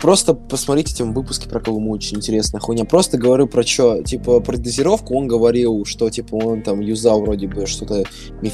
[0.02, 2.86] Просто посмотрите там выпуски про Колыму, очень интересная хуйня.
[2.86, 7.48] Просто говорю про что, типа, про дозировку он говорил, что, типа, он там юзал вроде
[7.48, 8.04] бы что-то
[8.42, 8.54] миф...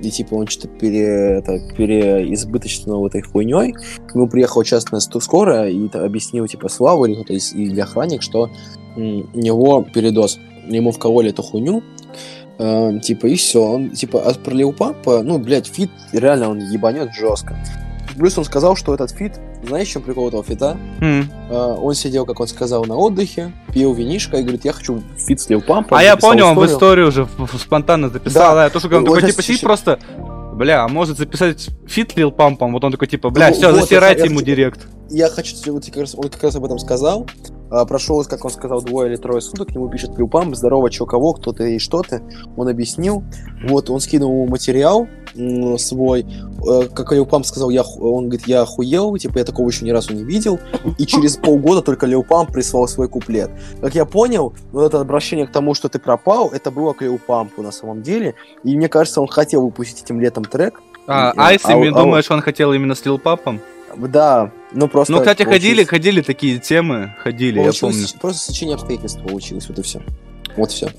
[0.00, 3.72] и типа он что-то пере, это, переизбыточно этой хуйней.
[4.06, 8.22] К нему приехала частная скорая и та- объяснил, типа, Слава или кто-то из, или охранник,
[8.22, 8.50] что
[8.96, 10.38] м, у него передоз.
[10.68, 11.82] Ему вкололи эту хуйню,
[12.56, 13.60] Э, типа, и все.
[13.60, 17.56] Он, типа, от пролил папа, ну, блядь, фит, реально он ебанет жестко.
[18.16, 19.32] Плюс он сказал, что этот фит,
[19.66, 20.76] знаешь, чем прикол этого фита?
[21.00, 25.40] Э, он сидел, как он сказал, на отдыхе, пил винишко и говорит, я хочу фит
[25.40, 25.98] с Лил Пампом.
[25.98, 27.08] А я понял, он в историю.
[27.08, 28.54] историю уже спонтанно записал.
[28.54, 29.98] Да, я тоже, он Вот такой, типа, сидит просто,
[30.54, 32.72] бля, а может записать фит Лил Пампом?
[32.72, 34.80] Вот он такой, типа, бля, Ну, все, вот, засирайте я ему хочу- директ.
[35.10, 37.26] Я хочу, вот как раз, он как раз об этом сказал.
[37.76, 41.06] А, прошел, как он сказал, двое или трое суток, к нему пишет Памп, здорово, чё,
[41.06, 42.22] кого, кто ты и что ты.
[42.56, 43.24] Он объяснил.
[43.66, 45.08] Вот, он скинул ему материал
[45.78, 46.24] свой.
[46.70, 49.90] Э, Как Лил Памп сказал, я, он говорит, я охуел, типа, я такого еще ни
[49.90, 50.60] разу не видел.
[50.98, 53.50] И через полгода только Лил Памп прислал свой куплет.
[53.80, 57.18] Как я понял, вот это обращение к тому, что ты пропал, это было к Лил
[57.26, 58.34] Пампу на самом деле.
[58.62, 60.80] И мне кажется, он хотел выпустить этим летом трек.
[61.08, 63.60] А, Э, Айсами, а- а- думаешь, он хотел именно с Лил Папом?
[63.96, 65.12] Да, ну просто...
[65.12, 68.08] Ну, кстати, получилось- ходили, ходили такие темы, ходили, я Получилось помню.
[68.08, 70.02] с- Просто сочинение обстоятельств получилось, вот и все.
[70.56, 70.90] Вот все.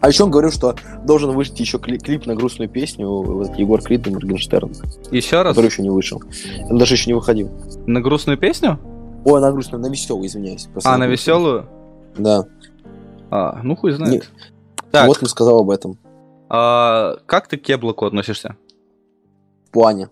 [0.00, 0.74] А еще он говорил, что
[1.04, 4.72] должен выйти еще кли- клип на грустную песню вот, Егор Крид и Моргенштерн,
[5.10, 6.22] Еще раз, который еще не вышел.
[6.70, 7.50] Он даже еще не выходил.
[7.86, 8.78] на грустную песню?
[9.26, 10.68] Ой, на грустную, на веселую, извиняюсь.
[10.84, 11.10] А, на грустную.
[11.10, 11.68] веселую?
[12.16, 12.44] Да.
[13.30, 14.12] А, ну хуй знает.
[14.14, 14.22] Не-
[14.90, 15.98] Так, Вот он сказал об этом.
[16.48, 18.56] а, как ты к Кеблоку относишься?
[19.68, 20.08] В плане.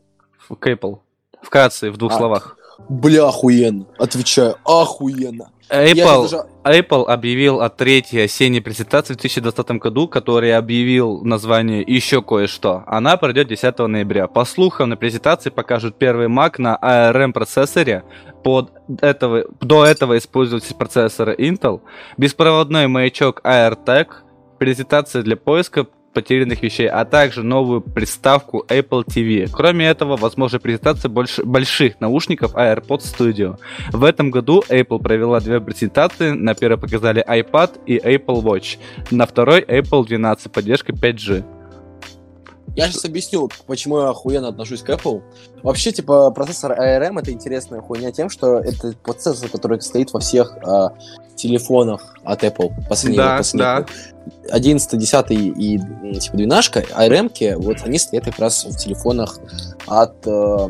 [0.49, 0.99] В Apple.
[1.41, 2.58] Вкратце, в двух А, словах.
[2.89, 3.87] Бля, охуенно.
[3.99, 5.51] Отвечаю, охуенно.
[5.71, 12.23] Apple, даже- Apple объявил о третьей осенней презентации в 2020 году, который объявил название еще
[12.23, 12.85] кое-что.
[12.87, 14.29] Она пройдет 10 ноября.
[14.29, 18.05] По слухам, на презентации покажут первый Mac на ARM процессоре.
[18.43, 18.71] Под
[19.03, 21.83] этого, до этого использовались процессоры Intel.
[22.17, 24.07] Беспроводной маячок AirTag.
[24.59, 29.49] Презентация для поиска потерянных вещей, а также новую приставку Apple TV.
[29.53, 33.59] Кроме этого, возможна презентация больш- больших наушников AirPods Studio.
[33.93, 36.31] В этом году Apple провела две презентации.
[36.31, 38.79] На первой показали iPad и Apple Watch.
[39.11, 41.58] На второй Apple 12 с поддержкой 5G.
[42.79, 45.23] Я сейчас объясню, почему я охуенно отношусь к Apple.
[45.63, 50.57] Вообще, типа, процессор ARM это интересная хуйня тем, что это процессор, который стоит во всех
[50.63, 50.91] а,
[51.35, 52.73] телефонах от Apple.
[52.89, 53.87] Последние, Да, последние.
[53.87, 54.55] да.
[54.55, 55.79] 11, 10 и
[56.21, 59.39] типа 12 ARM, вот они стоят как раз в телефонах
[59.87, 60.69] от э,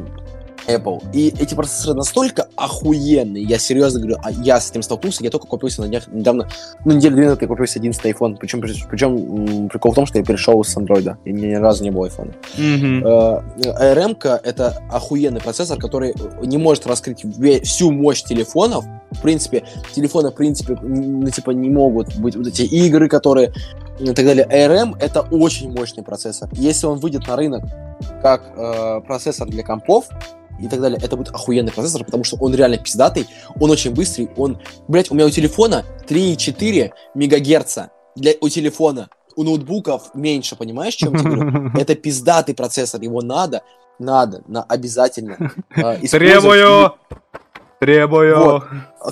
[0.68, 1.02] Apple.
[1.12, 5.46] И эти процессоры настолько охуенные, я серьезно говорю, а я с этим столкнулся, я только
[5.46, 6.48] купился на днях, недавно,
[6.84, 10.24] ну, неделю две назад я купился 11 iPhone, причем, причем прикол в том, что я
[10.24, 12.34] перешел с Android, и ни, ни разу не было iPhone.
[12.56, 13.04] Мгм.
[13.06, 17.24] ARM это охуенный процессор, который не может раскрыть
[17.64, 18.84] всю мощь телефонов.
[19.10, 19.64] В принципе,
[19.94, 23.52] телефоны, в принципе, ну, типа, не могут быть вот эти игры, которые
[23.98, 24.46] и так далее.
[24.50, 26.48] ARM это очень мощный процессор.
[26.52, 27.64] Если он выйдет на рынок
[28.22, 30.06] как э, процессор для компов,
[30.60, 33.28] и так далее, это будет охуенный процессор, потому что он реально пиздатый,
[33.60, 34.58] он очень быстрый, он,
[34.88, 41.14] блять, у меня у телефона 3,4 мегагерца для, у телефона, у ноутбуков меньше, понимаешь, чем
[41.14, 41.70] я говорю?
[41.78, 43.62] Это пиздатый процессор, его надо,
[43.98, 45.52] надо, на, обязательно.
[45.76, 45.98] э.
[46.10, 46.97] Требую!
[47.80, 48.38] Требую.
[48.38, 48.64] Вот.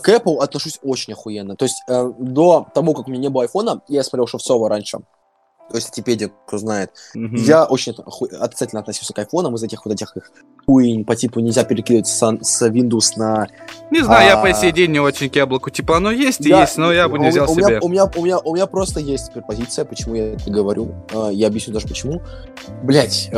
[0.03, 1.57] К Apple отношусь очень охуенно.
[1.57, 4.99] То есть э, до того, как у меня не было айфона, я смотрел Шевцова раньше.
[5.69, 6.93] То есть Типедия, кто знает.
[7.15, 7.37] Мгм.
[7.37, 7.93] Я очень
[8.41, 10.31] отрицательно относился к айфонам из этих вот этих их
[10.65, 13.49] хуйнь по типу нельзя перекидывать с, с Windows на...
[13.91, 14.43] Не знаю, я А.
[14.43, 15.71] по сей день не очень к яблоку.
[15.71, 17.81] Типа, оно есть и Я- есть, но я бы не взял у, себе.
[17.81, 20.95] У, меня, у, меня, у меня просто есть теперь позиция, почему я это говорю.
[21.13, 22.23] Э, я объясню даже почему.
[22.83, 23.29] Блять,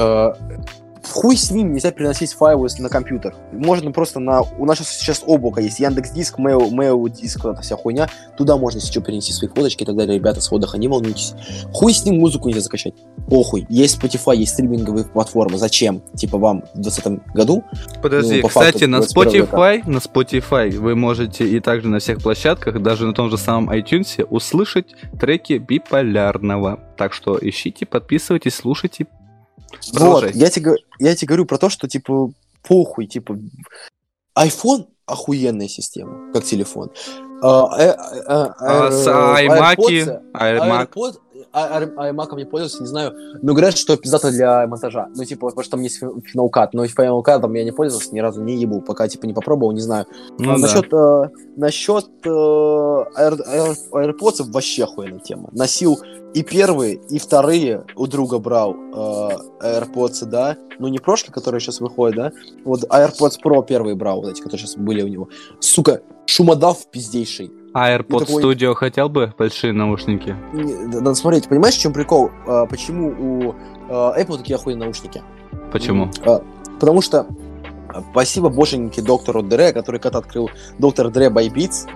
[1.04, 3.34] хуй с ним нельзя переносить файлы на компьютер.
[3.52, 4.42] Можно просто на...
[4.42, 8.08] У нас сейчас, облако есть, Яндекс Диск, Mail, Mail Диск, вот эта вся хуйня.
[8.36, 10.16] Туда можно сейчас перенести свои фоточки и так далее.
[10.16, 11.34] Ребята, с отдыха, не волнуйтесь.
[11.72, 12.94] Хуй с ним музыку нельзя закачать.
[13.28, 13.66] Похуй.
[13.68, 15.58] Есть Spotify, есть стриминговые платформы.
[15.58, 16.02] Зачем?
[16.14, 17.64] Типа вам в 2020 году?
[18.02, 19.56] Подожди, ну, по кстати, факту, на 21 века.
[19.56, 23.70] Spotify, на Spotify вы можете и также на всех площадках, даже на том же самом
[23.70, 26.80] iTunes, услышать треки биполярного.
[26.96, 29.06] Так что ищите, подписывайтесь, слушайте.
[29.92, 32.30] Вот, я тебе, я тебе говорю про то, что, типа,
[32.66, 33.38] похуй, типа,
[34.36, 36.90] iPhone охуенная система, как телефон.
[37.42, 40.96] А, э, э, э, А с аймаки, аймак.
[41.50, 45.08] Аймаком не пользовался, не знаю, но говорят, что пиздато для монтажа.
[45.14, 48.14] Ну, типа, потому что там есть Final Cut, но Final Cut там я не пользовался,
[48.14, 50.06] ни разу не ебу, пока, типа, не попробовал, не знаю.
[50.38, 50.60] Ну А да.
[50.60, 51.22] насчет, э,
[51.56, 55.48] насчет э, Air- Air- AirPods вообще охуенная тема.
[55.52, 55.98] Носил
[56.34, 59.28] и первые, и вторые у друга брал э,
[59.62, 60.56] AirPods, да.
[60.78, 62.32] Ну, не прошлые, которые сейчас выходят, да.
[62.64, 65.28] Вот AirPods Pro первые брал, вот эти, которые сейчас были у него.
[65.60, 67.50] Сука, шумодав пиздейший.
[67.74, 70.36] А AirPods такой- Studio хотел бы большие наушники?
[70.52, 72.30] Не- Надо смотреть, понимаешь, в чем прикол?
[72.46, 73.54] Э, почему у
[73.88, 75.22] э, Apple такие охуенные наушники?
[75.72, 76.10] Почему?
[76.24, 76.42] А,
[76.78, 77.26] Потому что
[77.88, 81.88] а, спасибо боженьке доктору Дре, который когда открыл доктор Дре Beats,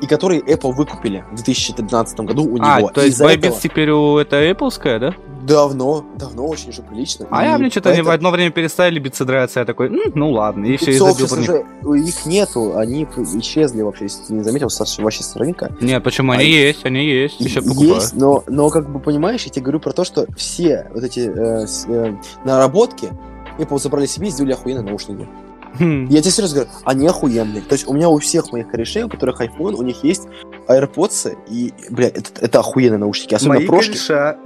[0.00, 2.90] и который Apple выкупили в 2013 году у А, него.
[2.90, 5.14] то И есть из-за Bybits этого теперь у это Apple, да?
[5.46, 7.26] Давно, давно очень же прилично.
[7.30, 9.86] А И я мне что-то они в поэтому одно время перестали биться драться, я такой,
[9.88, 11.50] «М, ну ладно, и все, и Битцов забил сейчас про них.
[11.50, 13.06] уже у- их нету, они
[13.38, 15.72] исчезли вообще, если ты не заметил, с вашей странника.
[15.80, 16.32] Нет, почему?
[16.32, 17.94] Они А, есть, они есть, еще покупаю.
[17.94, 21.20] Есть, но, но как бы понимаешь, я тебе говорю про то, что все вот эти
[21.20, 23.10] э, с- э, наработки
[23.58, 25.28] Apple забрали себе и сделали охуенные наушники.
[25.78, 26.06] Хм.
[26.08, 27.62] Я тебе серьезно говорю, они охуенные.
[27.62, 30.24] То есть у меня у всех моих корешей, у которых iPhone, у них есть
[30.68, 33.34] AirPods, и, бля, это, это охуенные наушники.
[33.34, 33.92] Особенно Мои прошки.
[33.92, 34.38] кореша.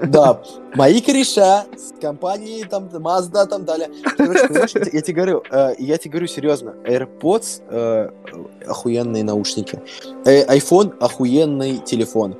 [0.08, 0.42] Да,
[0.74, 3.88] мои кореша с компании там Mazda там далее.
[4.16, 8.10] Короче, я тебе говорю, э, я тебе говорю серьезно, AirPods э,
[8.66, 9.80] охуенные наушники,
[10.24, 12.36] Э, iPhone охуенный телефон.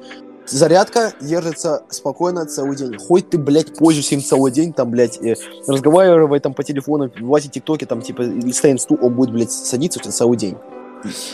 [0.50, 2.96] Зарядка держится спокойно целый день.
[2.98, 5.34] Хоть ты, блядь, пользуешься им целый день, там, блядь, э,
[5.66, 9.98] разговаривай там по телефону, влазь в ТикТоке, там, типа, листай инсту, он будет, блядь, садиться
[9.98, 10.56] у тебя целый день.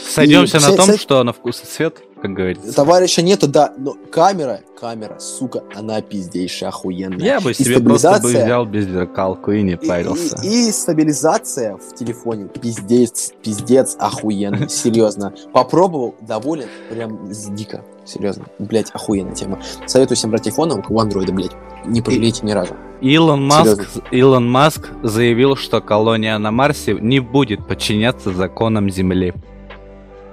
[0.09, 2.75] Сойдемся И на вся- том, вся- что на вкус и цвет, как говорится.
[2.75, 7.19] Товарища нету, да, но камера, камера, сука, она пиздейшая, охуенная.
[7.25, 8.45] Я бы И себе просто бы стабилизация.
[8.45, 10.39] взял беззеркалку и не И- парился.
[10.43, 15.33] И, и стабилизация в телефоне пиздец, пиздец охуенный, серьезно.
[15.53, 18.47] Попробовал, доволен, прям дико, серьезно.
[18.59, 19.59] Блять, охуенная тема.
[19.87, 21.53] Советую всем брать айфоны, у кого андроида, блять.
[21.87, 22.75] Не пожалейте ни разу.
[23.01, 24.03] Илон Маск, Серьезно.
[24.11, 29.35] Илон Маск заявил, что колония на Марсе не будет подчиняться законам Земли.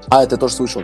[0.09, 0.83] А, это тоже слышал.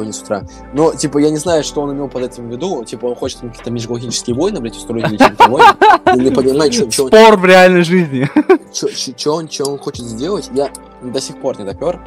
[0.00, 0.42] Сегодня с утра.
[0.72, 2.84] Но, типа, я не знаю, что он имел под этим в виду.
[2.84, 5.62] Типа, он хочет какие-то межгалактические войны, блядь, устроить или такое.
[6.06, 8.26] Я не понимаю, что Спор в реальной жизни.
[9.30, 10.48] он, чё он хочет сделать.
[10.54, 10.70] Я
[11.02, 12.00] до сих пор не допер.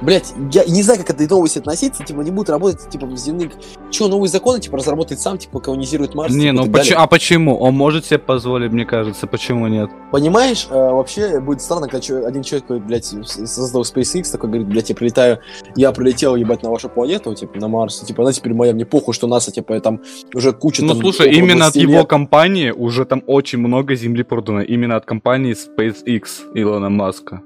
[0.00, 2.04] Блять, я не знаю, как к этой новости относиться.
[2.04, 3.52] Типа, не будут работать, типа, в земных...
[3.90, 6.32] Че, новые законы, типа, разработает сам, типа, колонизирует Марс.
[6.34, 6.98] Не, типа, ну почему?
[7.00, 7.56] А почему?
[7.58, 9.90] Он может себе позволить, мне кажется, почему нет?
[10.10, 14.88] Понимаешь, э, вообще будет странно, когда чё- один человек, блядь, создал SpaceX, такой говорит, блядь,
[14.90, 15.38] я прилетаю,
[15.76, 19.14] я прилетел, ебать, на вашу планету, типа, на Марс, типа, она теперь моя, мне похуй,
[19.14, 20.00] что НАСА, типа, там
[20.34, 22.06] уже куча Ну там, слушай, именно от 20 его лет.
[22.08, 24.62] компании уже там очень много земли продано.
[24.62, 26.22] Именно от компании SpaceX
[26.54, 27.42] Илона Маска.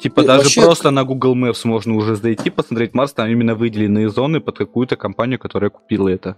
[0.00, 3.54] Типа И даже вообще- просто на Google Maps можно уже зайти, посмотреть Марс, там именно
[3.54, 6.36] выделенные зоны под какую-то компанию, которая купила это.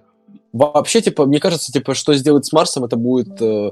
[0.52, 3.40] Вообще, типа, мне кажется, типа, что сделать с Марсом, это будет...
[3.40, 3.70] э,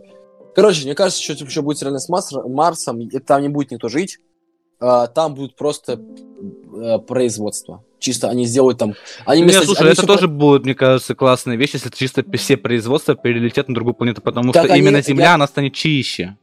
[0.54, 3.70] Короче, мне кажется, что типа, что будет реально с Марс- Марсом, и там не будет
[3.70, 4.18] никто жить,
[4.80, 6.00] а, там будет просто
[6.74, 7.82] э, производство.
[7.98, 8.94] Чисто они сделают там...
[9.24, 13.14] Они вместо- слушай, они это тоже будет, мне кажется, классная вещь, если чисто все производства
[13.14, 16.36] перелетят на другую планету, потому Так что они- именно Земля, я- она станет чище.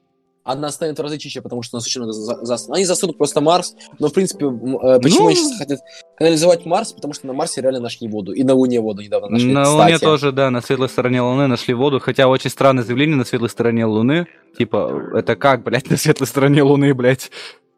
[0.44, 2.74] Она станет в разы чище, потому что у нас очень много за-.
[2.74, 5.28] Они засунут просто Марс, но, в принципе, э, почему Ну.
[5.28, 5.80] они сейчас хотят
[6.18, 6.94] канализовать Марс?
[6.94, 8.32] Потому что на Марсе реально нашли воду.
[8.32, 9.52] И на Луне воду недавно нашли.
[9.52, 9.78] на кстати.
[9.84, 13.50] Луне тоже, да, на светлой стороне Луны нашли воду, хотя очень странное заявление на светлой
[13.50, 14.28] стороне Луны.
[14.58, 17.30] Типа, это как, блядь, на светлой стороне Луны, блядь?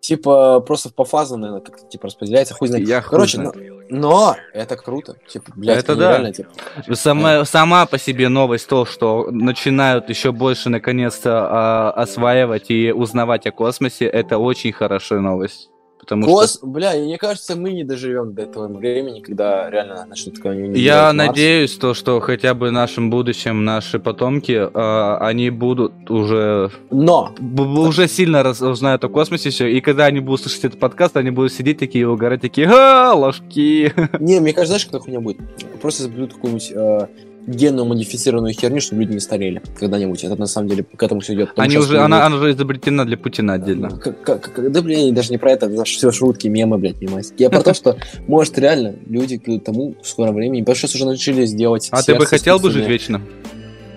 [0.01, 2.87] Типа, просто по фазам, наверное, как-то типа распределяется, хуй знает.
[2.87, 3.85] Я хуй Короче, знаю.
[3.91, 5.15] но, но это круто.
[5.27, 6.09] Типа, блядь, Это да.
[6.13, 6.49] реально, типа,
[6.93, 13.45] Сама, сама по себе новость то, что начинают еще больше наконец-то а, осваивать и узнавать
[13.45, 15.70] о космосе, это очень хорошая новость.
[16.01, 20.37] Потому Кос, что бля, мне кажется, мы не доживем до этого времени, когда реально начнут
[20.37, 26.09] какое-нибудь я надеюсь, то, что хотя бы в нашем будущем наши потомки, э, они будут
[26.09, 30.65] уже Но, б- уже сильно раз- узнают о космосе все, и когда они будут слушать
[30.65, 33.93] этот подкаст, они будут сидеть такие и угорать, такие, а, ложки.
[34.19, 35.37] не, мне кажется, знаешь, какая хуйня будет?
[35.81, 37.07] Просто изобретут какую-нибудь э,
[37.47, 40.23] генную модифицированную херню, чтобы люди не старели когда-нибудь.
[40.23, 41.49] Это на самом деле к этому все идет.
[41.49, 43.89] Потому Они уже, она, она уже изобретена для Путина отдельно.
[43.89, 47.33] Как- как- как- да, блин, даже не про это, это все шутки, мемы, блядь, понимаете.
[47.37, 47.97] Я про то, что,
[48.27, 52.03] может, реально люди к тому в скором времени, потому что сейчас уже начали сделать А
[52.03, 53.21] ты бы хотел бы жить вечно?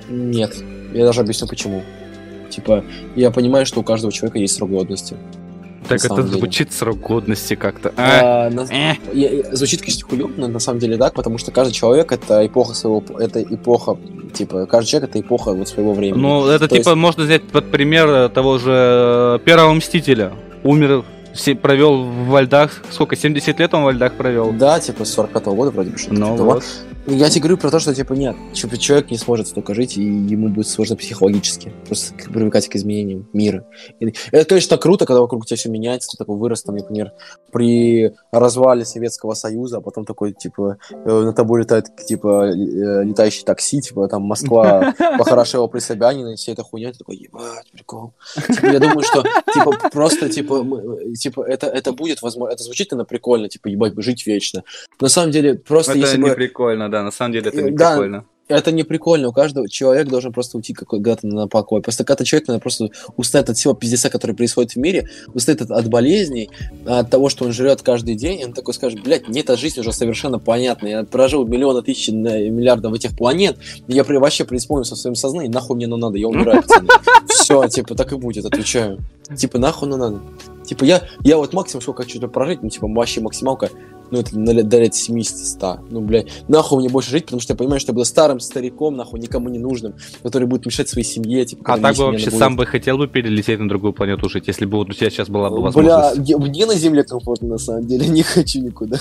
[0.09, 0.55] Нет,
[0.93, 1.83] я даже объясню почему.
[2.51, 2.85] Типа,
[3.17, 5.17] я понимаю, что у каждого человека есть срок годности.
[5.89, 6.39] Так это деле.
[6.39, 7.93] звучит срок годности как-то.
[7.97, 8.95] А, А, на- э.
[9.13, 13.43] я- звучит, конечно, на самом деле так, потому что каждый человек это эпоха своего, это
[13.43, 13.97] эпоха,
[14.33, 16.21] типа, каждый человек это эпоха вот своего времени.
[16.21, 20.33] Ну, это То типа есть- можно взять под пример э, того же э, первого Мстителя.
[20.63, 21.05] Умер,
[21.61, 24.53] провел во льдах, сколько, 70 лет он во льдах провел?
[24.53, 26.15] Да, типа, с 45 года вроде бы что-то.
[26.15, 26.65] Ну вот.
[27.07, 30.49] Я тебе говорю про то, что, типа, нет, человек не сможет столько жить, и ему
[30.49, 33.67] будет сложно психологически просто привыкать к изменениям мира.
[34.01, 37.13] И это, конечно, круто, когда вокруг тебя все меняется, ты такой вырос, там, например,
[37.53, 43.45] при развале Советского Союза, а потом такой, типа, э, на тобой летает, типа, э, летающий
[43.45, 48.15] такси, типа, там, Москва похорошела при Собянине, и вся эта хуйня, ты такой, ебать, прикол.
[48.47, 49.23] Типа, я думаю, что,
[49.53, 53.93] типа, просто, типа, мы- типа, это, это будет, возможно, это звучит, наверное, прикольно, типа, ебать,
[53.99, 54.65] жить вечно.
[55.01, 56.35] На самом деле, просто Это если не бы...
[56.35, 57.91] прикольно, да, на самом деле это не Да.
[57.93, 58.25] прикольно.
[58.47, 61.81] Это не прикольно, у каждого человек должен просто уйти когда-то на покой.
[61.81, 65.71] Просто когда человек наверное, просто устает от всего пиздеца, который происходит в мире, устает от,
[65.71, 66.51] от болезней,
[66.85, 69.81] от того, что он жрет каждый день, и он такой скажет, блядь, мне эта жизнь
[69.81, 73.57] уже совершенно понятна, я прожил миллионы тысяч миллиардов этих планет,
[73.89, 76.89] я при- вообще преисполнился в своем сознании, нахуй мне оно надо, я умираю, пацаны.
[77.29, 78.99] Все, типа, так и будет, отвечаю.
[79.35, 80.21] Типа, нахуй оно надо.
[80.67, 83.71] Типа, я, я вот максимум сколько хочу прожить, ну, типа, вообще максималка,
[84.11, 85.79] ну, это на лет- до лет 70-100.
[85.91, 88.97] Ну, блядь, нахуй мне больше жить, потому что я понимаю, что я буду старым стариком,
[88.97, 92.39] нахуй, никому не нужным, который будет мешать своей семье, типа, А так бы вообще семья
[92.39, 95.29] сам бы хотел бы перелететь на другую планету жить, если бы вот у тебя сейчас
[95.29, 96.29] была бы Бля, возможность.
[96.29, 98.99] я- мне на земле комфортно, на самом деле, не хочу никуда.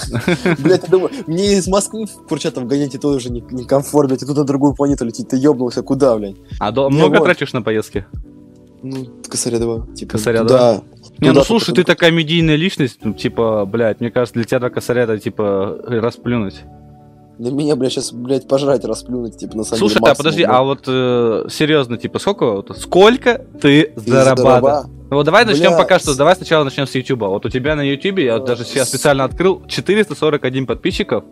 [0.60, 4.24] Блядь, я думаю, мне из Москвы в Курчатов гонять и то уже не- некомфортно, блядь,
[4.24, 6.36] и тут на другую планету лететь, ты ёбнулся, куда, блядь?
[6.60, 8.06] А много тратишь на поездки?
[8.86, 9.88] Ну, косаря два.
[9.96, 10.82] Типа, Косаря да.
[11.20, 14.70] Не, ну слушай, ты такая медийная личность, ну, типа, блядь, мне кажется, для тебя два
[14.70, 16.62] косаря это, типа, расплюнуть.
[17.40, 20.56] Да меня, блядь, сейчас, блядь, пожрать, расплюнуть, типа, на самом Слушай, деле, а подожди, блядь.
[20.56, 24.86] а вот э, серьезно, типа, сколько, вот, сколько ты Из зарабатываешь?
[25.10, 27.26] Ну, вот давай начнем Бля, пока что, давай сначала начнем с Ютуба.
[27.26, 31.24] Вот у тебя на Ютубе, я вот даже сейчас с- специально открыл, 441 подписчиков,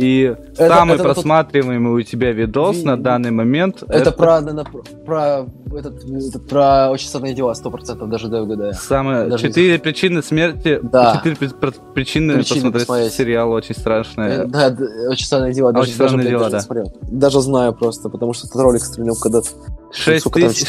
[0.00, 3.82] и самый это просматриваемый у тебя видос Ви- на данный момент...
[3.88, 5.46] Это про, на- про, про,
[5.76, 8.72] этот, этот, про очень странные дела, сто процентов, даже да, угадаю.
[8.72, 10.80] Даже четыре причины смерти.
[10.82, 11.16] Да.
[11.16, 13.12] Четыре при- причины, Причины посмотреть посмотреть.
[13.12, 14.28] сериал очень страшный.
[14.28, 15.72] Э, Да, да, очень странные дела.
[15.72, 16.56] Даже, Очень странные даже, дела, даже да.
[16.58, 16.92] не смотрел.
[17.02, 19.48] Даже знаю просто, потому что этот ролик стрелял когда-то.
[19.92, 20.66] Шесть сколько там, тысяч-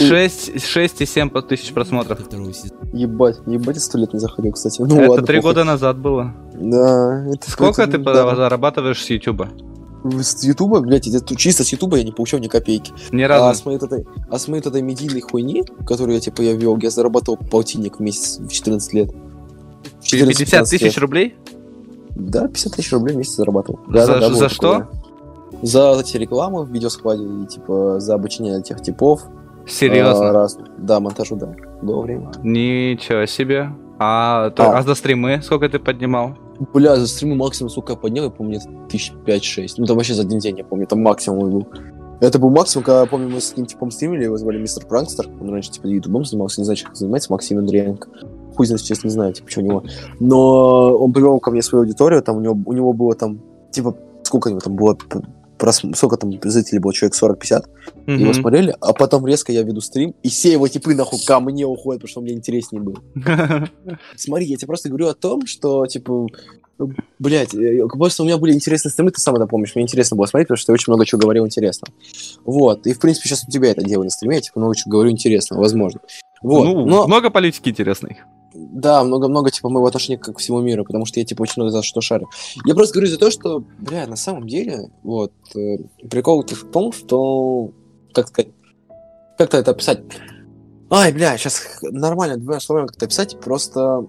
[1.74, 2.20] просмотров.
[2.94, 4.82] Ебать, ебать, я сто лет не заходил, кстати.
[4.82, 6.34] Ну, Это три года назад было.
[6.54, 8.36] Да, это Сколько это, ты да.
[8.36, 9.50] зарабатываешь с Ютуба?
[10.04, 12.92] С Ютуба, блядь, это чисто с Ютуба я не получал ни копейки.
[13.12, 13.60] Ни А разу.
[13.62, 16.90] с моей этой, а с моей этой медийной хуйни, которую я типа я вел, я
[16.90, 19.12] зарабатывал полтинник в месяц в 14 лет.
[20.00, 21.36] В 14-15 50 тысяч рублей?
[22.16, 23.80] Да, 50 тысяч рублей в месяц зарабатывал.
[23.88, 24.80] За- Да, да, да, за что?
[24.80, 25.01] такое.
[25.62, 29.22] За эти рекламы в видеоскладе и типа за обучение этих типов.
[29.26, 30.32] А, Серьезно?
[30.32, 30.58] раз.
[30.78, 31.54] Да, монтажу, да.
[31.82, 32.32] Было время.
[32.44, 33.70] Ничего себе.
[34.00, 34.80] А, то- А.
[34.80, 36.32] а за стримы сколько ты поднимал?
[36.74, 38.60] Бля, за стримы максимум, сука, я поднял, я помню,
[38.90, 39.78] тысяч пять-шесть.
[39.78, 41.68] Ну, там вообще за один день, я помню, там максимум был.
[42.20, 45.28] Это был максимум, когда, помню, мы с ним типом стримили, его звали Мистер Пранкстер.
[45.40, 48.08] Он раньше, типа, ютубом занимался, не знаю, чем занимается, Максим Андреенко.
[48.56, 49.84] Хуй знает, честно, не знаю, типа, что у него.
[50.20, 53.40] Но он привел ко мне свою аудиторию, там у него, у него было там,
[53.72, 54.96] типа, сколько у него там было,
[55.62, 57.64] прос- сколько там зрителей было, человек 40-50,
[58.08, 58.34] его Мгм.
[58.34, 62.02] смотрели, а потом резко я веду стрим, и все его типы, нахуй, ко мне уходят,
[62.02, 62.98] потому что мне интереснее был.
[64.16, 66.28] Смотри, я тебе просто говорю о том, что, типа,
[67.20, 67.56] блять,
[67.92, 70.58] просто у меня были интересные стримы, ты сам это помнишь, мне интересно было смотреть, потому
[70.58, 71.88] что я очень много чего говорил интересно.
[72.44, 74.92] Вот, и, в принципе, сейчас у тебя это делаю на стриме, я, типа, много чего
[74.92, 76.02] говорю интересно, возможно.
[76.42, 78.18] Вот, Ну, но, много политики интересной.
[78.54, 81.84] Да, много-много, типа, моего отношения к всему миру, потому что я, типа, очень много за
[81.84, 82.30] что шарю.
[82.66, 85.78] Я просто говорю за то, что, бля, на самом деле, вот, э,
[86.10, 87.72] прикол в том, что,
[88.14, 88.52] как сказать,
[89.38, 90.00] как-то это описать.
[90.90, 94.08] Ай, бля, сейчас нормально двумя словами как-то описать, просто...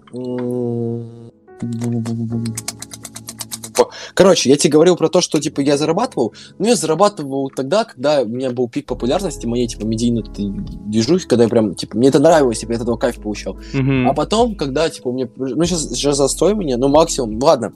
[3.75, 7.85] в- Короче, я тебе говорил про то, что, типа, я зарабатывал, но я зарабатывал тогда,
[7.85, 12.09] когда у меня был пик популярности моей, типа, медийной движухи, когда я прям, типа, мне
[12.09, 13.59] это нравилось, типа, я от этого кайф получал.
[13.73, 14.09] Мгм.
[14.09, 15.29] А потом, когда, типа, у меня...
[15.37, 17.39] Ну, сейчас, сейчас застой меня, ну, максимум...
[17.43, 17.73] Ладно,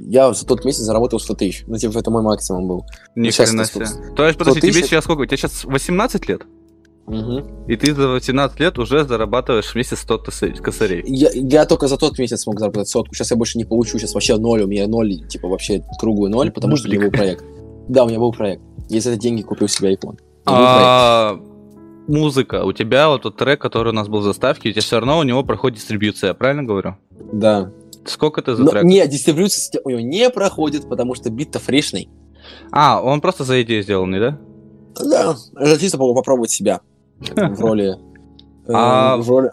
[0.00, 1.64] я за тот месяц заработал 100 тысяч.
[1.66, 2.84] Ну, типа, это мой максимум был.
[3.14, 3.86] Ни сейчас хрена себе.
[4.16, 5.20] То есть, подожди, 100 тебе сейчас сколько?
[5.22, 6.42] У тебя сейчас 18 лет?
[7.66, 11.02] И ты за 18 лет уже зарабатываешь в месяц 100 тысяч косарей.
[11.06, 13.14] Я, я только за тот месяц смог заработать сотку.
[13.14, 13.98] Сейчас я больше не получу.
[13.98, 14.62] Сейчас вообще ноль.
[14.62, 17.44] У меня ноль, типа, вообще круглый ноль, потому что у меня был проект.
[17.88, 18.62] Да, у меня был проект.
[18.88, 20.18] Я за эти деньги купил себе iPhone.
[20.46, 21.38] А,
[22.06, 22.64] музыка.
[22.64, 25.18] У тебя вот тот трек, который у нас был в заставке, у тебя все равно
[25.18, 26.96] у него проходит дистрибьюция, я правильно говорю?
[27.32, 27.70] Да.
[28.04, 28.84] Сколько ты за Но, трек?
[28.84, 32.08] не, дистрибьюция у него не проходит, потому что бит-то фрешный.
[32.72, 34.38] А, он просто за идею сделанный, да?
[34.98, 36.80] Да, это чисто по- попробовать себя
[37.20, 37.96] в роли...
[38.68, 39.50] э, А в роли...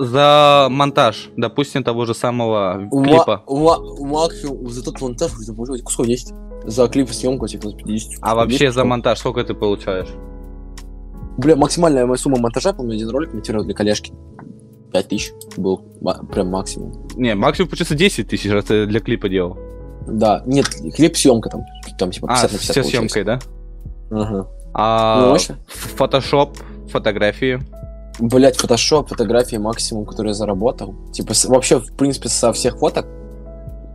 [0.00, 3.42] За монтаж, допустим, того же самого клипа.
[3.48, 6.34] ма- максимум за тот монтаж, за может, кусок 10.
[6.66, 8.18] За клип съемку, типа, 50.
[8.22, 10.08] А вообще 10 за монтаж сколько ты получаешь?
[11.36, 14.12] Бля, максимальная моя сумма монтажа, помню, один ролик монтировал для коляшки.
[14.92, 16.92] 5000 был ма- прям максимум.
[17.16, 19.56] Не, максимум получится 10 тысяч, раз ты для клипа делал.
[20.06, 21.62] Да, нет, клип съемка там,
[21.98, 23.12] там типа 50 А, на 50 все получилось.
[23.12, 23.38] съемкой, да?
[24.10, 24.46] Ага.
[24.74, 25.56] А Ну, вообще.
[26.88, 27.60] Фотографии.
[28.20, 30.94] Блять, фотошоп, фотографии максимум, который я заработал.
[31.12, 33.06] Типа, с- вообще, в принципе, со всех фоток,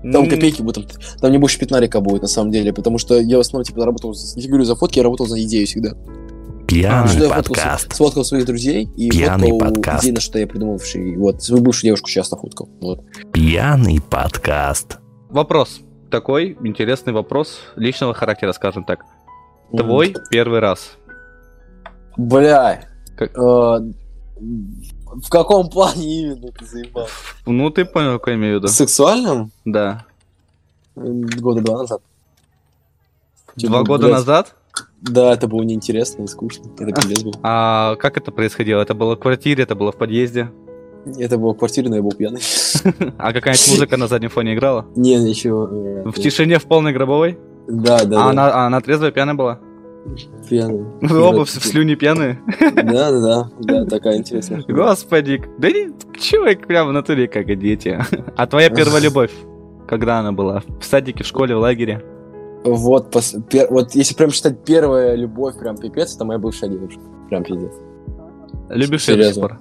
[0.01, 3.37] там М, копейки будут, там, не больше пятнарика будет, на самом деле, потому что я
[3.37, 5.91] в основном, типа, заработал, за- я говорю, за фотки я работал за идею всегда.
[6.67, 7.93] Пьяный Что я подкаст.
[7.93, 10.09] сфоткал своих друзей и Пьяный фоткал подкаст.
[10.11, 11.17] на что я придумавший.
[11.17, 12.69] Вот, свою бывшую девушку часто фоткал.
[12.81, 13.01] Вот.
[13.33, 14.97] Пьяный подкаст.
[15.29, 15.81] Вопрос.
[16.09, 19.01] Такой интересный вопрос личного характера, скажем так.
[19.75, 20.97] Твой первый раз.
[22.17, 22.85] Бля.
[23.17, 23.91] Как- э,
[25.15, 27.07] в каком плане именно ты заебал?
[27.45, 28.67] Ну, ты понял, какой я имею в виду.
[28.67, 29.51] Сексуальном?
[29.65, 30.05] Да.
[30.95, 32.01] Года два назад.
[33.55, 34.55] Типа, Два года блядь, назад?
[35.01, 36.65] Да, это было неинтересно и скучно.
[36.79, 37.35] Это пиздец был.
[37.43, 38.81] А как это происходило?
[38.81, 40.51] Это было в квартире, это было в подъезде?
[41.19, 42.41] Это было в квартире, но я был пьяный.
[43.17, 44.85] А какая-нибудь музыка на заднем фоне играла?
[44.95, 45.67] Не, ничего.
[45.67, 47.37] э, В тишине в полной гробовой?
[47.67, 49.59] Да, да, а, а она трезвая пьяная была?
[50.49, 50.83] Пьяный.
[51.01, 52.39] Вы оба в слюне пьяные?
[52.59, 53.49] Да, да, да.
[53.59, 54.63] Да, такая интересная.
[54.67, 57.99] Господи, да не, человек прям в натуре как и дети.
[58.35, 59.31] А твоя первая любовь?
[59.87, 60.63] Когда она была?
[60.79, 62.03] В садике, в школе, в лагере?
[62.63, 67.01] Вот, пос- пер- вот если прям считать первая любовь, прям пипец, это моя бывшая девушка.
[67.29, 67.73] Прям пиздец.
[68.69, 69.59] Любишь ее до сих пор?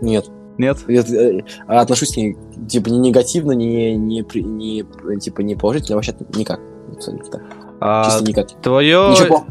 [0.00, 0.26] Нет.
[0.58, 0.78] Нет?
[0.88, 2.36] Я, э, а отношусь к ней,
[2.68, 6.60] типа, не негативно, не, не, не, типа, не положительно, вообще никак.
[6.92, 7.42] Абсолютно так.
[7.80, 8.48] А, Чисто никак.
[8.60, 9.46] твое, Ничего,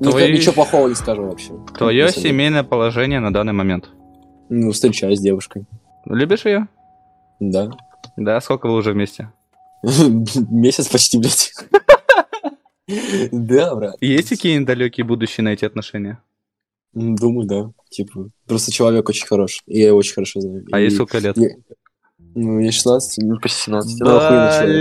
[0.00, 1.52] твои- ничего плохого не скажу вообще.
[1.76, 3.88] твое семейное положение на данный момент?
[4.48, 5.64] Ну, встречаюсь с девушкой.
[6.06, 6.66] Любишь ее?
[7.40, 7.70] Да.
[8.16, 9.30] Да, сколько вы уже вместе?
[9.82, 11.52] Месяц почти, блядь.
[13.32, 13.96] Да, брат.
[14.00, 16.20] Есть какие-нибудь далекие будущие на эти отношения?
[16.92, 17.70] Думаю, да.
[17.88, 19.62] Типа, просто человек очень хорош.
[19.66, 20.64] И я его очень хорошо знаю.
[20.72, 21.36] А И- ей сколько лет?
[22.34, 23.98] Я- Ну, мне 16, ну, почти 17.
[23.98, 24.76] Я нахуйный человек.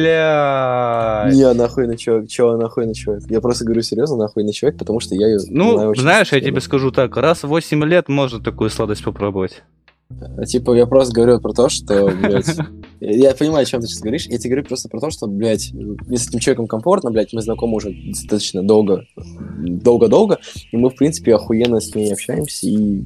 [1.34, 2.30] Не, нахуйный человек.
[2.30, 3.23] Чего нахуйный человек?
[3.30, 6.91] Я просто говорю серьезно, нахуйный человек, потому что я ее Ну, знаешь, я тебе скажу
[6.91, 9.63] так, раз в 8 лет можно такую сладость попробовать.
[10.10, 12.56] А, Типа, я просто говорю про то, что, блядь...
[13.02, 14.27] Я понимаю, о чем ты сейчас говоришь.
[14.27, 17.41] Я тебе говорю просто про то, что, блядь, мне с этим человеком комфортно, блядь, мы
[17.41, 20.40] знакомы уже достаточно долго, долго-долго,
[20.72, 23.02] и мы, в принципе, охуенно с ней общаемся, и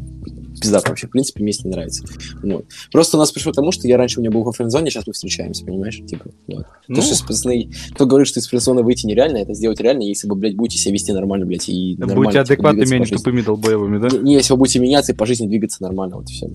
[0.60, 2.06] пизда вообще, в принципе, мне с ней нравится.
[2.42, 2.66] Вот.
[2.92, 5.06] Просто у нас пришло к тому, что я раньше у меня был во френдзоне, сейчас
[5.06, 6.02] мы встречаемся, понимаешь?
[6.08, 6.66] Типа, вот.
[6.88, 7.70] Ну, То, что пацаны...
[7.94, 10.94] Кто говорит, что из френдзоны выйти нереально, это сделать реально, если вы, блядь, будете себя
[10.94, 14.10] вести нормально, блядь, и нормально, будьте типа, адекватными, а не тупыми долбоебами, да?
[14.10, 16.50] Не, не, если вы будете меняться и по жизни двигаться нормально, вот и все.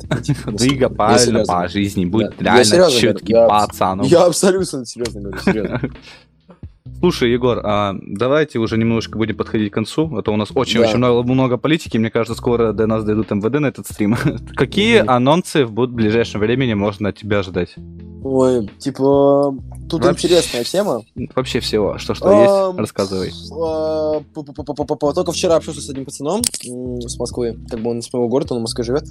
[0.46, 4.06] Двига правильно по жизни, будь Я реально серьезно говорю, я- пацаном.
[4.06, 5.80] Я абсолютно серьезно говорю, серьезно.
[7.00, 10.92] Слушай, Егор, а давайте уже немножко будем подходить к концу, а то у нас очень-очень
[10.92, 10.98] Да.
[10.98, 14.16] много, много политики, мне кажется, скоро до нас дойдут МВД на этот стрим.
[14.56, 17.76] Какие анонсы в ближайшем времени можно от тебя ожидать?
[18.22, 19.54] Ой, типа,
[19.88, 20.26] тут Вообще.
[20.26, 21.02] интересная тема.
[21.34, 23.32] Вообще всего, что что Ам, есть, рассказывай.
[23.52, 24.22] а.
[25.14, 28.60] Только вчера общался с одним пацаном с Москвы, как бы он из моего города, он
[28.60, 29.04] в Москве живет.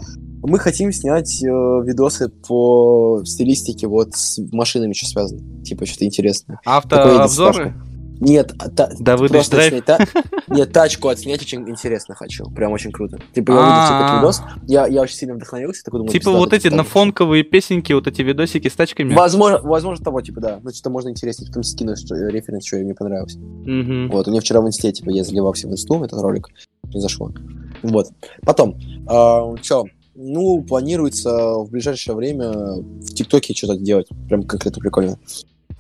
[0.44, 5.64] Мы хотим снять э, видосы по стилистике вот с машинами что связано.
[5.64, 6.60] Типа, что-то интересное.
[6.66, 7.76] Автообзоры?
[8.20, 9.70] Нет, а та- Да выдашь просто драйв?
[9.70, 10.00] снять та-
[10.48, 12.46] Нет, тачку отснять очень интересно хочу.
[12.52, 13.20] Прям очень круто.
[13.36, 13.88] Типа, я увидел А.
[13.88, 17.94] типа, этот видос, я, я очень сильно вдохновился, такой думаю, Типа вот эти нафонковые песенки,
[17.94, 19.14] вот эти видосики с тачками?
[19.14, 20.60] Возможно, возможно, того, типа, да.
[20.64, 23.36] Ну, что-то можно интереснее, потом скину что, э, референс, что мне понравилось.
[23.36, 24.10] Мгм.
[24.12, 26.48] Вот, у меня вчера в инсте, типа, я заливался в инсту, этот ролик,
[26.94, 27.32] не зашло.
[27.84, 28.08] Вот.
[28.44, 28.80] Потом,
[29.62, 29.86] что,
[30.16, 35.20] ну, планируется в ближайшее время в ТикТоке что-то делать, прям конкретно прикольно.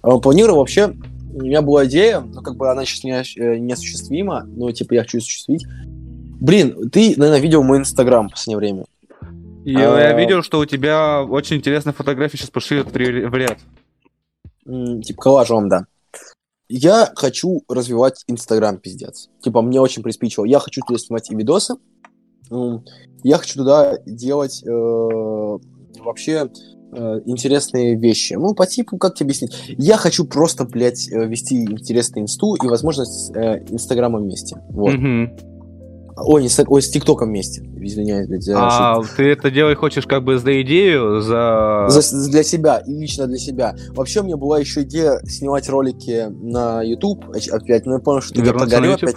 [0.03, 0.93] А, планирую вообще
[1.37, 5.01] у меня была идея, но как бы она сейчас не, э, неосуществима, но типа я
[5.01, 5.65] хочу осуществить.
[6.39, 8.85] Блин, ты, наверное, видел мой инстаграм в последнее время.
[9.63, 12.95] Я, А- я видел, что у тебя очень интересные фотографии сейчас пошли в
[13.35, 13.59] ряд.
[14.65, 15.85] Типа коллажом, да.
[16.69, 19.29] Я хочу развивать Инстаграм, пиздец.
[19.41, 20.43] Типа, мне очень приспичило.
[20.43, 21.75] Я хочу туда снимать и видосы.
[23.23, 26.49] Я хочу туда делать э, вообще
[26.91, 28.33] э, интересные вещи.
[28.33, 29.53] Ну, по типу, как тебе объяснить?
[29.77, 34.57] Я хочу просто, блядь, э, вести интересный инсту и, возможно, с э, Инстаграмом вместе.
[34.69, 34.93] Вот.
[34.93, 35.56] Мгм.
[36.19, 37.61] Ой, не с, ой, с ТикТоком вместе.
[37.79, 41.85] Извиняюсь, блядь, за А ты это делать хочешь как бы за идею, за...
[41.89, 43.75] За- для себя, и лично для себя.
[43.89, 48.43] Вообще, у меня была еще идея снимать ролики на YouTube опять, но я понял, что
[48.43, 49.15] я прогорю опять,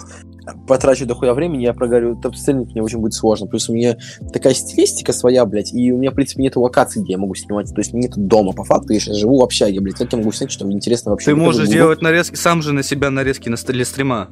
[0.67, 3.47] потрачу дохуя времени, я прогорю, это сценить мне очень будет сложно.
[3.47, 3.97] Плюс у меня
[4.31, 7.67] такая стилистика своя, блядь, и у меня, в принципе, нет локации, где я могу снимать,
[7.73, 10.31] то есть нет дома, по факту, я сейчас живу в общаге, блядь, как я могу
[10.31, 11.31] снять что-то интересное вообще?
[11.31, 14.29] Ты можешь делать нарезки, сам же на себя нарезки на столе стрима,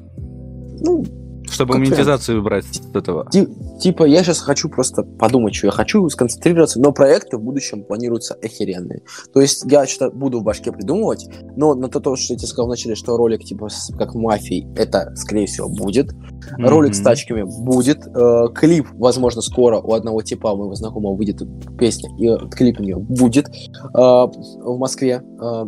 [0.82, 1.04] Ну,
[1.52, 3.28] чтобы Как монетизацию убрать от этого.
[3.32, 3.48] Ти-
[3.80, 8.36] типа, я сейчас хочу просто подумать, что я хочу, сконцентрироваться, но проекты в будущем планируются
[8.36, 9.02] охеренные.
[9.34, 12.48] То есть я что-то буду в башке придумывать, но на то, то, что я тебе
[12.48, 16.12] сказал вначале, что ролик, типа, с- как мафии, это, скорее всего, будет.
[16.58, 18.06] Ролик с тачками будет.
[18.08, 21.42] Э, клип, возможно, скоро у одного типа, моего знакомого, выйдет
[21.78, 23.52] песня, и э, клип у нее будет э,
[23.94, 25.22] в Москве.
[25.42, 25.66] Э,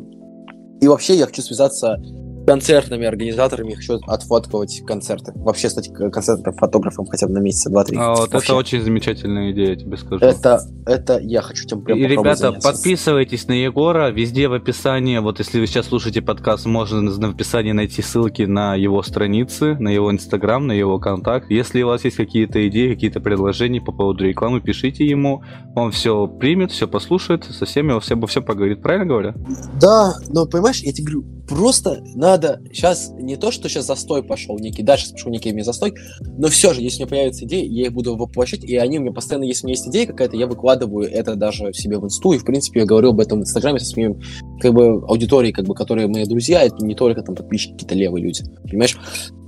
[0.81, 5.31] и вообще я хочу связаться с концертными организаторами, хочу отфоткивать концерты.
[5.35, 7.97] Вообще стать концертным фотографом хотя бы на месяца два-три.
[7.97, 8.47] А, вот Вообще.
[8.51, 10.23] это очень замечательная идея, я тебе скажу.
[10.23, 12.71] Это, это я хочу тем прям И, ребята, заняться.
[12.71, 17.71] подписывайтесь на Егора, везде в описании, вот если вы сейчас слушаете подкаст, можно в описании
[17.71, 21.49] найти ссылки на его страницы, на его инстаграм, на его контакт.
[21.49, 25.43] Если у вас есть какие-то идеи, какие-то предложения по поводу рекламы, пишите ему,
[25.75, 29.33] он все примет, все послушает, со всеми во всем, обо всем поговорит, правильно говорю?
[29.79, 34.57] Да, но понимаешь, я тебе говорю, просто надо сейчас не то, что сейчас застой пошел
[34.57, 35.93] некий, да, сейчас некий мне застой,
[36.37, 39.01] но все же, если у меня появятся идеи, я их буду воплощать, и они у
[39.01, 42.31] меня постоянно, если у меня есть идея какая-то, я выкладываю это даже себе в инсту,
[42.31, 44.17] и, в принципе, я говорил об этом в инстаграме со своими,
[44.61, 48.23] как бы, аудиторией, как бы, которые мои друзья, это не только там подписчики, какие-то левые
[48.23, 48.97] люди, понимаешь?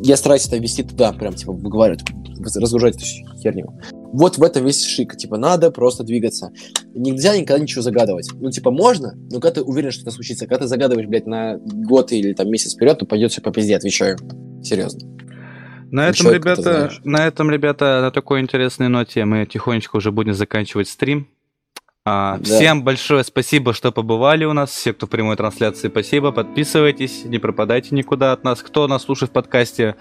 [0.01, 2.01] Я стараюсь это вести туда, прям, типа, выговаривать,
[2.37, 3.05] разгружать эту
[3.41, 3.73] херню.
[4.13, 6.51] Вот в этом весь шик, типа, надо просто двигаться.
[6.93, 8.29] Нельзя никогда ничего загадывать.
[8.39, 11.57] Ну, типа, можно, но когда ты уверен, что это случится, когда ты загадываешь, блядь, на
[11.57, 14.19] год или там месяц вперед, то пойдет все по пизде, отвечаю.
[14.63, 15.09] Серьезно.
[15.89, 20.11] На этом, Человек, это ребята, на этом, ребята, на такой интересной ноте мы тихонечко уже
[20.11, 21.27] будем заканчивать стрим.
[22.05, 22.43] А, Да.
[22.43, 24.69] Всем большое спасибо, что побывали у нас.
[24.69, 26.31] Все, кто в прямой трансляции, спасибо.
[26.31, 28.61] Подписывайтесь, не пропадайте никуда от нас.
[28.61, 29.95] Кто нас слушает в подкасте,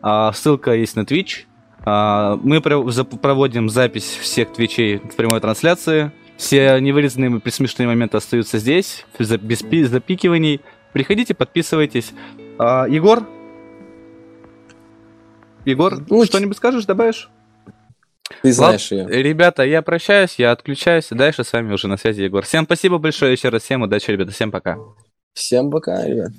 [0.00, 1.47] а, ссылка есть на Twitch.
[1.84, 6.12] А, мы проводим запись всех твичей в прямой трансляции.
[6.36, 10.60] Все невырезанные и присмешные моменты остаются здесь, без пи- запикиваний.
[10.92, 12.12] Приходите, подписывайтесь.
[12.58, 13.26] А, Егор?
[15.64, 17.28] Егор, Ну, что-нибудь скажешь, добавишь?
[18.42, 19.06] Ты знаешь ее.
[19.08, 21.08] Ребята, я прощаюсь, я отключаюсь.
[21.10, 22.44] Дальше с вами уже на связи Егор.
[22.44, 23.62] Всем спасибо большое еще раз.
[23.62, 24.32] Всем удачи, ребята.
[24.32, 24.76] Всем пока.
[25.34, 26.30] Всем пока, ребят.